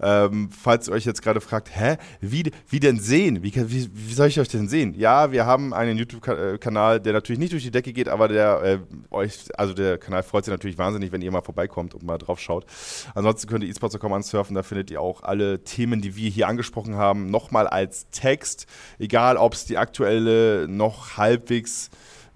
Ähm, 0.01 0.49
falls 0.51 0.87
ihr 0.87 0.93
euch 0.93 1.05
jetzt 1.05 1.21
gerade 1.21 1.41
fragt, 1.41 1.69
hä, 1.73 1.97
wie, 2.21 2.51
wie 2.69 2.79
denn 2.79 2.99
sehen? 2.99 3.43
Wie, 3.43 3.53
wie, 3.55 3.89
wie, 3.93 4.13
soll 4.13 4.27
ich 4.27 4.39
euch 4.39 4.47
denn 4.47 4.67
sehen? 4.67 4.93
Ja, 4.93 5.31
wir 5.31 5.45
haben 5.45 5.73
einen 5.73 5.97
YouTube-Kanal, 5.97 6.99
der 6.99 7.13
natürlich 7.13 7.39
nicht 7.39 7.53
durch 7.53 7.63
die 7.63 7.71
Decke 7.71 7.93
geht, 7.93 8.09
aber 8.09 8.27
der 8.27 8.61
äh, 8.63 8.79
euch, 9.11 9.45
also 9.57 9.73
der 9.73 9.97
Kanal 9.97 10.23
freut 10.23 10.45
sich 10.45 10.51
natürlich 10.51 10.77
wahnsinnig, 10.77 11.11
wenn 11.11 11.21
ihr 11.21 11.31
mal 11.31 11.41
vorbeikommt 11.41 11.93
und 11.93 12.03
mal 12.03 12.17
drauf 12.17 12.39
schaut. 12.39 12.65
Ansonsten 13.13 13.47
könnt 13.47 13.63
ihr 13.63 13.69
esports.com 13.69 14.13
ansurfen, 14.13 14.55
da 14.55 14.63
findet 14.63 14.91
ihr 14.91 15.01
auch 15.01 15.23
alle 15.23 15.63
Themen, 15.63 16.01
die 16.01 16.15
wir 16.15 16.29
hier 16.29 16.47
angesprochen 16.47 16.95
haben, 16.95 17.29
nochmal 17.29 17.67
als 17.67 18.09
Text, 18.09 18.65
egal 18.99 19.37
ob 19.37 19.53
es 19.53 19.65
die 19.65 19.77
aktuelle 19.77 20.67
noch 20.67 21.17
halbwegs, 21.17 21.89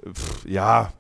pff, 0.05 0.45
ja, 0.45 0.93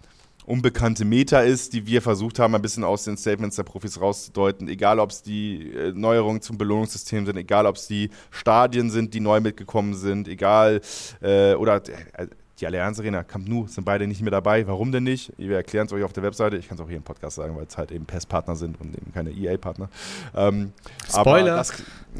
unbekannte 0.49 1.05
Meta 1.05 1.41
ist, 1.41 1.73
die 1.73 1.85
wir 1.85 2.01
versucht 2.01 2.39
haben, 2.39 2.55
ein 2.55 2.61
bisschen 2.61 2.83
aus 2.83 3.03
den 3.03 3.17
Statements 3.17 3.55
der 3.55 3.63
Profis 3.63 4.01
rauszudeuten. 4.01 4.67
Egal, 4.67 4.99
ob 4.99 5.11
es 5.11 5.21
die 5.21 5.71
äh, 5.71 5.91
Neuerungen 5.93 6.41
zum 6.41 6.57
Belohnungssystem 6.57 7.25
sind, 7.25 7.37
egal, 7.37 7.67
ob 7.67 7.75
es 7.75 7.87
die 7.87 8.09
Stadien 8.31 8.89
sind, 8.89 9.13
die 9.13 9.19
neu 9.19 9.39
mitgekommen 9.39 9.93
sind, 9.93 10.27
egal, 10.27 10.81
äh, 11.21 11.53
oder 11.53 11.81
äh, 12.17 12.27
die 12.59 12.67
Allianz 12.67 12.99
Arena, 12.99 13.23
Camp 13.23 13.47
Nou 13.47 13.67
sind 13.67 13.85
beide 13.85 14.05
nicht 14.07 14.21
mehr 14.21 14.31
dabei. 14.31 14.67
Warum 14.67 14.91
denn 14.91 15.03
nicht? 15.03 15.31
Wir 15.37 15.55
erklären 15.55 15.87
es 15.87 15.93
euch 15.93 16.03
auf 16.03 16.13
der 16.13 16.23
Webseite. 16.23 16.57
Ich 16.57 16.67
kann 16.67 16.77
es 16.77 16.83
auch 16.83 16.87
hier 16.87 16.97
im 16.97 17.03
Podcast 17.03 17.37
sagen, 17.37 17.55
weil 17.55 17.65
es 17.65 17.77
halt 17.77 17.91
eben 17.91 18.05
PES-Partner 18.05 18.55
sind 18.55 18.79
und 18.81 18.95
eben 18.95 19.13
keine 19.13 19.31
EA-Partner. 19.31 19.89
Ähm, 20.35 20.73
Spoiler. 21.07 21.55
Das, 21.55 21.73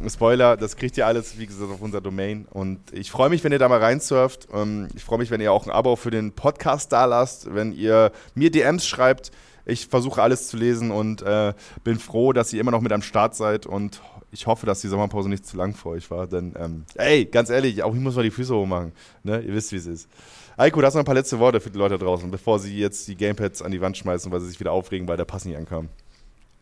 Spoiler, 0.08 0.58
das 0.58 0.76
kriegt 0.78 0.98
ihr 0.98 1.06
alles, 1.06 1.38
wie 1.38 1.46
gesagt, 1.46 1.72
auf 1.72 1.82
unserer 1.82 2.02
Domain. 2.02 2.46
Und 2.50 2.80
ich 2.94 3.12
freue 3.12 3.30
mich, 3.30 3.44
wenn 3.44 3.52
ihr 3.52 3.60
da 3.60 3.68
mal 3.68 3.80
reinsurft. 3.80 4.48
Ähm, 4.54 4.88
ich 4.96 5.04
freue 5.04 5.20
mich, 5.20 5.32
wenn 5.32 5.42
ihr 5.42 5.52
auch 5.52 5.66
ein 5.66 5.72
Abo 5.72 5.96
für 5.96 6.12
den 6.12 6.32
Podcast 6.32 6.92
da 6.92 7.06
lasst, 7.06 7.54
wenn 7.54 7.74
ihr 7.74 8.12
mir 8.34 8.52
DMs 8.52 8.88
schreibt. 8.88 9.32
Ich 9.66 9.88
versuche 9.88 10.22
alles 10.22 10.48
zu 10.48 10.58
lesen 10.58 10.90
und 10.90 11.22
äh, 11.22 11.54
bin 11.84 12.00
froh, 12.00 12.34
dass 12.34 12.54
ihr 12.54 12.62
immer 12.62 12.72
noch 12.72 12.82
mit 12.82 12.92
am 12.92 13.02
Start 13.02 13.36
seid 13.36 13.66
und 13.66 14.02
ich 14.32 14.48
hoffe, 14.48 14.66
dass 14.66 14.82
die 14.82 14.88
Sommerpause 14.88 15.30
nicht 15.30 15.46
zu 15.46 15.58
lang 15.58 15.74
für 15.74 15.90
euch 15.90 16.10
war. 16.12 16.28
Denn, 16.28 16.54
ähm, 16.58 16.86
ey, 16.96 17.26
ganz 17.26 17.50
ehrlich, 17.50 17.84
auch 17.84 17.94
ich 17.94 18.02
muss 18.02 18.16
mal 18.16 18.24
die 18.24 18.32
Füße 18.32 18.54
hochmachen. 18.54 18.92
Ne? 19.24 19.42
Ihr 19.42 19.54
wisst, 19.54 19.72
wie 19.72 19.78
es 19.78 19.86
ist. 19.86 20.10
Eiko, 20.58 20.82
du 20.82 20.88
hast 20.88 20.94
noch 20.94 21.02
ein 21.02 21.06
paar 21.06 21.16
letzte 21.16 21.40
Worte 21.40 21.60
für 21.60 21.70
die 21.70 21.78
Leute 21.78 21.98
draußen, 21.98 22.30
bevor 22.30 22.60
sie 22.60 22.78
jetzt 22.78 23.08
die 23.08 23.16
Gamepads 23.16 23.62
an 23.62 23.72
die 23.72 23.82
Wand 23.82 23.98
schmeißen, 23.98 24.32
weil 24.32 24.42
sie 24.42 24.50
sich 24.50 24.60
wieder 24.60 24.72
aufregen, 24.72 25.08
weil 25.08 25.18
der 25.18 25.26
Pass 25.26 25.46
nicht 25.46 25.58
ankam. 25.58 25.90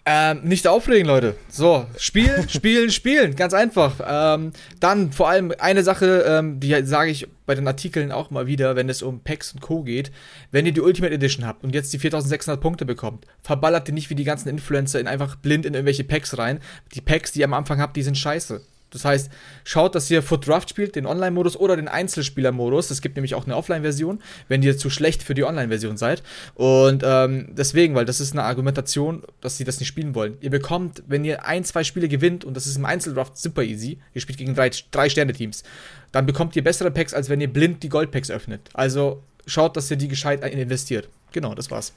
Ähm, 0.10 0.40
nicht 0.46 0.66
aufregen, 0.70 1.06
Leute. 1.06 1.36
So, 1.50 1.86
spielen, 1.98 2.48
spielen, 2.50 2.90
spielen. 2.92 3.36
Ganz 3.36 3.54
einfach. 3.54 3.96
Ähm, 4.08 4.54
dann 4.80 5.12
vor 5.12 5.28
allem 5.28 5.54
eine 5.60 5.84
Sache, 5.84 6.24
ähm, 6.26 6.62
die 6.62 6.82
sage 6.86 7.12
ich 7.12 7.28
bei 7.46 7.56
den 7.56 7.68
Artikeln 7.68 8.14
auch 8.14 8.30
mal 8.30 8.48
wieder, 8.48 8.78
wenn 8.78 8.88
es 8.88 9.02
um 9.02 9.20
Packs 9.20 9.52
und 9.52 9.60
Co. 9.60 9.84
geht. 9.84 10.12
Wenn 10.50 10.66
ihr 10.66 10.72
die 10.72 10.80
Ultimate 10.80 11.14
Edition 11.14 11.46
habt 11.46 11.66
und 11.66 11.76
jetzt 11.76 11.92
die 11.92 12.00
4600 12.00 12.62
Punkte 12.62 12.86
bekommt, 12.86 13.26
verballert 13.44 13.90
ihr 13.90 13.94
nicht 13.94 14.10
wie 14.10 14.16
die 14.16 14.24
ganzen 14.24 14.48
Influencer 14.48 14.98
in 15.02 15.08
einfach 15.08 15.36
blind 15.36 15.66
in 15.66 15.74
irgendwelche 15.74 16.06
Packs 16.06 16.38
rein. 16.38 16.62
Die 16.94 17.02
Packs, 17.02 17.34
die 17.34 17.42
ihr 17.42 17.46
am 17.46 17.54
Anfang 17.54 17.82
habt, 17.82 17.98
die 17.98 18.04
sind 18.04 18.18
scheiße. 18.18 18.62
Das 18.90 19.04
heißt, 19.04 19.30
schaut, 19.64 19.96
dass 19.96 20.10
ihr 20.10 20.24
Foot 20.24 20.48
Draft 20.48 20.70
spielt, 20.70 20.96
den 20.96 21.06
Online-Modus 21.06 21.58
oder 21.58 21.76
den 21.76 21.88
Einzelspieler-Modus. 21.88 22.90
Es 22.90 23.02
gibt 23.02 23.16
nämlich 23.16 23.36
auch 23.36 23.46
eine 23.46 23.56
Offline-Version, 23.56 24.20
wenn 24.48 24.64
ihr 24.64 24.78
zu 24.78 24.90
schlecht 24.90 25.24
für 25.24 25.34
die 25.34 25.44
Online-Version 25.44 25.98
seid. 25.98 26.24
Und 26.56 27.04
ähm, 27.06 27.50
deswegen, 27.52 27.96
weil 27.96 28.06
das 28.06 28.20
ist 28.20 28.32
eine 28.32 28.44
Argumentation, 28.44 29.24
dass 29.42 29.58
sie 29.58 29.64
das 29.64 29.80
nicht 29.80 29.90
spielen 29.90 30.16
wollen. 30.16 30.38
Ihr 30.42 30.50
bekommt, 30.50 31.04
wenn 31.08 31.26
ihr 31.26 31.46
ein, 31.46 31.64
zwei 31.64 31.84
Spiele 31.84 32.08
gewinnt, 32.08 32.46
und 32.46 32.56
das 32.56 32.66
ist 32.66 32.78
im 32.78 32.86
Einzeldraft 32.86 33.38
super 33.38 33.64
easy, 33.64 34.00
ihr 34.14 34.22
spielt 34.22 34.38
gegen 34.38 34.56
drei, 34.56 34.72
drei 34.92 35.10
Sterne-Teams, 35.10 35.64
dann 36.12 36.26
bekommt 36.26 36.56
ihr 36.56 36.64
bessere 36.64 36.92
Packs, 36.92 37.14
als 37.14 37.30
wenn 37.30 37.42
ihr 37.42 37.52
blind 37.52 37.84
die 37.84 37.90
Gold-Packs 37.90 38.32
öffnet. 38.32 38.70
Also 38.74 39.24
schaut, 39.46 39.76
dass 39.76 39.92
ihr 39.92 39.98
die 39.98 40.08
gescheit 40.08 40.44
investiert. 40.44 41.10
Genau, 41.34 41.54
das 41.54 41.70
war's 41.70 41.94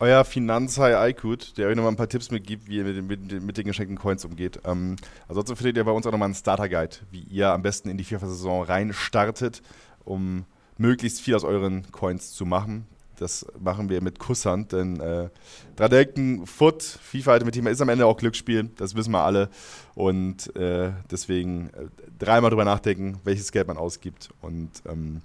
euer 0.00 0.24
Finanzhai 0.24 0.96
Aykut, 0.96 1.58
der 1.58 1.68
euch 1.68 1.76
nochmal 1.76 1.92
ein 1.92 1.96
paar 1.96 2.08
Tipps 2.08 2.30
mitgibt, 2.30 2.68
wie 2.68 2.76
ihr 2.76 2.84
mit, 2.84 3.08
mit, 3.08 3.42
mit 3.42 3.56
den 3.56 3.66
geschenkten 3.66 3.98
Coins 3.98 4.24
umgeht. 4.24 4.60
Ähm, 4.64 4.96
ansonsten 5.28 5.56
findet 5.56 5.76
ihr 5.76 5.84
bei 5.84 5.90
uns 5.90 6.06
auch 6.06 6.12
nochmal 6.12 6.26
einen 6.26 6.34
Starter-Guide, 6.34 6.96
wie 7.10 7.20
ihr 7.22 7.50
am 7.50 7.62
besten 7.62 7.88
in 7.88 7.96
die 7.96 8.04
FIFA-Saison 8.04 8.62
rein 8.64 8.92
startet, 8.92 9.62
um 10.04 10.44
möglichst 10.76 11.20
viel 11.20 11.34
aus 11.34 11.44
euren 11.44 11.90
Coins 11.90 12.32
zu 12.32 12.46
machen. 12.46 12.86
Das 13.16 13.44
machen 13.58 13.88
wir 13.88 14.00
mit 14.00 14.20
Kusshand, 14.20 14.72
denn 14.72 15.00
äh, 15.00 15.28
dran 15.74 15.90
denken, 15.90 16.46
Foot, 16.46 16.82
FIFA 16.82 17.32
Ultimate 17.34 17.56
Team 17.56 17.66
ist 17.66 17.80
am 17.80 17.88
Ende 17.88 18.06
auch 18.06 18.16
Glücksspiel, 18.16 18.70
das 18.76 18.94
wissen 18.94 19.10
wir 19.10 19.24
alle. 19.24 19.50
Und 19.96 20.54
äh, 20.54 20.92
deswegen 21.10 21.70
äh, 21.70 21.86
dreimal 22.16 22.50
drüber 22.50 22.64
nachdenken, 22.64 23.18
welches 23.24 23.50
Geld 23.50 23.66
man 23.66 23.76
ausgibt. 23.76 24.30
Und 24.40 24.70
ähm, 24.88 25.22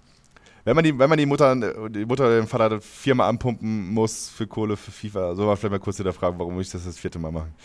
wenn 0.66 0.76
man 0.76 0.84
die, 0.84 0.98
wenn 0.98 1.10
man 1.10 1.18
die 1.18 1.26
Mutter, 1.26 1.90
die 1.90 2.06
Mutter 2.06 2.30
den 2.30 2.48
Vater 2.48 2.80
viermal 2.80 3.30
anpumpen 3.30 3.94
muss 3.94 4.30
für 4.30 4.48
Kohle 4.48 4.78
für 4.78 4.92
FIFA, 4.92 5.36
soll 5.36 5.46
man 5.46 5.58
vielleicht 5.58 5.72
mal 5.72 5.80
kurz 5.80 6.00
wieder 6.00 6.14
fragen, 6.14 6.40
warum 6.40 6.56
muss 6.56 6.68
ich 6.68 6.72
das 6.72 6.86
das 6.86 6.98
vierte 6.98 7.20
Mal 7.20 7.32
machen. 7.32 7.54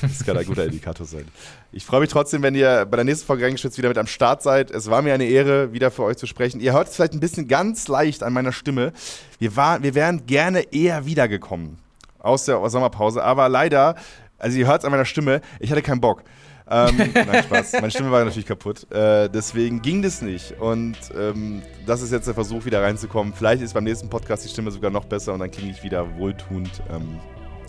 Das 0.00 0.24
kann 0.24 0.36
ein 0.36 0.44
guter 0.44 0.64
Indikator 0.64 1.06
sein. 1.06 1.24
Ich 1.70 1.86
freue 1.86 2.00
mich 2.00 2.10
trotzdem, 2.10 2.42
wenn 2.42 2.56
ihr 2.56 2.84
bei 2.84 2.96
der 2.96 3.04
nächsten 3.04 3.24
Folge 3.24 3.44
reingeschützt 3.44 3.78
wieder 3.78 3.88
mit 3.88 3.96
am 3.96 4.08
Start 4.08 4.42
seid. 4.42 4.72
Es 4.72 4.90
war 4.90 5.02
mir 5.02 5.14
eine 5.14 5.26
Ehre, 5.26 5.72
wieder 5.72 5.92
für 5.92 6.02
euch 6.02 6.16
zu 6.16 6.26
sprechen. 6.26 6.60
Ihr 6.60 6.72
hört 6.72 6.88
es 6.88 6.96
vielleicht 6.96 7.12
ein 7.12 7.20
bisschen 7.20 7.46
ganz 7.46 7.86
leicht 7.86 8.24
an 8.24 8.32
meiner 8.32 8.50
Stimme. 8.50 8.92
Wir, 9.38 9.54
war, 9.54 9.80
wir 9.80 9.94
wären 9.94 10.26
gerne 10.26 10.72
eher 10.72 11.06
wiedergekommen 11.06 11.78
aus 12.18 12.44
der 12.44 12.68
Sommerpause, 12.68 13.22
aber 13.22 13.48
leider, 13.48 13.94
also 14.38 14.58
ihr 14.58 14.66
hört 14.66 14.80
es 14.80 14.84
an 14.84 14.90
meiner 14.90 15.04
Stimme, 15.04 15.40
ich 15.60 15.70
hatte 15.70 15.82
keinen 15.82 16.00
Bock. 16.00 16.24
Ähm, 16.70 16.96
nein, 17.14 17.42
Spaß. 17.44 17.72
Meine 17.74 17.90
Stimme 17.90 18.10
war 18.10 18.24
natürlich 18.24 18.46
kaputt. 18.46 18.90
Äh, 18.90 19.28
deswegen 19.28 19.80
ging 19.80 20.02
das 20.02 20.22
nicht. 20.22 20.58
Und 20.60 20.96
ähm, 21.18 21.62
das 21.86 22.02
ist 22.02 22.12
jetzt 22.12 22.26
der 22.26 22.34
Versuch, 22.34 22.64
wieder 22.64 22.82
reinzukommen. 22.82 23.32
Vielleicht 23.32 23.62
ist 23.62 23.74
beim 23.74 23.84
nächsten 23.84 24.08
Podcast 24.08 24.44
die 24.44 24.48
Stimme 24.48 24.70
sogar 24.70 24.90
noch 24.90 25.04
besser 25.04 25.32
und 25.32 25.40
dann 25.40 25.50
klinge 25.50 25.70
ich 25.70 25.82
wieder 25.82 26.18
wohltuend. 26.18 26.82
Ähm, 26.90 27.18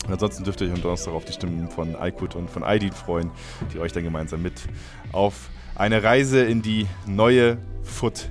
und 0.06 0.12
ansonsten 0.12 0.44
dürft 0.44 0.60
ihr 0.60 0.68
euch 0.68 0.74
am 0.74 0.82
Donnerstag 0.82 1.14
auf 1.14 1.24
die 1.24 1.32
Stimmen 1.32 1.68
von 1.70 1.94
Aykut 1.94 2.34
und 2.34 2.50
von 2.50 2.62
Aidin 2.64 2.92
freuen, 2.92 3.30
die 3.72 3.78
euch 3.78 3.92
dann 3.92 4.04
gemeinsam 4.04 4.42
mit 4.42 4.54
auf 5.12 5.50
eine 5.74 6.02
Reise 6.02 6.42
in 6.42 6.62
die 6.62 6.86
neue 7.06 7.58
Foot 7.82 8.30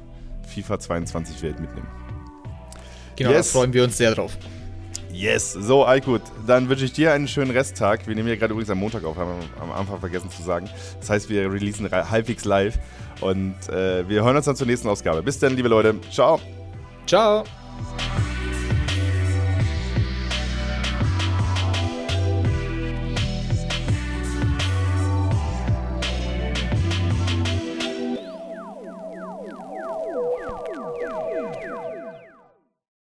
FIFA 0.54 0.80
22 0.80 1.42
Welt 1.42 1.60
mitnehmen. 1.60 1.88
Genau, 3.16 3.32
yes. 3.32 3.52
da 3.52 3.60
freuen 3.60 3.74
wir 3.74 3.84
uns 3.84 3.98
sehr 3.98 4.14
drauf. 4.14 4.38
Yes, 5.20 5.52
so 5.52 5.86
Aykut, 5.86 6.22
dann 6.48 6.70
wünsche 6.70 6.86
ich 6.86 6.94
dir 6.94 7.12
einen 7.12 7.28
schönen 7.28 7.52
Resttag. 7.52 8.08
Wir 8.08 8.16
nehmen 8.16 8.30
ja 8.30 8.38
gerade 8.38 8.54
übrigens 8.54 8.70
am 8.70 8.78
Montag 8.78 9.04
auf, 9.04 9.18
haben 9.18 9.32
wir 9.38 9.62
am 9.62 9.70
Anfang 9.74 10.00
vergessen 10.00 10.30
zu 10.30 10.42
sagen. 10.42 10.70
Das 11.02 11.10
heißt, 11.10 11.30
wir 11.30 11.52
releasen 11.52 11.92
halbwegs 11.92 12.46
live 12.46 12.80
und 13.20 13.54
äh, 13.68 14.08
wir 14.08 14.24
hören 14.24 14.38
uns 14.38 14.46
dann 14.46 14.56
zur 14.56 14.68
nächsten 14.68 14.88
Ausgabe. 14.88 15.22
Bis 15.22 15.38
dann, 15.38 15.58
liebe 15.58 15.68
Leute. 15.68 15.96
Ciao. 16.10 16.40
Ciao. 17.06 17.44